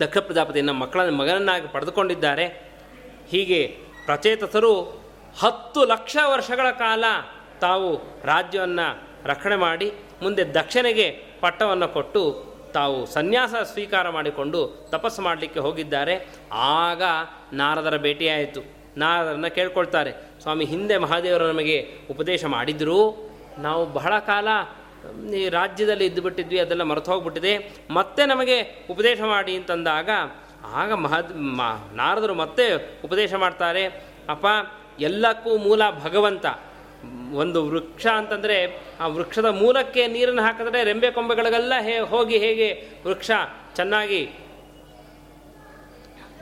ದಕ್ಷ 0.00 0.18
ಪ್ರಜಾಪತಿಯನ್ನು 0.18 0.72
ಮಕ್ಕಳ 0.72 1.08
ಮಗನನ್ನಾಗಿ 1.08 1.68
ಪಡೆದುಕೊಂಡಿದ್ದಾರೆ. 1.68 2.46
ಹೀಗೆ 3.28 3.76
ಪ್ರಚೇತಸರು 4.04 4.82
ಹತ್ತು 5.40 5.84
ಲಕ್ಷ 5.84 6.16
ವರ್ಷಗಳ 6.24 6.70
ಕಾಲ 6.70 7.04
ತಾವು 7.60 7.96
ರಾಜ್ಯವನ್ನು 8.24 9.08
ರಕ್ಷಣೆ 9.24 9.56
ಮಾಡಿ, 9.56 9.92
ಮುಂದೆ 10.22 10.54
ದಕ್ಷಿಣೆಗೆ 10.54 11.10
ಪಟ್ಟವನ್ನು 11.40 11.88
ಕೊಟ್ಟು 11.88 12.44
ತಾವು 12.74 13.06
ಸನ್ಯಾಸ 13.06 13.54
ಸ್ವೀಕಾರ 13.64 14.08
ಮಾಡಿಕೊಂಡು 14.08 14.88
ತಪಸ್ಸು 14.90 15.22
ಮಾಡಲಿಕ್ಕೆ 15.22 15.60
ಹೋಗಿದ್ದಾರೆ. 15.60 16.28
ಆಗ 16.52 17.02
ನಾರದರ 17.52 17.96
ಭೇಟಿಯಾಯಿತು. 17.96 18.60
ನಾರದರನ್ನು 18.96 19.54
ಕೇಳ್ಕೊಳ್ತಾರೆ, 19.54 20.12
ಸ್ವಾಮಿ, 20.40 20.64
ಹಿಂದೆ 20.64 20.98
ಮಹಾದೇವರು 20.98 21.46
ನಮಗೆ 21.46 21.90
ಉಪದೇಶ 22.10 22.44
ಮಾಡಿದ್ರು. 22.44 23.30
ನಾವು 23.58 23.86
ಬಹಳ 23.86 24.18
ಕಾಲ 24.18 24.48
ಈ 25.34 25.48
ರಾಜ್ಯದಲ್ಲಿ 25.48 26.06
ಇದ್ದುಬಿಟ್ಟಿದ್ವಿ, 26.06 26.58
ಅದೆಲ್ಲ 26.58 26.82
ಮರೆತು 26.82 27.12
ಹೋಗ್ಬಿಟ್ಟಿದೆ. 27.12 27.76
ಮತ್ತೆ 27.90 28.26
ನಮಗೆ 28.26 28.86
ಉಪದೇಶ 28.90 29.20
ಮಾಡಿ 29.20 29.56
ಅಂತಂದಾಗ, 29.56 30.10
ಆಗ 30.64 30.92
ಮಹದ್ 30.92 31.36
ನಾರದರು 31.96 32.34
ಮತ್ತೆ 32.34 32.96
ಉಪದೇಶ 33.04 33.34
ಮಾಡ್ತಾರೆ, 33.34 33.84
ಅಪ್ಪ, 34.28 34.46
ಎಲ್ಲಕ್ಕೂ 35.00 35.56
ಮೂಲ 35.56 35.82
ಭಗವಂತ. 36.04 36.46
ಒಂದು 37.34 37.66
ವೃಕ್ಷ 37.66 38.06
ಅಂತಂದರೆ, 38.06 38.82
ಆ 39.00 39.06
ವೃಕ್ಷದ 39.06 39.44
ಮೂಲಕ್ಕೆ 39.44 40.06
ನೀರನ್ನು 40.06 40.42
ಹಾಕಿದ್ರೆ 40.42 40.84
ರೆಂಬೆ 40.84 41.10
ಕೊಂಬೆಗಳಿಗೆಲ್ಲ 41.10 41.72
ಹೇ, 41.80 41.98
ಹೋಗಿ 41.98 42.38
ಹೇಗೆ 42.38 42.88
ವೃಕ್ಷ 43.06 43.30
ಚೆನ್ನಾಗಿ 43.76 44.30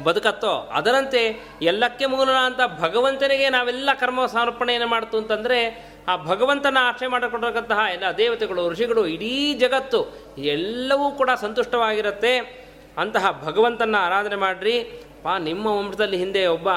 ಬದುಕತ್ತೋ, 0.04 0.70
ಅದರಂತೆ 0.72 1.40
ಎಲ್ಲಕ್ಕೆ 1.62 2.06
ಮೂಲ 2.06 2.30
ಅಂತ 2.30 2.60
ಭಗವಂತನಿಗೆ 2.80 3.48
ನಾವೆಲ್ಲ 3.48 3.90
ಕರ್ಮ 4.00 4.26
ಸಮರ್ಪಣೆಯನ್ನು 4.26 4.88
ಮಾಡ್ತು 4.88 5.18
ಅಂತಂದರೆ 5.18 5.95
ಆ 6.08 6.16
ಭಗವಂತನ 6.16 6.78
ಆಶ್ರಯ 6.80 7.08
ಮಾಡಿಕೊಂಡಿರತಕ್ಕಂತಹ 7.08 7.78
ಎಲ್ಲ 7.92 8.04
ದೇವತೆಗಳು, 8.18 8.70
ಋಷಿಗಳು, 8.70 9.06
ಇಡೀ 9.06 9.54
ಜಗತ್ತು 9.54 10.26
ಎಲ್ಲವೂ 10.38 11.10
ಕೂಡ 11.10 11.30
ಸಂತುಷ್ಟವಾಗಿರುತ್ತೆ. 11.40 12.66
ಅಂತಹ 12.98 13.42
ಭಗವಂತನ 13.44 13.96
ಆರಾಧನೆ 13.98 14.36
ಮಾಡಿರಿ. 14.36 15.02
ಪಾ, 15.22 15.38
ನಿಮ್ಮ 15.38 15.66
ವಂಶದಲ್ಲಿ 15.66 16.16
ಹಿಂದೆ 16.16 16.46
ಒಬ್ಬ 16.46 16.68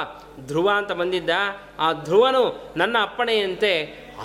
ಧ್ರುವ 0.48 0.72
ಅಂತ 0.76 0.92
ಬಂದಿದ್ದ. 0.92 1.30
ಆ 1.80 1.94
ಧ್ರುವನು 1.94 2.74
ನನ್ನ 2.78 2.98
ಅಪ್ಪಣೆಯಂತೆ 3.02 3.74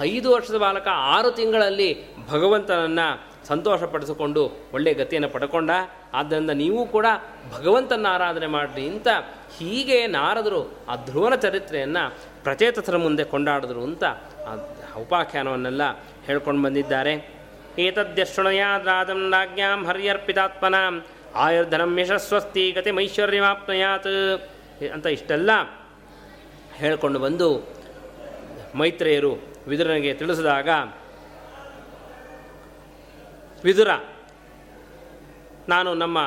ಐದು 0.00 0.32
ವರ್ಷದ 0.32 0.57
ಬಾಲಕ 0.57 0.88
ಆರು 0.88 1.30
ತಿಂಗಳಲ್ಲಿ 1.30 2.16
ಭಗವಂತನನ್ನು 2.30 3.34
ಸಂತೋಷಪಡಿಸಿಕೊಂಡು 3.46 4.50
ಒಳ್ಳೆಯ 4.74 4.94
ಗತಿಯನ್ನು 4.94 5.28
ಪಡ್ಕೊಂಡ. 5.28 5.70
ಆದ್ದರಿಂದ 6.14 6.50
ನೀವು 6.50 6.86
ಕೂಡ 6.86 7.07
ಭಗವಂತನ 7.52 8.07
ಆರಾಧನೆ 8.11 8.46
ಮಾಡಿರಿ 8.46 8.88
ಅಂತ 8.88 9.09
ಹೀಗೆ 9.57 10.07
ನಾರದರು 10.07 10.61
ಆ 10.88 10.96
ಧ್ರುವನ 10.96 11.34
ಚರಿತ್ರೆಯನ್ನು 11.34 12.05
ಪ್ರಚೇತಸರ 12.42 12.96
ಮುಂದೆ 12.96 13.24
ಕೊಂಡಾಡಿದ್ರು 13.24 13.82
ಅಂತ 13.82 14.05
ಆ 14.48 14.52
ಉಪಾಖ್ಯಾನವನ್ನೆಲ್ಲ 14.96 15.82
ಹೇಳ್ಕೊಂಡು 16.26 16.62
ಬಂದಿದ್ದಾರೆ. 16.62 17.14
ಏತದ್ಯಶೃಣಯಾದ್ರಾಜಂ 17.78 19.20
ರಾಜ್ಞಾಂ 19.30 19.86
ಹರ್ಯರ್ಪಿತಾತ್ಮನಾಂ 19.86 20.94
ಆಯುರ್ಧನಂ 21.34 21.98
ಯಶಸ್ವಸ್ತಿ 21.98 22.72
ಗತಿಮೈಶ್ವರ್ಯಮಾಪ್ನಯಾತ್ 22.72 24.12
ಅಂತ 24.94 25.07
ಇಷ್ಟೆಲ್ಲ 25.07 25.50
ಹೇಳ್ಕೊಂಡು 26.74 27.18
ಬಂದು 27.18 27.48
ಮೈತ್ರೇಯರು 28.74 29.32
ವಿದುರನಿಗೆ 29.68 30.14
ತಿಳಿಸಿದಾಗ, 30.14 30.68
ವಿದುರ, 33.64 33.90
ನಾನು 35.68 35.94
ನಮ್ಮ 35.94 36.18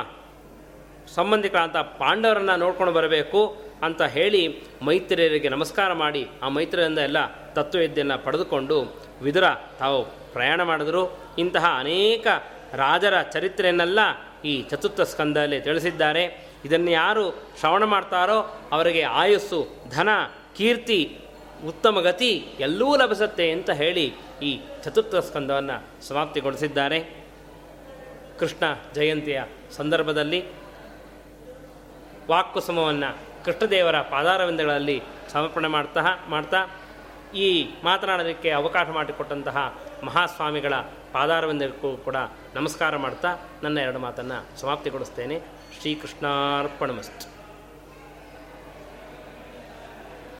ಸಂಬಂಧಿಕರಂತ 1.15 1.77
ಪಾಂಡವರನ್ನು 1.77 2.55
ನೋಡ್ಕೊಂಡು 2.55 2.93
ಬರಬೇಕು 2.93 3.57
ಅಂತ 3.83 4.01
ಹೇಳಿ 4.01 4.63
ಮೈತ್ರಿಯರಿಗೆ 4.81 5.49
ನಮಸ್ಕಾರ 5.49 5.93
ಮಾಡಿ 5.93 6.27
ಆ 6.43 6.49
ಮೈತ್ರಿಯಿಂದ 6.49 6.99
ಎಲ್ಲ 6.99 7.17
ತತ್ವವಿದ್ಯೆಯನ್ನು 7.53 8.23
ಪಡೆದುಕೊಂಡು 8.23 8.97
ವಿದುರ 9.21 9.43
ತಾವು 9.79 10.05
ಪ್ರಯಾಣ 10.33 10.63
ಮಾಡಿದರು. 10.63 11.19
ಇಂತಹ 11.37 11.65
ಅನೇಕ 11.79 12.27
ರಾಜರ 12.73 13.21
ಚರಿತ್ರೆಯನ್ನೆಲ್ಲ 13.21 13.99
ಈ 14.45 14.61
ಚತುರ್ಥ 14.61 15.01
ಸ್ಕಂದದಲ್ಲಿ 15.01 15.61
ತಿಳಿಸಿದ್ದಾರೆ. 15.61 16.47
ಇದನ್ನು 16.65 16.91
ಯಾರು 16.91 17.31
ಶ್ರವಣ 17.59 17.83
ಮಾಡ್ತಾರೋ 17.83 18.67
ಅವರಿಗೆ 18.71 19.01
ಆಯುಸ್ಸು, 19.01 19.67
ಧನ, 19.89 20.09
ಕೀರ್ತಿ, 20.57 21.17
ಉತ್ತಮ 21.67 21.99
ಗತಿ 21.99 22.45
ಎಲ್ಲವೂ 22.59 22.95
ಲಭಿಸುತ್ತೆ 22.95 23.51
ಅಂತ 23.51 23.69
ಹೇಳಿ 23.69 24.13
ಈ 24.43 24.59
ಚತುರ್ಥ 24.83 25.15
ಸ್ಕಂದವನ್ನು 25.15 26.07
ಸಮಾಪ್ತಿಗೊಳಿಸಿದ್ದಾರೆ. 26.07 26.99
ಕೃಷ್ಣ 28.39 28.65
ಜಯಂತಿಯ 28.95 29.43
ಸಂದರ್ಭದಲ್ಲಿ 29.71 30.43
ವಾಕ್ಕುಸುಮವನ್ನು 32.29 33.17
ಕೃಷ್ಣದೇವರ 33.45 34.01
ಪಾದಾರವಿಂದಗಳಲ್ಲಿ 34.01 35.03
ಸಮರ್ಪಣೆ 35.29 35.67
ಮಾಡ್ತಾ 35.67 36.01
ಮಾಡ್ತಾ, 36.29 36.57
ಈ 37.35 37.69
ಮಾತನಾಡೋದಕ್ಕೆ 37.83 38.49
ಅವಕಾಶ 38.51 38.87
ಮಾಡಿಕೊಟ್ಟಂತಹ 38.89 39.75
ಮಹಾಸ್ವಾಮಿಗಳ 40.03 40.73
ಪಾದಾರವಿಂದಕ್ಕೂ 41.13 41.97
ಕೂಡ 41.97 42.15
ನಮಸ್ಕಾರ 42.55 42.97
ಮಾಡ್ತಾ 42.97 43.29
ನನ್ನ 43.63 43.77
ಎರಡು 43.77 43.99
ಮಾತನ್ನು 43.99 44.59
ಸಮಾಪ್ತಿಗೊಳಿಸ್ತೇನೆ. 44.59 45.41
ಶ್ರೀಕೃಷ್ಣಾರ್ಪಣಮಸ್ತು. 45.81 47.36